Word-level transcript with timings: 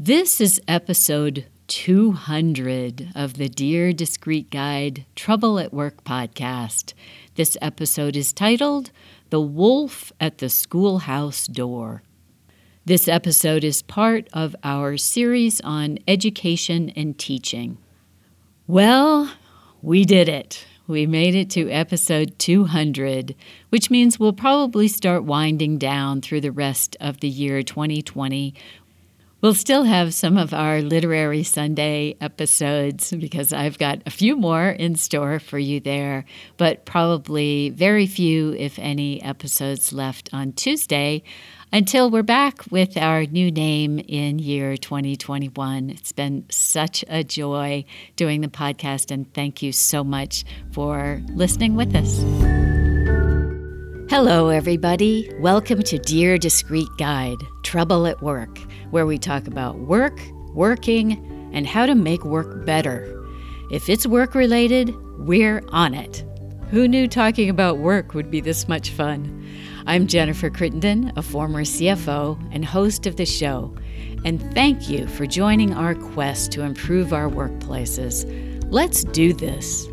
This 0.00 0.40
is 0.40 0.60
episode 0.68 1.46
200 1.66 3.08
of 3.16 3.34
the 3.34 3.48
Dear 3.48 3.92
Discreet 3.92 4.48
Guide 4.48 5.04
Trouble 5.16 5.58
at 5.58 5.74
Work 5.74 6.04
podcast. 6.04 6.94
This 7.34 7.56
episode 7.60 8.14
is 8.14 8.32
titled 8.32 8.92
The 9.30 9.40
Wolf 9.40 10.12
at 10.20 10.38
the 10.38 10.50
Schoolhouse 10.50 11.48
Door. 11.48 12.04
This 12.84 13.08
episode 13.08 13.64
is 13.64 13.82
part 13.82 14.28
of 14.32 14.54
our 14.62 14.96
series 14.96 15.60
on 15.62 15.98
education 16.06 16.90
and 16.90 17.18
teaching. 17.18 17.76
Well, 18.68 19.32
we 19.82 20.04
did 20.04 20.28
it. 20.28 20.64
We 20.86 21.06
made 21.06 21.34
it 21.34 21.50
to 21.50 21.68
episode 21.70 22.38
200, 22.38 23.34
which 23.70 23.90
means 23.90 24.20
we'll 24.20 24.32
probably 24.32 24.86
start 24.86 25.24
winding 25.24 25.76
down 25.76 26.20
through 26.20 26.42
the 26.42 26.52
rest 26.52 26.96
of 27.00 27.18
the 27.18 27.28
year 27.28 27.64
2020 27.64 28.54
We'll 29.40 29.54
still 29.54 29.84
have 29.84 30.14
some 30.14 30.36
of 30.36 30.52
our 30.52 30.82
Literary 30.82 31.44
Sunday 31.44 32.16
episodes 32.20 33.12
because 33.12 33.52
I've 33.52 33.78
got 33.78 34.02
a 34.04 34.10
few 34.10 34.34
more 34.34 34.68
in 34.68 34.96
store 34.96 35.38
for 35.38 35.60
you 35.60 35.78
there, 35.78 36.24
but 36.56 36.84
probably 36.84 37.70
very 37.70 38.08
few, 38.08 38.52
if 38.54 38.80
any, 38.80 39.22
episodes 39.22 39.92
left 39.92 40.28
on 40.32 40.54
Tuesday 40.54 41.22
until 41.72 42.10
we're 42.10 42.24
back 42.24 42.64
with 42.72 42.96
our 42.96 43.26
new 43.26 43.52
name 43.52 44.00
in 44.00 44.40
year 44.40 44.76
2021. 44.76 45.90
It's 45.90 46.10
been 46.10 46.44
such 46.50 47.04
a 47.08 47.22
joy 47.22 47.84
doing 48.16 48.40
the 48.40 48.48
podcast, 48.48 49.12
and 49.12 49.32
thank 49.34 49.62
you 49.62 49.70
so 49.70 50.02
much 50.02 50.44
for 50.72 51.22
listening 51.28 51.76
with 51.76 51.94
us. 51.94 52.97
Hello, 54.10 54.48
everybody. 54.48 55.30
Welcome 55.38 55.82
to 55.82 55.98
Dear 55.98 56.38
Discreet 56.38 56.88
Guide 56.96 57.36
Trouble 57.62 58.06
at 58.06 58.22
Work 58.22 58.58
where 58.90 59.04
we 59.04 59.18
talk 59.18 59.46
about 59.46 59.80
work, 59.80 60.18
working, 60.54 61.50
and 61.52 61.66
how 61.66 61.84
to 61.84 61.94
make 61.94 62.24
work 62.24 62.64
better. 62.64 63.22
If 63.70 63.90
it's 63.90 64.06
work 64.06 64.34
related, 64.34 64.94
we're 65.18 65.62
on 65.68 65.92
it. 65.92 66.24
Who 66.70 66.88
knew 66.88 67.06
talking 67.06 67.50
about 67.50 67.80
work 67.80 68.14
would 68.14 68.30
be 68.30 68.40
this 68.40 68.66
much 68.66 68.92
fun? 68.92 69.46
I'm 69.86 70.06
Jennifer 70.06 70.48
Crittenden, 70.48 71.12
a 71.16 71.22
former 71.22 71.64
CFO 71.64 72.48
and 72.50 72.64
host 72.64 73.06
of 73.06 73.16
the 73.16 73.26
show, 73.26 73.76
and 74.24 74.40
thank 74.54 74.88
you 74.88 75.06
for 75.06 75.26
joining 75.26 75.74
our 75.74 75.94
quest 75.94 76.50
to 76.52 76.62
improve 76.62 77.12
our 77.12 77.28
workplaces. 77.28 78.24
Let's 78.72 79.04
do 79.04 79.34
this. 79.34 79.86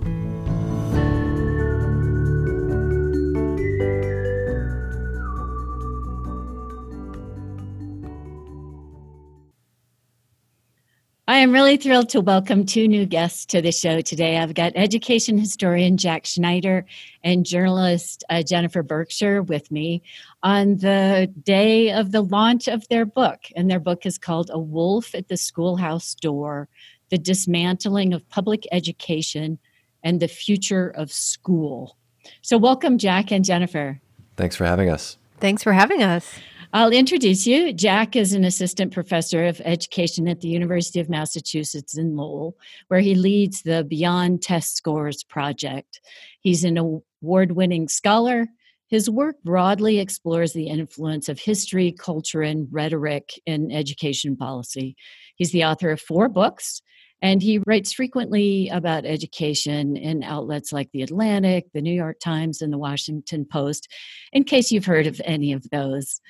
I 11.27 11.37
am 11.37 11.53
really 11.53 11.75
thrilled 11.77 12.09
to 12.09 12.21
welcome 12.21 12.67
two 12.67 12.87
new 12.87 13.07
guests 13.07 13.47
to 13.47 13.59
the 13.59 13.71
show 13.71 13.99
today. 14.01 14.37
I've 14.37 14.53
got 14.53 14.73
education 14.75 15.39
historian 15.39 15.97
Jack 15.97 16.27
Schneider 16.27 16.85
and 17.23 17.43
journalist 17.43 18.23
uh, 18.29 18.43
Jennifer 18.43 18.83
Berkshire 18.83 19.41
with 19.41 19.71
me 19.71 20.03
on 20.43 20.77
the 20.77 21.33
day 21.41 21.91
of 21.91 22.11
the 22.11 22.21
launch 22.21 22.67
of 22.67 22.87
their 22.89 23.07
book. 23.07 23.39
And 23.55 23.71
their 23.71 23.79
book 23.79 24.05
is 24.05 24.19
called 24.19 24.51
A 24.53 24.59
Wolf 24.59 25.15
at 25.15 25.27
the 25.27 25.35
Schoolhouse 25.35 26.13
Door 26.13 26.69
The 27.09 27.17
Dismantling 27.17 28.13
of 28.13 28.29
Public 28.29 28.67
Education 28.71 29.57
and 30.03 30.19
the 30.19 30.27
Future 30.27 30.89
of 30.89 31.11
School. 31.11 31.97
So, 32.43 32.59
welcome, 32.59 32.99
Jack 32.99 33.31
and 33.31 33.43
Jennifer. 33.43 33.99
Thanks 34.37 34.55
for 34.55 34.65
having 34.65 34.91
us. 34.91 35.17
Thanks 35.39 35.63
for 35.63 35.73
having 35.73 36.03
us. 36.03 36.35
I'll 36.73 36.91
introduce 36.91 37.45
you. 37.45 37.73
Jack 37.73 38.15
is 38.15 38.33
an 38.33 38.43
assistant 38.43 38.93
professor 38.93 39.45
of 39.45 39.61
education 39.63 40.27
at 40.27 40.41
the 40.41 40.47
University 40.47 40.99
of 40.99 41.09
Massachusetts 41.09 41.97
in 41.97 42.15
Lowell, 42.15 42.57
where 42.87 42.99
he 42.99 43.15
leads 43.15 43.61
the 43.61 43.83
Beyond 43.83 44.41
Test 44.41 44.75
Scores 44.75 45.23
project. 45.23 46.01
He's 46.41 46.63
an 46.63 46.77
award 46.77 47.51
winning 47.53 47.87
scholar. 47.87 48.47
His 48.87 49.09
work 49.09 49.37
broadly 49.43 49.99
explores 49.99 50.53
the 50.53 50.67
influence 50.67 51.29
of 51.29 51.39
history, 51.39 51.91
culture, 51.91 52.41
and 52.41 52.67
rhetoric 52.71 53.41
in 53.45 53.71
education 53.71 54.35
policy. 54.35 54.95
He's 55.35 55.51
the 55.51 55.65
author 55.65 55.91
of 55.91 56.01
four 56.01 56.29
books, 56.29 56.81
and 57.25 57.41
he 57.41 57.59
writes 57.65 57.91
frequently 57.91 58.69
about 58.69 59.03
education 59.03 59.97
in 59.97 60.21
outlets 60.21 60.71
like 60.71 60.91
The 60.91 61.01
Atlantic, 61.01 61.65
The 61.73 61.81
New 61.81 61.91
York 61.91 62.19
Times, 62.19 62.61
and 62.61 62.71
The 62.71 62.77
Washington 62.77 63.47
Post, 63.51 63.91
in 64.31 64.43
case 64.43 64.71
you've 64.71 64.85
heard 64.85 65.07
of 65.07 65.19
any 65.25 65.51
of 65.51 65.67
those. 65.71 66.21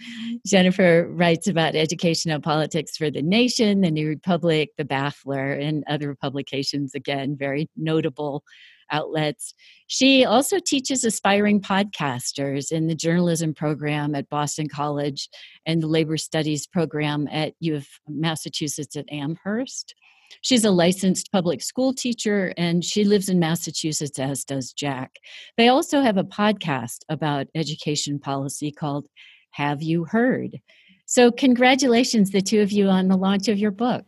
Jennifer 0.46 1.06
writes 1.12 1.48
about 1.48 1.76
educational 1.76 2.40
politics 2.40 2.96
for 2.96 3.12
The 3.12 3.22
Nation, 3.22 3.82
The 3.82 3.92
New 3.92 4.08
Republic, 4.08 4.70
The 4.78 4.86
Baffler, 4.86 5.62
and 5.62 5.84
other 5.90 6.16
publications, 6.16 6.96
again, 6.96 7.36
very 7.38 7.70
notable 7.76 8.46
outlets. 8.90 9.54
She 9.88 10.24
also 10.24 10.60
teaches 10.66 11.04
aspiring 11.04 11.60
podcasters 11.60 12.72
in 12.72 12.88
the 12.88 12.96
journalism 12.96 13.54
program 13.54 14.16
at 14.16 14.30
Boston 14.30 14.70
College 14.70 15.28
and 15.66 15.84
the 15.84 15.88
labor 15.88 16.16
studies 16.16 16.66
program 16.68 17.28
at 17.30 17.54
U 17.60 17.76
of 17.76 17.86
Massachusetts 18.08 18.96
at 18.96 19.12
Amherst. 19.12 19.94
She's 20.42 20.66
a 20.66 20.72
licensed 20.72 21.32
public 21.32 21.62
school 21.62 21.94
teacher 21.94 22.54
and 22.58 22.84
she 22.84 23.04
lives 23.04 23.30
in 23.30 23.40
Massachusetts, 23.40 24.20
as 24.20 24.44
does 24.44 24.74
Jack. 24.74 25.18
They 25.58 25.68
also 25.68 26.02
have 26.02 26.18
a 26.18 26.24
podcast 26.24 27.00
about 27.10 27.48
education 27.56 28.20
policy 28.20 28.72
called 28.72 29.08
Have 29.52 29.82
You 29.82 30.06
Heard? 30.06 30.60
So, 31.08 31.32
congratulations, 31.32 32.32
the 32.32 32.42
two 32.42 32.62
of 32.62 32.72
you, 32.72 32.88
on 32.90 33.08
the 33.08 33.18
launch 33.18 33.48
of 33.48 33.60
your 33.60 33.72
book. 33.72 34.06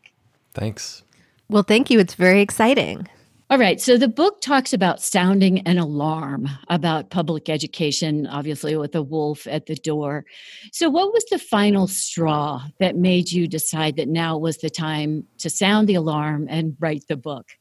Thanks. 0.53 1.03
Well, 1.49 1.63
thank 1.63 1.89
you. 1.89 1.99
It's 1.99 2.15
very 2.15 2.41
exciting. 2.41 3.07
All 3.49 3.57
right. 3.57 3.79
So 3.79 3.97
the 3.97 4.09
book 4.09 4.41
talks 4.41 4.73
about 4.73 5.01
sounding 5.01 5.61
an 5.61 5.77
alarm 5.77 6.49
about 6.67 7.11
public 7.11 7.47
education, 7.47 8.27
obviously, 8.27 8.75
with 8.75 8.93
a 8.93 9.01
wolf 9.01 9.47
at 9.47 9.67
the 9.67 9.75
door. 9.75 10.25
So, 10.73 10.89
what 10.89 11.13
was 11.13 11.23
the 11.31 11.39
final 11.39 11.87
straw 11.87 12.63
that 12.81 12.97
made 12.97 13.31
you 13.31 13.47
decide 13.47 13.95
that 13.95 14.09
now 14.09 14.37
was 14.37 14.57
the 14.57 14.69
time 14.69 15.27
to 15.37 15.49
sound 15.49 15.87
the 15.87 15.95
alarm 15.95 16.47
and 16.49 16.75
write 16.81 17.05
the 17.07 17.15
book? 17.15 17.51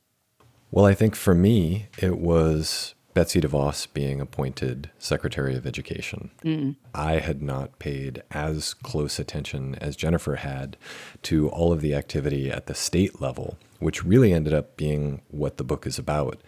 Well, 0.73 0.87
I 0.87 0.95
think 0.95 1.15
for 1.15 1.37
me, 1.37 1.87
it 1.99 2.19
was 2.19 2.96
Betsy 3.17 3.41
DeVos 3.41 3.91
being 3.95 4.21
appointed 4.21 4.91
Secretary 4.99 5.57
of 5.57 5.67
Education. 5.67 6.33
Mm. 6.45 6.77
I 6.95 7.15
had 7.15 7.41
not 7.41 7.79
paid 7.79 8.23
as 8.31 8.75
close 8.75 9.19
attention 9.19 9.75
as 9.77 9.97
Jennifer 9.97 10.37
had 10.37 10.77
to 11.23 11.49
all 11.49 11.73
of 11.73 11.81
the 11.81 11.95
activity 11.95 12.51
at 12.51 12.67
the 12.67 12.75
state 12.75 13.19
level 13.19 13.57
which 13.79 14.05
really 14.05 14.35
ended 14.35 14.53
up 14.53 14.77
being 14.77 15.23
what 15.29 15.57
the 15.57 15.65
book 15.65 15.87
is 15.87 15.99
about. 15.99 16.43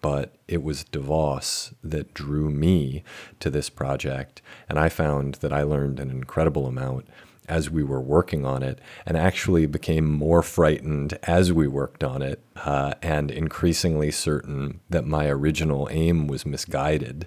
But 0.00 0.34
it 0.48 0.62
was 0.62 0.84
DeVos 0.84 1.74
that 1.82 2.14
drew 2.14 2.48
me 2.48 3.04
to 3.40 3.50
this 3.50 3.68
project. 3.68 4.40
And 4.66 4.78
I 4.78 4.88
found 4.88 5.34
that 5.36 5.52
I 5.52 5.62
learned 5.62 6.00
an 6.00 6.10
incredible 6.10 6.66
amount 6.66 7.06
as 7.48 7.70
we 7.70 7.82
were 7.82 8.00
working 8.00 8.44
on 8.44 8.62
it 8.62 8.78
and 9.06 9.16
actually 9.16 9.66
became 9.66 10.10
more 10.10 10.42
frightened 10.42 11.18
as 11.24 11.52
we 11.52 11.66
worked 11.66 12.02
on 12.02 12.22
it 12.22 12.40
uh, 12.56 12.94
and 13.02 13.30
increasingly 13.30 14.10
certain 14.10 14.80
that 14.90 15.06
my 15.06 15.26
original 15.26 15.88
aim 15.90 16.26
was 16.26 16.46
misguided. 16.46 17.26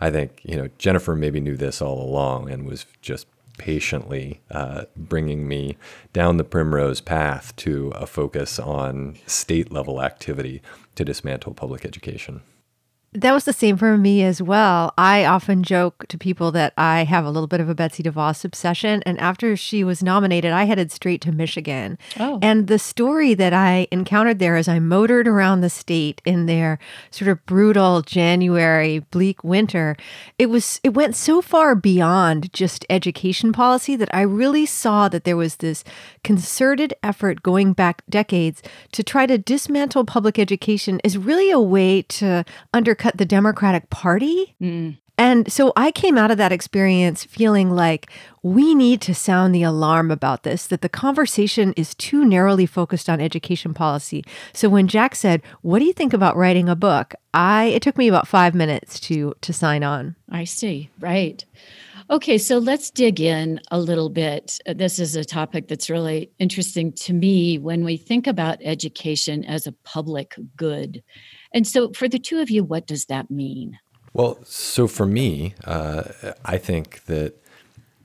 I 0.00 0.10
think, 0.10 0.40
you 0.42 0.56
know, 0.56 0.68
Jennifer 0.78 1.14
maybe 1.14 1.40
knew 1.40 1.56
this 1.56 1.80
all 1.80 2.00
along 2.00 2.50
and 2.50 2.66
was 2.66 2.86
just 3.00 3.26
patiently 3.56 4.40
uh, 4.50 4.84
bringing 4.96 5.46
me 5.46 5.76
down 6.12 6.36
the 6.36 6.44
primrose 6.44 7.00
path 7.00 7.54
to 7.56 7.88
a 7.94 8.06
focus 8.06 8.58
on 8.58 9.16
state 9.26 9.70
level 9.70 10.02
activity 10.02 10.60
to 10.96 11.04
dismantle 11.04 11.54
public 11.54 11.84
education. 11.84 12.42
That 13.14 13.32
was 13.32 13.44
the 13.44 13.52
same 13.52 13.76
for 13.76 13.96
me 13.96 14.24
as 14.24 14.42
well. 14.42 14.92
I 14.98 15.24
often 15.24 15.62
joke 15.62 16.04
to 16.08 16.18
people 16.18 16.50
that 16.50 16.72
I 16.76 17.04
have 17.04 17.24
a 17.24 17.30
little 17.30 17.46
bit 17.46 17.60
of 17.60 17.68
a 17.68 17.74
Betsy 17.74 18.02
DeVos 18.02 18.44
obsession. 18.44 19.04
And 19.06 19.20
after 19.20 19.56
she 19.56 19.84
was 19.84 20.02
nominated, 20.02 20.50
I 20.50 20.64
headed 20.64 20.90
straight 20.90 21.20
to 21.20 21.30
Michigan. 21.30 21.96
Oh. 22.18 22.40
And 22.42 22.66
the 22.66 22.78
story 22.78 23.32
that 23.34 23.52
I 23.52 23.86
encountered 23.92 24.40
there 24.40 24.56
as 24.56 24.66
I 24.66 24.80
motored 24.80 25.28
around 25.28 25.60
the 25.60 25.70
state 25.70 26.22
in 26.24 26.46
their 26.46 26.80
sort 27.12 27.28
of 27.28 27.46
brutal 27.46 28.02
January, 28.02 28.98
bleak 28.98 29.44
winter, 29.44 29.96
it 30.36 30.46
was 30.46 30.80
it 30.82 30.94
went 30.94 31.14
so 31.14 31.40
far 31.40 31.76
beyond 31.76 32.52
just 32.52 32.84
education 32.90 33.52
policy 33.52 33.94
that 33.94 34.12
I 34.12 34.22
really 34.22 34.66
saw 34.66 35.08
that 35.08 35.22
there 35.22 35.36
was 35.36 35.56
this 35.56 35.84
concerted 36.24 36.92
effort 37.04 37.44
going 37.44 37.74
back 37.74 38.02
decades 38.10 38.60
to 38.90 39.04
try 39.04 39.24
to 39.26 39.38
dismantle 39.38 40.04
public 40.04 40.36
education 40.36 41.00
is 41.04 41.16
really 41.16 41.52
a 41.52 41.60
way 41.60 42.02
to 42.02 42.44
undercut 42.72 43.03
the 43.14 43.24
Democratic 43.24 43.90
Party. 43.90 44.54
Mm. 44.60 44.98
And 45.16 45.50
so 45.52 45.72
I 45.76 45.92
came 45.92 46.18
out 46.18 46.32
of 46.32 46.38
that 46.38 46.50
experience 46.50 47.24
feeling 47.24 47.70
like 47.70 48.10
we 48.42 48.74
need 48.74 49.00
to 49.02 49.14
sound 49.14 49.54
the 49.54 49.62
alarm 49.62 50.10
about 50.10 50.42
this, 50.42 50.66
that 50.66 50.80
the 50.80 50.88
conversation 50.88 51.72
is 51.76 51.94
too 51.94 52.24
narrowly 52.24 52.66
focused 52.66 53.08
on 53.08 53.20
education 53.20 53.74
policy. 53.74 54.24
So 54.52 54.68
when 54.68 54.88
Jack 54.88 55.14
said, 55.14 55.40
What 55.62 55.78
do 55.78 55.84
you 55.84 55.92
think 55.92 56.12
about 56.12 56.36
writing 56.36 56.68
a 56.68 56.74
book? 56.74 57.14
I 57.32 57.66
it 57.66 57.82
took 57.82 57.96
me 57.96 58.08
about 58.08 58.26
five 58.26 58.54
minutes 58.54 58.98
to 59.00 59.34
to 59.40 59.52
sign 59.52 59.84
on. 59.84 60.16
I 60.28 60.44
see. 60.44 60.90
Right. 60.98 61.44
Okay, 62.10 62.36
so 62.36 62.58
let's 62.58 62.90
dig 62.90 63.18
in 63.18 63.60
a 63.70 63.78
little 63.78 64.10
bit. 64.10 64.58
This 64.66 64.98
is 64.98 65.16
a 65.16 65.24
topic 65.24 65.68
that's 65.68 65.88
really 65.88 66.30
interesting 66.38 66.92
to 66.92 67.14
me 67.14 67.56
when 67.56 67.82
we 67.82 67.96
think 67.96 68.26
about 68.26 68.58
education 68.62 69.42
as 69.44 69.66
a 69.66 69.72
public 69.84 70.34
good. 70.54 71.02
And 71.54 71.66
so, 71.66 71.92
for 71.92 72.08
the 72.08 72.18
two 72.18 72.40
of 72.40 72.50
you, 72.50 72.64
what 72.64 72.86
does 72.86 73.06
that 73.06 73.30
mean? 73.30 73.78
Well, 74.12 74.38
so 74.44 74.86
for 74.86 75.06
me, 75.06 75.54
uh, 75.64 76.04
I 76.44 76.58
think 76.58 77.04
that 77.06 77.34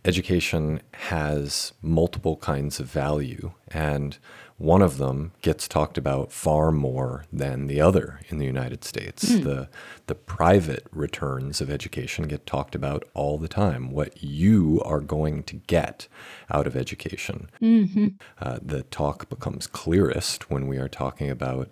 education 0.05 0.81
has 0.93 1.73
multiple 1.81 2.37
kinds 2.37 2.79
of 2.79 2.85
value, 2.85 3.51
and 3.67 4.17
one 4.57 4.81
of 4.81 4.97
them 4.97 5.31
gets 5.41 5.67
talked 5.67 5.97
about 5.97 6.31
far 6.31 6.71
more 6.71 7.25
than 7.31 7.67
the 7.67 7.81
other 7.81 8.19
in 8.27 8.37
the 8.37 8.45
United 8.45 8.83
States. 8.83 9.25
Mm. 9.31 9.43
The 9.43 9.69
the 10.05 10.15
private 10.15 10.85
returns 10.91 11.59
of 11.59 11.71
education 11.71 12.27
get 12.27 12.45
talked 12.45 12.75
about 12.75 13.03
all 13.15 13.39
the 13.39 13.47
time. 13.47 13.89
What 13.89 14.21
you 14.21 14.81
are 14.85 14.99
going 14.99 15.43
to 15.43 15.55
get 15.55 16.07
out 16.51 16.67
of 16.67 16.75
education. 16.75 17.49
Mm-hmm. 17.61 18.07
Uh, 18.39 18.59
the 18.61 18.83
talk 18.83 19.27
becomes 19.29 19.65
clearest 19.65 20.51
when 20.51 20.67
we 20.67 20.77
are 20.77 20.89
talking 20.89 21.31
about 21.31 21.69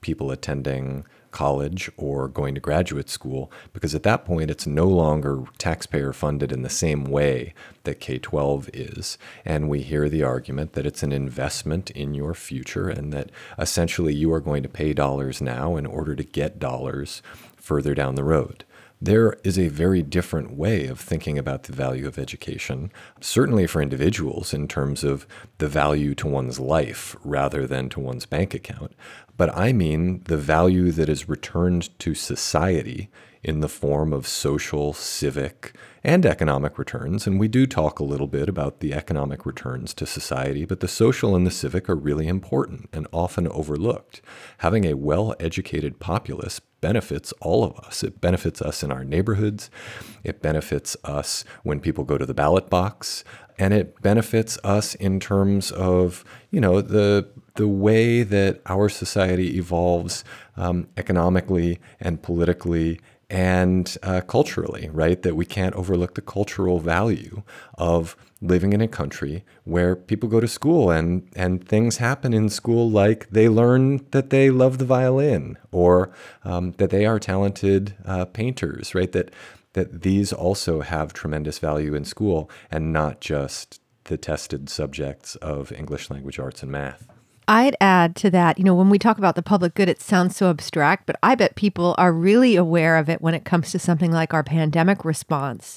people 0.00 0.30
attending 0.30 1.04
college 1.30 1.90
or 1.96 2.28
going 2.28 2.54
to 2.54 2.60
graduate 2.60 3.08
school 3.08 3.50
because 3.72 3.94
at 3.94 4.02
that 4.02 4.24
point 4.24 4.50
it's 4.50 4.66
no 4.66 4.86
longer 4.86 5.44
taxpayer 5.58 6.12
funded 6.12 6.52
in 6.52 6.62
the 6.62 6.68
same 6.68 7.04
way 7.04 7.54
that 7.84 8.00
K 8.00 8.18
12 8.18 8.70
is. 8.72 9.18
And 9.44 9.68
we 9.68 9.82
hear 9.82 10.08
the 10.08 10.22
argument 10.22 10.72
that 10.72 10.86
it's 10.86 11.02
an 11.02 11.12
investment 11.12 11.90
in 11.90 12.14
your 12.14 12.34
future 12.34 12.88
and 12.88 13.12
that 13.12 13.30
essentially 13.58 14.14
you 14.14 14.32
are 14.32 14.40
going 14.40 14.62
to 14.62 14.68
pay 14.68 14.92
dollars 14.92 15.40
now 15.40 15.76
in 15.76 15.86
order 15.86 16.14
to 16.14 16.24
get 16.24 16.58
dollars 16.58 17.22
further 17.56 17.94
down 17.94 18.14
the 18.14 18.24
road. 18.24 18.64
There 19.02 19.34
is 19.44 19.58
a 19.58 19.68
very 19.68 20.02
different 20.02 20.52
way 20.52 20.86
of 20.86 21.00
thinking 21.00 21.38
about 21.38 21.62
the 21.62 21.72
value 21.72 22.06
of 22.06 22.18
education, 22.18 22.92
certainly 23.20 23.66
for 23.66 23.80
individuals 23.80 24.52
in 24.52 24.68
terms 24.68 25.02
of 25.04 25.26
the 25.56 25.68
value 25.68 26.14
to 26.16 26.26
one's 26.26 26.60
life 26.60 27.16
rather 27.24 27.66
than 27.66 27.88
to 27.90 28.00
one's 28.00 28.26
bank 28.26 28.52
account 28.52 28.92
but 29.40 29.56
I 29.56 29.72
mean 29.72 30.20
the 30.26 30.36
value 30.36 30.92
that 30.92 31.08
is 31.08 31.26
returned 31.26 31.98
to 32.00 32.14
society 32.14 33.08
in 33.42 33.60
the 33.60 33.70
form 33.70 34.12
of 34.12 34.28
social, 34.28 34.92
civic, 34.92 35.74
and 36.04 36.26
economic 36.26 36.78
returns. 36.78 37.26
And 37.26 37.40
we 37.40 37.48
do 37.48 37.66
talk 37.66 37.98
a 37.98 38.04
little 38.04 38.26
bit 38.26 38.50
about 38.50 38.80
the 38.80 38.92
economic 38.92 39.46
returns 39.46 39.94
to 39.94 40.04
society, 40.04 40.66
but 40.66 40.80
the 40.80 40.88
social 40.88 41.34
and 41.34 41.46
the 41.46 41.50
civic 41.50 41.88
are 41.88 41.94
really 41.94 42.28
important 42.28 42.90
and 42.92 43.06
often 43.14 43.48
overlooked. 43.48 44.20
Having 44.58 44.84
a 44.84 44.92
well 44.92 45.34
educated 45.40 46.00
populace 46.00 46.60
benefits 46.80 47.32
all 47.40 47.64
of 47.64 47.78
us. 47.78 48.02
It 48.02 48.20
benefits 48.20 48.60
us 48.62 48.82
in 48.82 48.90
our 48.90 49.04
neighborhoods. 49.04 49.70
It 50.24 50.42
benefits 50.42 50.96
us 51.04 51.44
when 51.62 51.80
people 51.80 52.04
go 52.04 52.18
to 52.18 52.26
the 52.26 52.34
ballot 52.34 52.70
box. 52.70 53.24
And 53.58 53.74
it 53.74 54.00
benefits 54.00 54.58
us 54.64 54.94
in 54.94 55.20
terms 55.20 55.70
of, 55.70 56.24
you 56.50 56.60
know, 56.60 56.80
the 56.80 57.28
the 57.56 57.68
way 57.68 58.22
that 58.22 58.60
our 58.66 58.88
society 58.88 59.58
evolves 59.58 60.24
um, 60.56 60.88
economically 60.96 61.78
and 62.00 62.22
politically 62.22 63.00
and 63.28 63.98
uh, 64.02 64.22
culturally, 64.22 64.88
right? 64.92 65.20
That 65.22 65.36
we 65.36 65.44
can't 65.44 65.74
overlook 65.74 66.14
the 66.14 66.22
cultural 66.22 66.78
value 66.78 67.42
of 67.76 68.16
living 68.42 68.72
in 68.72 68.80
a 68.80 68.88
country 68.88 69.44
where 69.64 69.94
people 69.94 70.28
go 70.28 70.40
to 70.40 70.48
school 70.48 70.90
and, 70.90 71.28
and 71.36 71.66
things 71.66 71.98
happen 71.98 72.32
in 72.32 72.48
school 72.48 72.90
like 72.90 73.28
they 73.30 73.48
learn 73.48 74.04
that 74.12 74.30
they 74.30 74.50
love 74.50 74.78
the 74.78 74.84
violin 74.84 75.58
or 75.72 76.10
um, 76.44 76.72
that 76.78 76.90
they 76.90 77.04
are 77.04 77.18
talented 77.18 77.94
uh, 78.04 78.24
painters, 78.24 78.94
right? 78.94 79.12
That, 79.12 79.30
that 79.74 80.02
these 80.02 80.32
also 80.32 80.80
have 80.80 81.12
tremendous 81.12 81.58
value 81.58 81.94
in 81.94 82.04
school 82.04 82.50
and 82.70 82.92
not 82.92 83.20
just 83.20 83.80
the 84.04 84.16
tested 84.16 84.68
subjects 84.68 85.36
of 85.36 85.70
English 85.72 86.10
language 86.10 86.38
arts 86.38 86.62
and 86.62 86.72
math. 86.72 87.06
I'd 87.50 87.74
add 87.80 88.14
to 88.16 88.30
that, 88.30 88.58
you 88.58 88.64
know, 88.64 88.76
when 88.76 88.90
we 88.90 88.98
talk 88.98 89.18
about 89.18 89.34
the 89.34 89.42
public 89.42 89.74
good, 89.74 89.88
it 89.88 90.00
sounds 90.00 90.36
so 90.36 90.50
abstract, 90.50 91.04
but 91.04 91.16
I 91.20 91.34
bet 91.34 91.56
people 91.56 91.96
are 91.98 92.12
really 92.12 92.54
aware 92.54 92.96
of 92.96 93.08
it 93.08 93.20
when 93.20 93.34
it 93.34 93.44
comes 93.44 93.72
to 93.72 93.78
something 93.80 94.12
like 94.12 94.32
our 94.32 94.44
pandemic 94.44 95.04
response 95.04 95.76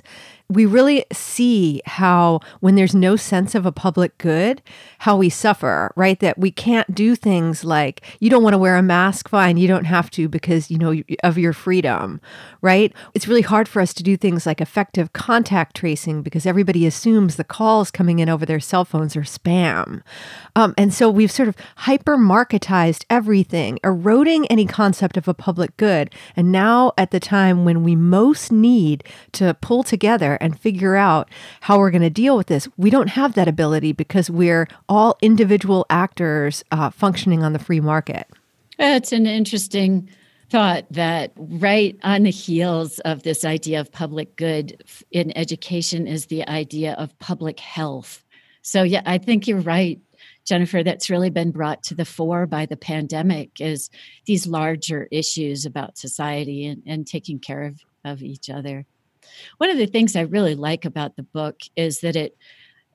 we 0.54 0.66
really 0.66 1.06
see 1.12 1.82
how 1.86 2.40
when 2.60 2.76
there's 2.76 2.96
no 2.96 3.16
sense 3.16 3.56
of 3.56 3.66
a 3.66 3.72
public 3.72 4.18
good 4.18 4.62
how 5.00 5.18
we 5.18 5.30
suffer 5.30 5.92
right? 5.96 6.20
That 6.20 6.38
we 6.38 6.52
can't 6.52 6.94
do 6.94 7.16
things 7.16 7.64
like 7.64 8.02
you 8.20 8.30
don't 8.30 8.44
want 8.44 8.54
to 8.54 8.58
wear 8.58 8.78
a 8.78 8.82
mask 8.82 9.30
fine 9.30 9.58
you 9.58 9.68
don't 9.68 9.86
have 9.86 10.10
to 10.12 10.28
because 10.30 10.70
you 10.72 10.78
know 10.78 11.02
of 11.24 11.38
your 11.38 11.54
freedom 11.54 12.22
right? 12.62 12.94
It's 13.14 13.28
really 13.28 13.42
hard 13.42 13.68
for 13.68 13.82
us 13.82 13.94
to 13.96 14.04
do 14.04 14.16
things 14.16 14.46
like 14.46 14.62
effective 14.62 15.14
contact 15.14 15.76
tracing 15.76 16.22
because 16.22 16.46
everybody 16.46 16.86
assumes 16.86 17.36
the 17.36 17.44
calls 17.44 17.92
coming 17.92 18.20
in 18.20 18.30
over 18.30 18.46
their 18.46 18.60
cell 18.60 18.86
phones 18.86 19.16
are 19.16 19.22
spam 19.22 20.02
um, 20.56 20.74
and 20.78 20.94
so 20.94 21.10
we've 21.10 21.32
sort 21.32 21.50
of 21.50 21.56
hyper 21.78 22.18
marketized 22.18 23.06
everything 23.10 23.80
eroding 23.84 24.46
any 24.48 24.66
concept 24.66 25.18
of 25.18 25.28
a 25.28 25.34
public 25.34 25.76
good 25.78 26.14
and 26.36 26.52
now 26.52 26.92
at 26.98 27.12
the 27.12 27.20
time 27.20 27.66
when 27.66 27.84
we 27.84 27.96
most 27.96 28.52
need 28.52 29.04
to 29.32 29.54
pull 29.56 29.84
together 29.84 30.38
and 30.42 30.60
figure 30.60 30.96
out 30.96 31.30
how 31.62 31.78
we're 31.80 31.92
going 31.92 32.02
to 32.02 32.10
deal 32.10 32.38
with 32.38 32.48
this. 32.48 32.68
We 32.78 32.90
don't 32.90 33.10
have 33.10 33.34
that 33.34 33.48
ability 33.48 33.94
because 33.94 34.30
we're 34.30 34.68
all 34.88 35.18
individual 35.22 35.86
actors 35.90 36.64
uh, 36.72 36.90
functioning 36.90 37.44
on 37.44 37.54
the 37.54 37.60
free 37.60 37.80
market. 37.80 38.28
It's 38.80 39.12
an 39.12 39.26
interesting 39.26 40.10
thought 40.50 40.86
that 40.92 41.32
right 41.36 41.98
on 42.04 42.24
the 42.24 42.32
heels 42.32 43.00
of 43.00 43.24
this 43.24 43.44
idea 43.44 43.80
of 43.80 43.92
public 43.92 44.36
good 44.36 44.84
in 45.12 45.36
education 45.36 46.06
is 46.06 46.28
the 46.28 46.48
idea 46.48 46.94
of 46.94 47.18
public 47.20 47.60
health. 47.60 48.24
So, 48.62 48.84
yeah, 48.84 49.02
I 49.06 49.18
think 49.18 49.48
you're 49.48 49.60
right. 49.60 50.00
Jennifer, 50.46 50.84
that's 50.84 51.10
really 51.10 51.30
been 51.30 51.52
brought 51.52 51.84
to 51.84 51.96
the 51.96 52.06
fore 52.06 52.46
by 52.46 52.66
the 52.66 52.78
pandemic 52.78 53.62
is 53.62 53.90
these 54.26 54.46
larger 54.46 55.08
issues 55.12 55.66
about 55.66 55.98
society 55.98 56.66
and, 56.66 56.84
and 56.86 57.08
taking 57.08 57.40
care 57.40 57.64
of, 57.64 57.80
of 58.04 58.22
each 58.22 58.50
other. 58.50 58.86
One 59.58 59.70
of 59.70 59.78
the 59.78 59.86
things 59.86 60.16
I 60.16 60.22
really 60.22 60.56
like 60.56 60.84
about 60.86 61.16
the 61.16 61.24
book 61.24 61.62
is 61.76 62.02
that 62.02 62.16
it 62.16 62.38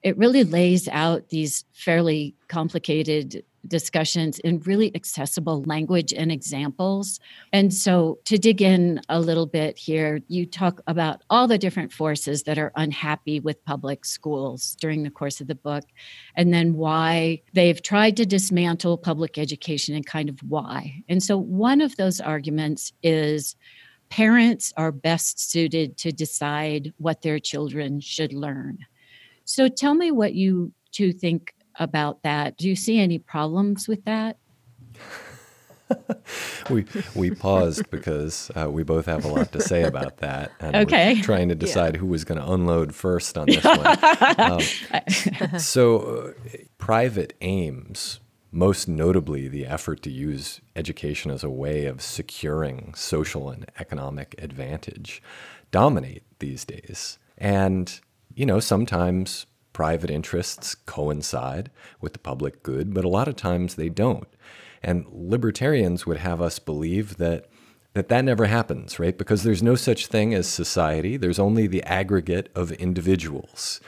it 0.02 0.16
really 0.16 0.44
lays 0.44 0.86
out 0.88 1.30
these 1.30 1.64
fairly 1.72 2.36
complicated 2.46 3.42
discussions 3.66 4.38
in 4.40 4.60
really 4.60 4.94
accessible 4.94 5.62
language 5.64 6.12
and 6.12 6.30
examples. 6.30 7.20
And 7.52 7.72
so, 7.72 8.18
to 8.24 8.38
dig 8.38 8.62
in 8.62 9.00
a 9.08 9.20
little 9.20 9.46
bit 9.46 9.76
here, 9.76 10.20
you 10.28 10.46
talk 10.46 10.80
about 10.86 11.22
all 11.30 11.46
the 11.48 11.58
different 11.58 11.92
forces 11.92 12.44
that 12.44 12.58
are 12.58 12.72
unhappy 12.76 13.40
with 13.40 13.64
public 13.64 14.04
schools 14.04 14.76
during 14.80 15.02
the 15.02 15.10
course 15.10 15.40
of 15.40 15.46
the 15.46 15.54
book, 15.54 15.84
and 16.34 16.52
then 16.52 16.74
why 16.74 17.42
they've 17.52 17.82
tried 17.82 18.16
to 18.16 18.26
dismantle 18.26 18.98
public 18.98 19.38
education 19.38 19.94
and 19.94 20.06
kind 20.06 20.28
of 20.28 20.38
why. 20.40 21.02
And 21.08 21.22
so, 21.22 21.36
one 21.36 21.80
of 21.80 21.96
those 21.96 22.20
arguments 22.20 22.92
is 23.02 23.56
parents 24.08 24.72
are 24.76 24.92
best 24.92 25.50
suited 25.50 25.96
to 25.98 26.12
decide 26.12 26.92
what 26.98 27.22
their 27.22 27.38
children 27.38 28.00
should 28.00 28.32
learn. 28.32 28.78
So 29.44 29.68
tell 29.68 29.94
me 29.94 30.10
what 30.10 30.34
you 30.34 30.72
two 30.92 31.12
think 31.12 31.54
about 31.78 32.22
that. 32.22 32.56
Do 32.56 32.68
you 32.68 32.76
see 32.76 32.98
any 32.98 33.18
problems 33.18 33.88
with 33.88 34.04
that? 34.04 34.38
we 36.70 36.84
we 37.14 37.30
paused 37.30 37.88
because 37.90 38.50
uh, 38.54 38.70
we 38.70 38.82
both 38.82 39.06
have 39.06 39.24
a 39.24 39.28
lot 39.28 39.52
to 39.52 39.60
say 39.60 39.84
about 39.84 40.18
that, 40.18 40.52
and 40.60 40.76
okay. 40.76 41.20
trying 41.22 41.48
to 41.48 41.54
decide 41.54 41.94
yeah. 41.94 42.00
who 42.00 42.06
was 42.06 42.24
going 42.24 42.38
to 42.38 42.50
unload 42.50 42.94
first 42.94 43.38
on 43.38 43.46
this 43.46 43.64
one. 43.64 43.96
Um, 44.38 44.60
so, 45.58 45.98
uh, 45.98 46.32
private 46.76 47.34
aims 47.40 48.20
most 48.50 48.88
notably 48.88 49.48
the 49.48 49.66
effort 49.66 50.02
to 50.02 50.10
use 50.10 50.60
education 50.74 51.30
as 51.30 51.44
a 51.44 51.50
way 51.50 51.84
of 51.86 52.00
securing 52.00 52.94
social 52.94 53.50
and 53.50 53.70
economic 53.78 54.34
advantage, 54.38 55.22
dominate 55.70 56.22
these 56.38 56.64
days. 56.64 57.18
And, 57.36 58.00
you 58.34 58.46
know, 58.46 58.60
sometimes 58.60 59.46
private 59.78 60.10
interests 60.10 60.74
coincide 60.74 61.70
with 62.00 62.12
the 62.12 62.18
public 62.18 62.64
good, 62.64 62.92
but 62.92 63.04
a 63.04 63.08
lot 63.08 63.28
of 63.28 63.36
times 63.36 63.76
they 63.76 63.88
don't. 63.88 64.26
And 64.82 65.06
libertarians 65.12 66.04
would 66.04 66.16
have 66.16 66.42
us 66.42 66.58
believe 66.58 67.16
that 67.18 67.46
that 67.94 68.08
that 68.08 68.24
never 68.24 68.46
happens, 68.46 68.98
right? 68.98 69.16
Because 69.16 69.44
there's 69.44 69.62
no 69.62 69.76
such 69.76 70.08
thing 70.08 70.34
as 70.34 70.48
society. 70.48 71.16
There's 71.16 71.38
only 71.38 71.68
the 71.68 71.84
aggregate 71.84 72.50
of 72.56 72.72
individuals. 72.72 73.80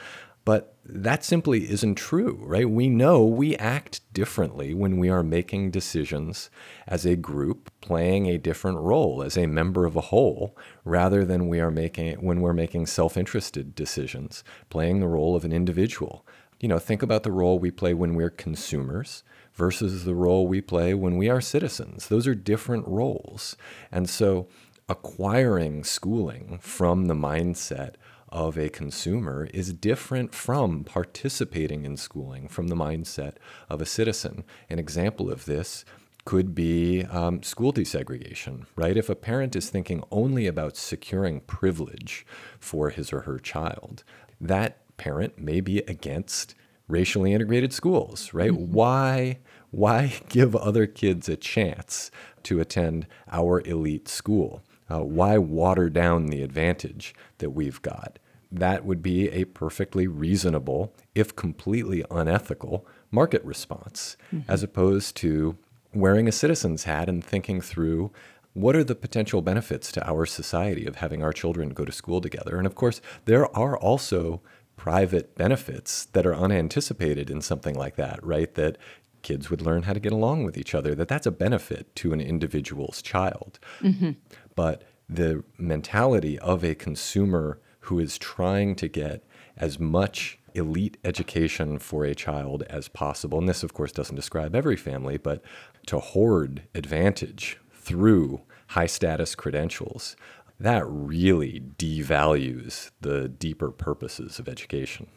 But 0.43 0.75
that 0.83 1.23
simply 1.23 1.69
isn't 1.69 1.95
true, 1.95 2.39
right? 2.41 2.69
We 2.69 2.89
know 2.89 3.23
we 3.23 3.55
act 3.57 4.01
differently 4.11 4.73
when 4.73 4.97
we 4.97 5.07
are 5.09 5.21
making 5.21 5.69
decisions 5.69 6.49
as 6.87 7.05
a 7.05 7.15
group, 7.15 7.71
playing 7.79 8.25
a 8.25 8.39
different 8.39 8.79
role 8.79 9.21
as 9.21 9.37
a 9.37 9.45
member 9.45 9.85
of 9.85 9.95
a 9.95 10.01
whole, 10.01 10.57
rather 10.83 11.23
than 11.23 11.47
we 11.47 11.59
are 11.59 11.69
making 11.69 12.15
when 12.25 12.41
we're 12.41 12.53
making 12.53 12.87
self-interested 12.87 13.75
decisions, 13.75 14.43
playing 14.69 14.99
the 14.99 15.07
role 15.07 15.35
of 15.35 15.45
an 15.45 15.53
individual. 15.53 16.25
You 16.59 16.67
know, 16.67 16.79
think 16.79 17.03
about 17.03 17.23
the 17.23 17.31
role 17.31 17.59
we 17.59 17.71
play 17.71 17.93
when 17.93 18.15
we're 18.15 18.29
consumers 18.31 19.23
versus 19.53 20.05
the 20.05 20.15
role 20.15 20.47
we 20.47 20.61
play 20.61 20.93
when 20.93 21.17
we 21.17 21.29
are 21.29 21.41
citizens. 21.41 22.07
Those 22.07 22.25
are 22.27 22.35
different 22.35 22.87
roles. 22.87 23.55
And 23.91 24.09
so 24.09 24.47
acquiring 24.89 25.83
schooling 25.83 26.59
from 26.61 27.05
the 27.05 27.13
mindset 27.13 27.95
of 28.31 28.57
a 28.57 28.69
consumer 28.69 29.49
is 29.53 29.73
different 29.73 30.33
from 30.33 30.83
participating 30.83 31.85
in 31.85 31.97
schooling 31.97 32.47
from 32.47 32.67
the 32.67 32.75
mindset 32.75 33.35
of 33.69 33.81
a 33.81 33.85
citizen. 33.85 34.43
An 34.69 34.79
example 34.79 35.29
of 35.29 35.45
this 35.45 35.83
could 36.23 36.53
be 36.53 37.03
um, 37.05 37.41
school 37.41 37.73
desegregation, 37.73 38.65
right? 38.75 38.95
If 38.95 39.09
a 39.09 39.15
parent 39.15 39.55
is 39.55 39.69
thinking 39.69 40.03
only 40.11 40.47
about 40.47 40.77
securing 40.77 41.41
privilege 41.41 42.25
for 42.59 42.89
his 42.89 43.11
or 43.11 43.21
her 43.21 43.39
child, 43.39 44.03
that 44.39 44.77
parent 44.97 45.39
may 45.39 45.61
be 45.61 45.79
against 45.79 46.55
racially 46.87 47.33
integrated 47.33 47.73
schools, 47.73 48.33
right? 48.33 48.51
Mm-hmm. 48.51 48.73
Why 48.73 49.39
why 49.71 50.19
give 50.29 50.55
other 50.55 50.85
kids 50.85 51.27
a 51.29 51.37
chance 51.37 52.11
to 52.43 52.59
attend 52.59 53.07
our 53.31 53.61
elite 53.61 54.07
school? 54.07 54.61
Uh, 54.89 54.99
why 54.99 55.37
water 55.37 55.89
down 55.89 56.27
the 56.27 56.43
advantage 56.43 57.15
that 57.37 57.51
we've 57.51 57.81
got? 57.81 58.19
That 58.51 58.85
would 58.85 59.01
be 59.01 59.29
a 59.29 59.45
perfectly 59.45 60.07
reasonable, 60.07 60.93
if 61.15 61.35
completely 61.35 62.03
unethical, 62.11 62.85
market 63.09 63.43
response, 63.45 64.17
mm-hmm. 64.33 64.49
as 64.51 64.61
opposed 64.61 65.15
to 65.17 65.57
wearing 65.93 66.27
a 66.27 66.31
citizen's 66.31 66.83
hat 66.83 67.09
and 67.09 67.23
thinking 67.23 67.61
through 67.61 68.11
what 68.53 68.75
are 68.75 68.83
the 68.83 68.95
potential 68.95 69.41
benefits 69.41 69.91
to 69.93 70.05
our 70.05 70.25
society 70.25 70.85
of 70.85 70.97
having 70.97 71.23
our 71.23 71.31
children 71.31 71.69
go 71.69 71.85
to 71.85 71.91
school 71.91 72.19
together? 72.19 72.57
And 72.57 72.67
of 72.67 72.75
course, 72.75 73.01
there 73.25 73.53
are 73.55 73.77
also 73.77 74.41
private 74.75 75.35
benefits 75.35 76.05
that 76.07 76.25
are 76.25 76.35
unanticipated 76.35 77.29
in 77.29 77.39
something 77.39 77.75
like 77.75 77.95
that, 77.95 78.19
right? 78.25 78.53
That 78.55 78.77
kids 79.21 79.49
would 79.49 79.61
learn 79.61 79.83
how 79.83 79.93
to 79.93 79.99
get 79.99 80.11
along 80.11 80.43
with 80.43 80.57
each 80.57 80.73
other, 80.73 80.95
that 80.95 81.07
that's 81.07 81.27
a 81.27 81.31
benefit 81.31 81.95
to 81.97 82.11
an 82.13 82.19
individual's 82.19 83.01
child. 83.01 83.59
Mm-hmm. 83.81 84.11
But 84.55 84.83
the 85.07 85.43
mentality 85.57 86.39
of 86.39 86.63
a 86.63 86.75
consumer 86.75 87.59
who 87.81 87.99
is 87.99 88.17
trying 88.17 88.75
to 88.75 88.87
get 88.87 89.23
as 89.57 89.79
much 89.79 90.39
elite 90.53 90.97
education 91.03 91.79
for 91.79 92.03
a 92.03 92.15
child 92.15 92.63
as 92.63 92.87
possible, 92.87 93.39
and 93.39 93.47
this, 93.47 93.63
of 93.63 93.73
course, 93.73 93.91
doesn't 93.91 94.15
describe 94.15 94.55
every 94.55 94.75
family, 94.75 95.17
but 95.17 95.41
to 95.85 95.99
hoard 95.99 96.63
advantage 96.75 97.57
through 97.73 98.41
high 98.67 98.85
status 98.85 99.35
credentials, 99.35 100.15
that 100.59 100.83
really 100.87 101.61
devalues 101.77 102.91
the 103.01 103.27
deeper 103.27 103.71
purposes 103.71 104.39
of 104.39 104.47
education. 104.47 105.07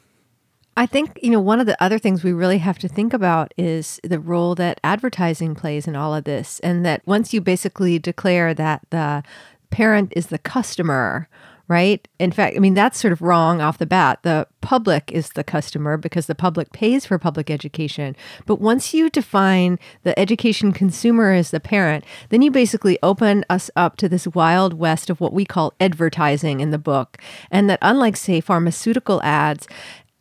I 0.76 0.87
think, 0.87 1.21
you 1.23 1.30
know, 1.30 1.40
one 1.40 1.61
of 1.61 1.66
the 1.66 1.80
other 1.83 1.99
things 1.99 2.25
we 2.25 2.33
really 2.33 2.59
have 2.59 2.78
to 2.80 2.88
think 2.88 3.12
about 3.12 3.54
is 3.56 4.00
the 4.02 4.18
role 4.18 4.56
that 4.56 4.80
advertising 4.83 5.54
plays 5.54 5.87
in 5.87 5.94
all 5.94 6.14
of 6.14 6.25
this. 6.25 6.59
And 6.61 6.85
that 6.85 7.02
once 7.06 7.33
you 7.33 7.40
basically 7.40 7.99
declare 8.00 8.54
that 8.54 8.83
the 8.90 9.23
parent 9.71 10.12
is 10.16 10.28
the 10.28 10.38
customer, 10.38 11.28
right? 11.66 12.06
In 12.18 12.30
fact, 12.30 12.56
I 12.56 12.61
mean, 12.61 12.75
that's 12.75 12.99
sort 12.99 13.12
of 13.12 13.23
wrong 13.23 13.61
off 13.61 13.78
the 13.78 13.87
bat. 13.87 14.18
The 14.23 14.47
public 14.61 15.11
is 15.12 15.30
the 15.30 15.44
customer 15.44 15.97
because 15.97 16.26
the 16.26 16.35
public 16.35 16.73
pays 16.73 17.06
for 17.06 17.18
public 17.18 17.50
education. 17.50 18.14
But 18.44 18.61
once 18.61 18.92
you 18.92 19.09
define 19.09 19.78
the 20.02 20.18
education 20.18 20.73
consumer 20.73 21.33
as 21.33 21.50
the 21.50 21.61
parent, 21.61 22.04
then 22.28 22.42
you 22.42 22.50
basically 22.50 22.99
open 23.02 23.44
us 23.49 23.71
up 23.76 23.97
to 23.97 24.09
this 24.09 24.26
wild 24.28 24.75
west 24.75 25.09
of 25.09 25.21
what 25.21 25.33
we 25.33 25.44
call 25.44 25.73
advertising 25.80 26.61
in 26.61 26.71
the 26.71 26.78
book. 26.78 27.18
And 27.50 27.71
that, 27.71 27.78
unlike, 27.80 28.16
say, 28.16 28.40
pharmaceutical 28.40 29.23
ads, 29.23 29.66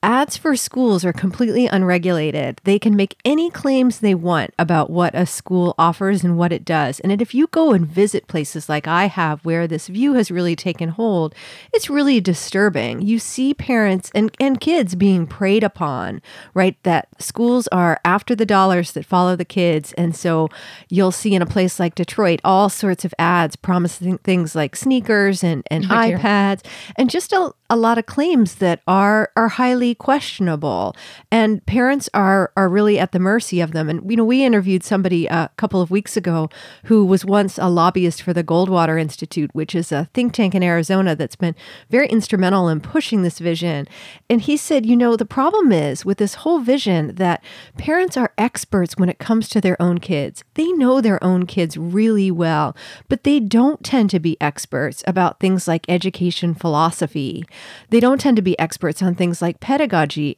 Ads 0.03 0.35
for 0.35 0.57
schools 0.57 1.05
are 1.05 1.13
completely 1.13 1.65
unregulated. 1.65 2.59
They 2.65 2.77
can 2.77 2.93
make 2.93 3.15
any 3.23 3.49
claims 3.49 3.99
they 3.99 4.13
want 4.13 4.53
about 4.59 4.89
what 4.89 5.15
a 5.15 5.25
school 5.25 5.73
offers 5.77 6.25
and 6.25 6.37
what 6.37 6.51
it 6.51 6.65
does. 6.65 6.99
And 6.99 7.21
if 7.21 7.33
you 7.33 7.47
go 7.47 7.71
and 7.71 7.87
visit 7.87 8.27
places 8.27 8.67
like 8.67 8.85
I 8.85 9.05
have 9.05 9.45
where 9.45 9.65
this 9.65 9.87
view 9.87 10.15
has 10.15 10.29
really 10.29 10.57
taken 10.57 10.89
hold, 10.89 11.33
it's 11.71 11.89
really 11.89 12.19
disturbing. 12.19 13.01
You 13.01 13.17
see 13.17 13.53
parents 13.53 14.11
and, 14.13 14.35
and 14.41 14.59
kids 14.59 14.93
being 14.93 15.25
preyed 15.25 15.63
upon, 15.63 16.21
right? 16.53 16.75
That 16.83 17.07
schools 17.17 17.69
are 17.69 17.97
after 18.03 18.35
the 18.35 18.45
dollars 18.45 18.91
that 18.91 19.05
follow 19.05 19.37
the 19.37 19.45
kids. 19.45 19.93
And 19.93 20.13
so 20.13 20.49
you'll 20.89 21.13
see 21.13 21.33
in 21.33 21.41
a 21.41 21.45
place 21.45 21.79
like 21.79 21.95
Detroit 21.95 22.41
all 22.43 22.67
sorts 22.67 23.05
of 23.05 23.13
ads 23.17 23.55
promising 23.55 24.17
things 24.17 24.53
like 24.53 24.75
sneakers 24.75 25.45
and, 25.45 25.63
and 25.71 25.85
oh, 25.85 25.95
iPads 25.95 26.65
and 26.97 27.09
just 27.09 27.31
a, 27.31 27.53
a 27.69 27.77
lot 27.77 27.97
of 27.97 28.05
claims 28.05 28.55
that 28.55 28.81
are 28.85 29.31
are 29.37 29.47
highly 29.47 29.92
questionable. 29.95 30.95
And 31.31 31.65
parents 31.65 32.09
are 32.13 32.51
are 32.57 32.69
really 32.69 32.99
at 32.99 33.11
the 33.11 33.19
mercy 33.19 33.61
of 33.61 33.71
them. 33.71 33.89
And 33.89 34.09
you 34.09 34.17
know 34.17 34.25
we 34.25 34.43
interviewed 34.43 34.83
somebody 34.83 35.29
uh, 35.29 35.45
a 35.45 35.49
couple 35.57 35.81
of 35.81 35.91
weeks 35.91 36.17
ago 36.17 36.49
who 36.85 37.05
was 37.05 37.25
once 37.25 37.57
a 37.57 37.69
lobbyist 37.69 38.21
for 38.21 38.33
the 38.33 38.43
Goldwater 38.43 38.99
Institute 38.99 39.51
which 39.53 39.75
is 39.75 39.91
a 39.91 40.09
think 40.13 40.33
tank 40.33 40.55
in 40.55 40.63
Arizona 40.63 41.15
that's 41.15 41.35
been 41.35 41.55
very 41.89 42.07
instrumental 42.07 42.69
in 42.69 42.81
pushing 42.81 43.23
this 43.23 43.39
vision. 43.39 43.87
And 44.29 44.41
he 44.41 44.57
said 44.57 44.85
you 44.85 44.95
know 44.95 45.15
the 45.15 45.25
problem 45.25 45.71
is 45.71 46.05
with 46.05 46.17
this 46.17 46.35
whole 46.35 46.59
vision 46.59 47.15
that 47.15 47.43
parents 47.77 48.17
are 48.17 48.33
experts 48.37 48.97
when 48.97 49.09
it 49.09 49.19
comes 49.19 49.49
to 49.49 49.61
their 49.61 49.81
own 49.81 49.99
kids. 49.99 50.43
They 50.55 50.71
know 50.71 51.01
their 51.01 51.23
own 51.23 51.45
kids 51.45 51.77
really 51.77 52.31
well 52.31 52.75
but 53.07 53.23
they 53.23 53.39
don't 53.39 53.83
tend 53.83 54.09
to 54.11 54.19
be 54.19 54.37
experts 54.41 55.03
about 55.07 55.39
things 55.39 55.67
like 55.67 55.85
education 55.87 56.53
philosophy. 56.53 57.45
They 57.89 57.99
don't 57.99 58.19
tend 58.19 58.37
to 58.37 58.41
be 58.41 58.57
experts 58.59 59.01
on 59.01 59.15
things 59.15 59.41
like 59.41 59.59
pedagogy. 59.59 59.82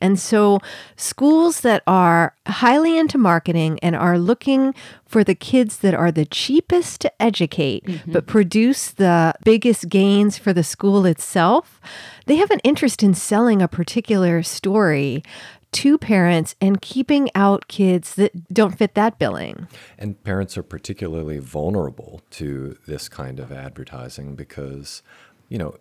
And 0.01 0.19
so, 0.19 0.59
schools 0.95 1.61
that 1.61 1.83
are 1.87 2.35
highly 2.47 2.97
into 2.97 3.17
marketing 3.17 3.79
and 3.81 3.95
are 3.95 4.17
looking 4.17 4.73
for 5.05 5.23
the 5.23 5.35
kids 5.35 5.77
that 5.77 5.93
are 5.93 6.11
the 6.11 6.25
cheapest 6.25 7.01
to 7.01 7.21
educate, 7.21 7.85
mm-hmm. 7.85 8.11
but 8.11 8.27
produce 8.27 8.91
the 8.91 9.33
biggest 9.43 9.89
gains 9.89 10.37
for 10.37 10.53
the 10.53 10.63
school 10.63 11.05
itself, 11.05 11.79
they 12.25 12.35
have 12.37 12.51
an 12.51 12.59
interest 12.63 13.03
in 13.03 13.13
selling 13.13 13.61
a 13.61 13.67
particular 13.67 14.43
story 14.43 15.23
to 15.75 15.97
parents 15.97 16.55
and 16.61 16.81
keeping 16.81 17.29
out 17.35 17.67
kids 17.67 18.15
that 18.15 18.53
don't 18.53 18.77
fit 18.77 18.95
that 18.95 19.19
billing. 19.19 19.67
And 19.97 20.23
parents 20.23 20.57
are 20.57 20.63
particularly 20.63 21.37
vulnerable 21.37 22.21
to 22.31 22.77
this 22.87 23.09
kind 23.09 23.41
of 23.41 23.51
advertising 23.51 24.35
because 24.35 25.03
you 25.47 25.57
know, 25.57 25.75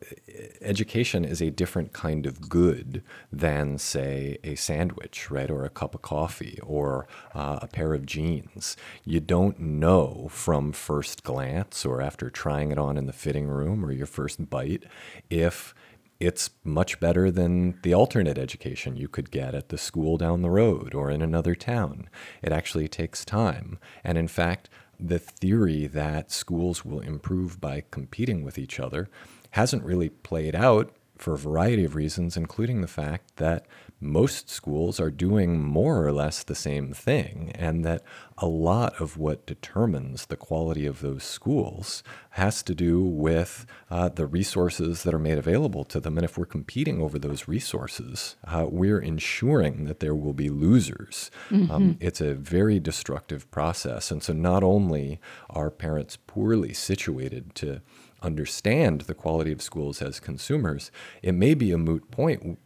education 0.60 1.24
is 1.24 1.40
a 1.40 1.50
different 1.50 1.92
kind 1.92 2.26
of 2.26 2.48
good 2.48 3.02
than, 3.32 3.78
say, 3.78 4.38
a 4.44 4.54
sandwich, 4.56 5.30
right, 5.30 5.50
or 5.50 5.64
a 5.64 5.70
cup 5.70 5.94
of 5.94 6.02
coffee, 6.02 6.58
or 6.62 7.06
uh, 7.34 7.60
a 7.62 7.66
pair 7.66 7.94
of 7.94 8.04
jeans. 8.04 8.76
You 9.04 9.20
don't 9.20 9.58
know 9.58 10.28
from 10.30 10.72
first 10.72 11.24
glance 11.24 11.84
or 11.84 12.02
after 12.02 12.30
trying 12.30 12.72
it 12.72 12.78
on 12.78 12.98
in 12.98 13.06
the 13.06 13.12
fitting 13.12 13.46
room 13.46 13.84
or 13.84 13.92
your 13.92 14.06
first 14.06 14.50
bite 14.50 14.84
if 15.30 15.74
it's 16.20 16.50
much 16.62 17.00
better 17.00 17.30
than 17.30 17.78
the 17.82 17.94
alternate 17.94 18.38
education 18.38 18.96
you 18.96 19.08
could 19.08 19.30
get 19.30 19.54
at 19.54 19.68
the 19.68 19.78
school 19.78 20.16
down 20.16 20.42
the 20.42 20.50
road 20.50 20.94
or 20.94 21.10
in 21.10 21.22
another 21.22 21.54
town. 21.54 22.08
It 22.42 22.52
actually 22.52 22.88
takes 22.88 23.24
time. 23.24 23.78
And 24.04 24.16
in 24.16 24.28
fact, 24.28 24.68
the 24.98 25.18
theory 25.18 25.86
that 25.86 26.30
schools 26.30 26.84
will 26.84 27.00
improve 27.00 27.60
by 27.60 27.84
competing 27.90 28.44
with 28.44 28.58
each 28.58 28.78
other 28.78 29.08
hasn't 29.54 29.84
really 29.84 30.08
played 30.08 30.56
out 30.56 30.90
for 31.16 31.34
a 31.34 31.38
variety 31.38 31.84
of 31.84 31.94
reasons, 31.94 32.36
including 32.36 32.80
the 32.80 32.88
fact 32.88 33.36
that 33.36 33.64
most 34.00 34.50
schools 34.50 34.98
are 34.98 35.12
doing 35.12 35.62
more 35.62 36.04
or 36.04 36.10
less 36.10 36.42
the 36.42 36.56
same 36.56 36.92
thing, 36.92 37.52
and 37.54 37.84
that 37.84 38.02
a 38.36 38.46
lot 38.46 39.00
of 39.00 39.16
what 39.16 39.46
determines 39.46 40.26
the 40.26 40.36
quality 40.36 40.86
of 40.86 41.00
those 41.00 41.22
schools 41.22 42.02
has 42.30 42.64
to 42.64 42.74
do 42.74 43.00
with 43.00 43.64
uh, 43.92 44.08
the 44.08 44.26
resources 44.26 45.04
that 45.04 45.14
are 45.14 45.20
made 45.20 45.38
available 45.38 45.84
to 45.84 46.00
them. 46.00 46.18
And 46.18 46.24
if 46.24 46.36
we're 46.36 46.46
competing 46.46 47.00
over 47.00 47.16
those 47.16 47.46
resources, 47.46 48.34
uh, 48.48 48.66
we're 48.68 48.98
ensuring 48.98 49.84
that 49.84 50.00
there 50.00 50.16
will 50.16 50.34
be 50.34 50.50
losers. 50.50 51.30
Mm-hmm. 51.48 51.70
Um, 51.70 51.96
it's 52.00 52.20
a 52.20 52.34
very 52.34 52.80
destructive 52.80 53.48
process. 53.52 54.10
And 54.10 54.20
so 54.20 54.32
not 54.32 54.64
only 54.64 55.20
are 55.48 55.70
parents 55.70 56.18
poorly 56.26 56.74
situated 56.74 57.54
to 57.54 57.82
understand 58.24 59.02
the 59.02 59.14
quality 59.14 59.52
of 59.52 59.62
schools 59.62 60.00
as 60.02 60.18
consumers, 60.18 60.90
it 61.22 61.32
may 61.32 61.54
be 61.54 61.70
a 61.70 61.78
moot 61.78 62.10
point. 62.10 62.58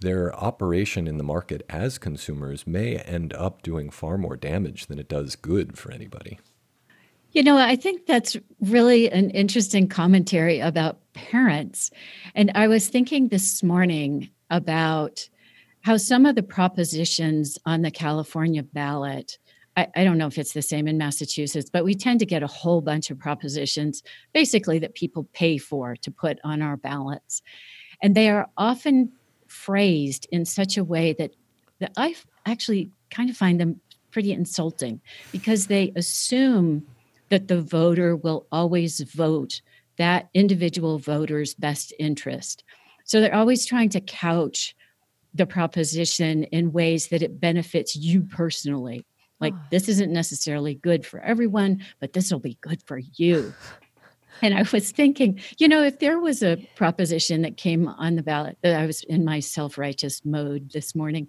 Their 0.00 0.34
operation 0.36 1.08
in 1.08 1.16
the 1.16 1.24
market 1.24 1.64
as 1.68 1.98
consumers 1.98 2.66
may 2.66 2.96
end 2.98 3.32
up 3.32 3.62
doing 3.62 3.90
far 3.90 4.18
more 4.18 4.36
damage 4.36 4.86
than 4.86 4.98
it 4.98 5.08
does 5.08 5.34
good 5.34 5.78
for 5.78 5.90
anybody. 5.90 6.38
You 7.32 7.42
know, 7.42 7.58
I 7.58 7.76
think 7.76 8.06
that's 8.06 8.36
really 8.60 9.10
an 9.10 9.30
interesting 9.30 9.88
commentary 9.88 10.60
about 10.60 11.00
parents. 11.12 11.90
And 12.34 12.50
I 12.54 12.68
was 12.68 12.88
thinking 12.88 13.28
this 13.28 13.62
morning 13.62 14.30
about 14.48 15.28
how 15.82 15.96
some 15.96 16.26
of 16.26 16.34
the 16.34 16.42
propositions 16.42 17.58
on 17.66 17.82
the 17.82 17.90
California 17.90 18.62
ballot 18.62 19.38
I, 19.76 19.88
I, 19.94 20.04
don't 20.04 20.18
know 20.18 20.26
if 20.26 20.38
it's 20.38 20.52
the 20.52 20.62
same 20.62 20.88
in 20.88 20.98
Massachusetts, 20.98 21.70
but 21.70 21.84
we 21.84 21.94
tend 21.94 22.20
to 22.20 22.26
get 22.26 22.42
a 22.42 22.46
whole 22.46 22.80
bunch 22.80 23.10
of 23.10 23.18
propositions 23.18 24.02
basically 24.32 24.78
that 24.78 24.94
people 24.94 25.28
pay 25.32 25.58
for 25.58 25.96
to 25.96 26.10
put 26.10 26.38
on 26.44 26.62
our 26.62 26.76
ballots. 26.76 27.42
And 28.02 28.14
they 28.14 28.30
are 28.30 28.48
often 28.56 29.12
phrased 29.46 30.26
in 30.30 30.44
such 30.44 30.76
a 30.76 30.84
way 30.84 31.14
that, 31.18 31.32
that 31.80 31.92
I 31.96 32.16
actually 32.46 32.90
kind 33.10 33.30
of 33.30 33.36
find 33.36 33.60
them 33.60 33.80
pretty 34.10 34.32
insulting 34.32 35.00
because 35.30 35.66
they 35.66 35.92
assume 35.94 36.86
that 37.28 37.48
the 37.48 37.60
voter 37.60 38.16
will 38.16 38.46
always 38.50 39.00
vote 39.00 39.60
that 39.98 40.28
individual 40.34 40.98
voter's 40.98 41.54
best 41.54 41.92
interest. 41.98 42.64
So 43.04 43.20
they're 43.20 43.34
always 43.34 43.66
trying 43.66 43.90
to 43.90 44.00
couch 44.00 44.74
the 45.34 45.46
proposition 45.46 46.44
in 46.44 46.72
ways 46.72 47.08
that 47.08 47.22
it 47.22 47.40
benefits 47.40 47.94
you 47.94 48.22
personally 48.22 49.04
like, 49.40 49.54
oh. 49.54 49.60
this 49.70 49.88
isn't 49.88 50.12
necessarily 50.12 50.74
good 50.74 51.04
for 51.04 51.20
everyone, 51.20 51.84
but 52.00 52.12
this 52.12 52.30
will 52.30 52.40
be 52.40 52.58
good 52.60 52.82
for 52.84 52.98
you. 52.98 53.52
And 54.42 54.52
I 54.52 54.66
was 54.70 54.90
thinking, 54.90 55.40
you 55.56 55.66
know, 55.66 55.82
if 55.82 55.98
there 55.98 56.20
was 56.20 56.42
a 56.42 56.58
proposition 56.76 57.40
that 57.40 57.56
came 57.56 57.88
on 57.88 58.16
the 58.16 58.22
ballot, 58.22 58.58
that 58.60 58.78
I 58.78 58.84
was 58.84 59.02
in 59.04 59.24
my 59.24 59.40
self 59.40 59.78
righteous 59.78 60.26
mode 60.26 60.72
this 60.72 60.94
morning. 60.94 61.28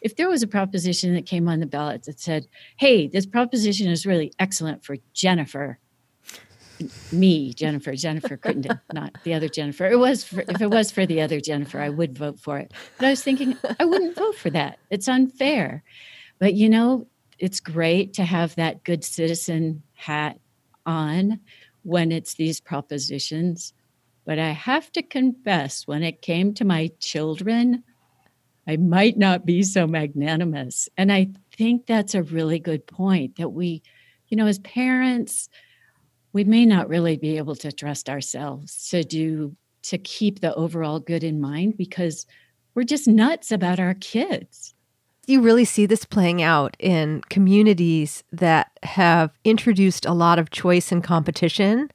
If 0.00 0.16
there 0.16 0.30
was 0.30 0.42
a 0.42 0.46
proposition 0.46 1.12
that 1.12 1.26
came 1.26 1.48
on 1.48 1.60
the 1.60 1.66
ballot 1.66 2.04
that 2.04 2.18
said, 2.18 2.46
hey, 2.78 3.08
this 3.08 3.26
proposition 3.26 3.88
is 3.90 4.06
really 4.06 4.32
excellent 4.38 4.86
for 4.86 4.96
Jennifer, 5.12 5.78
me, 7.12 7.52
Jennifer, 7.54 7.94
Jennifer 7.94 8.36
Crittenden, 8.36 8.80
not 8.92 9.16
the 9.24 9.34
other 9.34 9.48
Jennifer. 9.48 9.86
It 9.86 9.98
was 9.98 10.24
for, 10.24 10.40
if 10.40 10.60
it 10.60 10.70
was 10.70 10.90
for 10.90 11.06
the 11.06 11.20
other 11.20 11.40
Jennifer, 11.40 11.80
I 11.80 11.88
would 11.88 12.16
vote 12.16 12.40
for 12.40 12.58
it. 12.58 12.72
But 12.98 13.06
I 13.06 13.10
was 13.10 13.22
thinking, 13.22 13.56
I 13.80 13.84
wouldn't 13.84 14.16
vote 14.16 14.36
for 14.36 14.50
that. 14.50 14.78
It's 14.90 15.08
unfair. 15.08 15.82
But 16.38 16.54
you 16.54 16.68
know, 16.68 17.06
it's 17.38 17.60
great 17.60 18.14
to 18.14 18.24
have 18.24 18.54
that 18.54 18.84
good 18.84 19.04
citizen 19.04 19.82
hat 19.94 20.38
on 20.84 21.40
when 21.82 22.12
it's 22.12 22.34
these 22.34 22.60
propositions. 22.60 23.72
But 24.24 24.38
I 24.38 24.50
have 24.50 24.90
to 24.92 25.02
confess, 25.02 25.86
when 25.86 26.02
it 26.02 26.22
came 26.22 26.54
to 26.54 26.64
my 26.64 26.90
children, 26.98 27.84
I 28.66 28.76
might 28.76 29.16
not 29.16 29.46
be 29.46 29.62
so 29.62 29.86
magnanimous. 29.86 30.88
And 30.96 31.12
I 31.12 31.28
think 31.56 31.86
that's 31.86 32.14
a 32.14 32.22
really 32.22 32.58
good 32.58 32.86
point 32.86 33.36
that 33.36 33.50
we, 33.50 33.82
you 34.28 34.36
know, 34.36 34.46
as 34.46 34.58
parents, 34.60 35.48
we 36.32 36.42
may 36.42 36.66
not 36.66 36.88
really 36.88 37.16
be 37.16 37.36
able 37.36 37.54
to 37.56 37.70
trust 37.70 38.08
ourselves 38.08 38.88
to 38.90 39.04
do, 39.04 39.56
to 39.82 39.98
keep 39.98 40.40
the 40.40 40.54
overall 40.54 40.98
good 40.98 41.22
in 41.22 41.40
mind 41.40 41.76
because 41.76 42.26
we're 42.74 42.82
just 42.82 43.06
nuts 43.06 43.52
about 43.52 43.78
our 43.78 43.94
kids 43.94 44.74
you 45.26 45.40
really 45.40 45.64
see 45.64 45.86
this 45.86 46.04
playing 46.04 46.42
out 46.42 46.76
in 46.78 47.20
communities 47.28 48.22
that 48.32 48.70
have 48.82 49.30
introduced 49.44 50.06
a 50.06 50.12
lot 50.12 50.38
of 50.38 50.50
choice 50.50 50.92
and 50.92 51.02
competition 51.02 51.90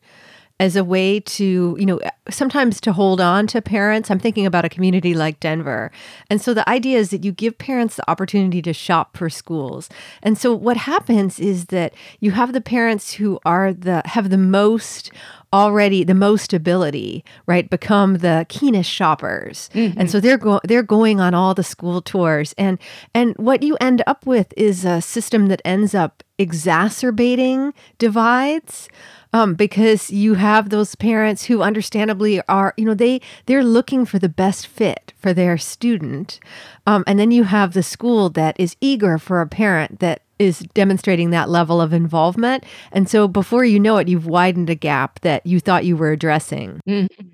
as 0.62 0.76
a 0.76 0.84
way 0.84 1.20
to, 1.20 1.76
you 1.80 1.86
know, 1.88 2.00
sometimes 2.30 2.80
to 2.80 2.94
hold 2.94 3.20
on 3.20 3.48
to 3.48 3.64
parents. 3.64 4.12
I'm 4.12 4.20
thinking 4.20 4.46
about 4.46 4.64
a 4.64 4.70
community 4.70 5.16
like 5.16 5.40
Denver. 5.40 5.92
And 6.30 6.40
so 6.40 6.54
the 6.54 6.68
idea 6.70 7.00
is 7.00 7.10
that 7.10 7.26
you 7.26 7.32
give 7.32 7.58
parents 7.58 7.96
the 7.96 8.08
opportunity 8.08 8.62
to 8.62 8.72
shop 8.72 9.18
for 9.18 9.28
schools. 9.28 9.90
And 10.22 10.38
so 10.38 10.54
what 10.54 10.78
happens 10.78 11.40
is 11.40 11.66
that 11.66 11.96
you 12.20 12.30
have 12.32 12.54
the 12.54 12.62
parents 12.62 13.14
who 13.14 13.40
are 13.44 13.74
the 13.74 14.04
have 14.06 14.30
the 14.30 14.38
most 14.38 15.12
already 15.52 16.04
the 16.04 16.14
most 16.14 16.54
ability, 16.54 17.26
right, 17.48 17.68
become 17.68 18.20
the 18.20 18.46
keenest 18.48 18.90
shoppers. 18.90 19.68
Mm-hmm. 19.74 20.00
And 20.00 20.12
so 20.12 20.20
they're 20.20 20.38
go- 20.38 20.62
they're 20.64 20.84
going 20.84 21.20
on 21.20 21.34
all 21.34 21.56
the 21.56 21.64
school 21.64 22.04
tours 22.04 22.54
and 22.56 22.78
and 23.16 23.36
what 23.38 23.64
you 23.64 23.78
end 23.82 24.04
up 24.06 24.28
with 24.28 24.54
is 24.56 24.86
a 24.86 25.02
system 25.02 25.48
that 25.48 25.62
ends 25.66 25.96
up 25.96 26.24
exacerbating 26.42 27.74
divides 28.00 28.90
um, 29.34 29.54
because 29.54 30.10
you 30.12 30.34
have 30.34 30.70
those 30.70 30.96
parents 30.96 31.46
who 31.46 31.62
understandably 31.62 32.42
are 32.48 32.74
you 32.78 32.86
know 32.86 32.94
they 32.94 33.22
they're 33.46 33.64
looking 33.64 34.06
for 34.06 34.20
the 34.20 34.30
best 34.30 34.68
fit 34.68 35.14
for 35.18 35.34
their 35.34 35.58
student 35.58 36.40
um, 36.88 37.04
and 37.08 37.20
then 37.20 37.32
you 37.32 37.44
have 37.44 37.74
the 37.74 37.84
school 37.84 38.30
that 38.30 38.60
is 38.60 38.76
eager 38.82 39.18
for 39.18 39.42
a 39.42 39.48
parent 39.48 40.00
that 40.00 40.22
is 40.40 40.60
demonstrating 40.74 41.30
that 41.30 41.50
level 41.50 41.80
of 41.80 41.94
involvement 41.94 42.64
and 42.92 43.08
so 43.08 43.28
before 43.28 43.64
you 43.64 43.80
know 43.80 43.98
it 43.98 44.08
you've 44.08 44.26
widened 44.26 44.70
a 44.70 44.76
gap 44.76 45.20
that 45.22 45.46
you 45.46 45.60
thought 45.60 45.86
you 45.86 45.96
were 45.96 46.12
addressing 46.12 46.82
mm-hmm. 46.88 47.28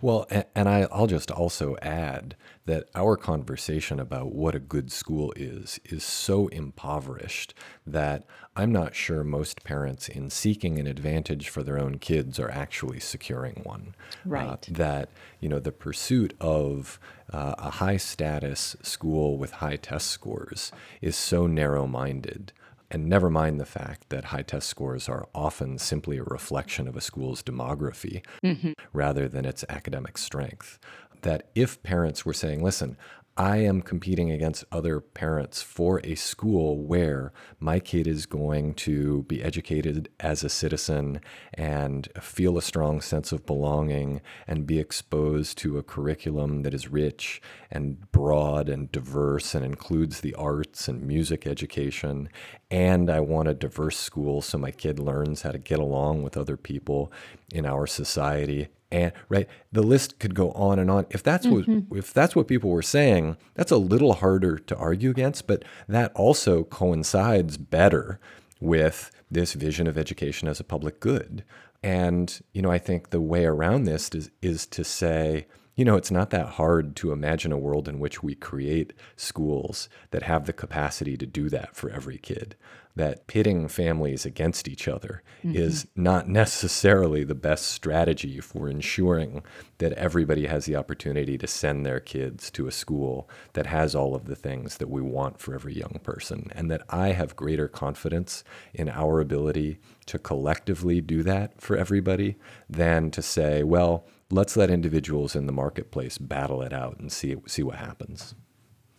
well 0.00 0.26
and 0.54 0.68
I, 0.68 0.86
i'll 0.92 1.08
just 1.08 1.30
also 1.30 1.76
add 1.82 2.36
that 2.64 2.88
our 2.94 3.16
conversation 3.16 3.98
about 3.98 4.32
what 4.32 4.54
a 4.54 4.60
good 4.60 4.92
school 4.92 5.32
is 5.36 5.80
is 5.84 6.04
so 6.04 6.46
impoverished 6.48 7.54
that 7.86 8.24
I'm 8.54 8.70
not 8.70 8.94
sure 8.94 9.24
most 9.24 9.64
parents, 9.64 10.08
in 10.08 10.30
seeking 10.30 10.78
an 10.78 10.86
advantage 10.86 11.48
for 11.48 11.62
their 11.62 11.78
own 11.78 11.98
kids, 11.98 12.38
are 12.38 12.50
actually 12.50 13.00
securing 13.00 13.62
one. 13.64 13.94
Uh, 14.24 14.28
right. 14.28 14.48
Uh, 14.48 14.56
that 14.70 15.08
you 15.40 15.48
know 15.48 15.58
the 15.58 15.72
pursuit 15.72 16.34
of 16.40 17.00
uh, 17.32 17.54
a 17.58 17.70
high 17.70 17.96
status 17.96 18.76
school 18.82 19.38
with 19.38 19.52
high 19.52 19.76
test 19.76 20.08
scores 20.08 20.70
is 21.00 21.16
so 21.16 21.46
narrow 21.46 21.86
minded. 21.86 22.52
And 22.90 23.08
never 23.08 23.30
mind 23.30 23.58
the 23.58 23.64
fact 23.64 24.10
that 24.10 24.26
high 24.26 24.42
test 24.42 24.68
scores 24.68 25.08
are 25.08 25.26
often 25.34 25.78
simply 25.78 26.18
a 26.18 26.24
reflection 26.24 26.86
of 26.86 26.94
a 26.94 27.00
school's 27.00 27.42
demography 27.42 28.22
mm-hmm. 28.44 28.72
rather 28.92 29.30
than 29.30 29.46
its 29.46 29.64
academic 29.70 30.18
strength 30.18 30.78
that 31.22 31.50
if 31.54 31.82
parents 31.82 32.24
were 32.24 32.34
saying, 32.34 32.62
listen, 32.62 32.96
I 33.36 33.58
am 33.58 33.80
competing 33.80 34.30
against 34.30 34.66
other 34.70 35.00
parents 35.00 35.62
for 35.62 36.02
a 36.04 36.16
school 36.16 36.76
where 36.76 37.32
my 37.58 37.80
kid 37.80 38.06
is 38.06 38.26
going 38.26 38.74
to 38.74 39.22
be 39.22 39.42
educated 39.42 40.10
as 40.20 40.44
a 40.44 40.50
citizen 40.50 41.22
and 41.54 42.08
feel 42.20 42.58
a 42.58 42.62
strong 42.62 43.00
sense 43.00 43.32
of 43.32 43.46
belonging 43.46 44.20
and 44.46 44.66
be 44.66 44.78
exposed 44.78 45.56
to 45.58 45.78
a 45.78 45.82
curriculum 45.82 46.60
that 46.60 46.74
is 46.74 46.88
rich 46.88 47.40
and 47.70 48.12
broad 48.12 48.68
and 48.68 48.92
diverse 48.92 49.54
and 49.54 49.64
includes 49.64 50.20
the 50.20 50.34
arts 50.34 50.86
and 50.86 51.00
music 51.00 51.46
education. 51.46 52.28
And 52.70 53.08
I 53.08 53.20
want 53.20 53.48
a 53.48 53.54
diverse 53.54 53.96
school 53.96 54.42
so 54.42 54.58
my 54.58 54.72
kid 54.72 54.98
learns 54.98 55.40
how 55.40 55.52
to 55.52 55.58
get 55.58 55.78
along 55.78 56.22
with 56.22 56.36
other 56.36 56.58
people 56.58 57.10
in 57.50 57.64
our 57.64 57.86
society 57.86 58.68
and 58.92 59.12
right 59.28 59.48
the 59.72 59.82
list 59.82 60.20
could 60.20 60.34
go 60.34 60.52
on 60.52 60.78
and 60.78 60.90
on. 60.90 61.06
If 61.10 61.22
that's 61.22 61.46
mm-hmm. 61.46 61.80
what 61.88 61.98
if 61.98 62.12
that's 62.12 62.36
what 62.36 62.46
people 62.46 62.70
were 62.70 62.82
saying 62.82 63.36
that's 63.54 63.72
a 63.72 63.76
little 63.76 64.14
harder 64.14 64.58
to 64.58 64.76
argue 64.76 65.10
against 65.10 65.46
but 65.46 65.64
that 65.88 66.12
also 66.14 66.62
coincides 66.64 67.56
better 67.56 68.20
with 68.60 69.10
this 69.30 69.54
vision 69.54 69.86
of 69.86 69.98
education 69.98 70.46
as 70.46 70.60
a 70.60 70.64
public 70.64 71.00
good. 71.00 71.42
And 71.82 72.40
you 72.52 72.62
know 72.62 72.70
i 72.70 72.78
think 72.78 73.10
the 73.10 73.20
way 73.20 73.44
around 73.44 73.84
this 73.84 74.10
is 74.10 74.30
is 74.40 74.66
to 74.66 74.84
say 74.84 75.46
you 75.74 75.86
know, 75.86 75.96
it's 75.96 76.10
not 76.10 76.28
that 76.30 76.50
hard 76.50 76.96
to 76.96 77.12
imagine 77.12 77.50
a 77.50 77.56
world 77.56 77.88
in 77.88 77.98
which 77.98 78.22
we 78.22 78.34
create 78.34 78.92
schools 79.16 79.88
that 80.10 80.24
have 80.24 80.44
the 80.44 80.52
capacity 80.52 81.16
to 81.16 81.24
do 81.24 81.48
that 81.48 81.74
for 81.74 81.88
every 81.88 82.18
kid 82.18 82.56
that 82.94 83.26
pitting 83.26 83.68
families 83.68 84.26
against 84.26 84.68
each 84.68 84.86
other 84.86 85.22
mm-hmm. 85.44 85.56
is 85.56 85.86
not 85.96 86.28
necessarily 86.28 87.24
the 87.24 87.34
best 87.34 87.66
strategy 87.66 88.38
for 88.40 88.68
ensuring 88.68 89.42
that 89.78 89.92
everybody 89.94 90.46
has 90.46 90.66
the 90.66 90.76
opportunity 90.76 91.38
to 91.38 91.46
send 91.46 91.86
their 91.86 92.00
kids 92.00 92.50
to 92.50 92.66
a 92.66 92.72
school 92.72 93.28
that 93.54 93.66
has 93.66 93.94
all 93.94 94.14
of 94.14 94.26
the 94.26 94.36
things 94.36 94.76
that 94.76 94.90
we 94.90 95.00
want 95.00 95.40
for 95.40 95.54
every 95.54 95.74
young 95.74 95.98
person. 96.02 96.50
And 96.54 96.70
that 96.70 96.82
I 96.90 97.08
have 97.08 97.34
greater 97.34 97.68
confidence 97.68 98.44
in 98.74 98.88
our 98.88 99.20
ability 99.20 99.78
to 100.06 100.18
collectively 100.18 101.00
do 101.00 101.22
that 101.22 101.60
for 101.60 101.76
everybody 101.76 102.36
than 102.68 103.10
to 103.12 103.22
say, 103.22 103.62
well, 103.62 104.06
let's 104.30 104.56
let 104.56 104.70
individuals 104.70 105.34
in 105.34 105.46
the 105.46 105.52
marketplace 105.52 106.18
battle 106.18 106.62
it 106.62 106.72
out 106.72 106.98
and 106.98 107.10
see, 107.10 107.36
see 107.46 107.62
what 107.62 107.76
happens. 107.76 108.34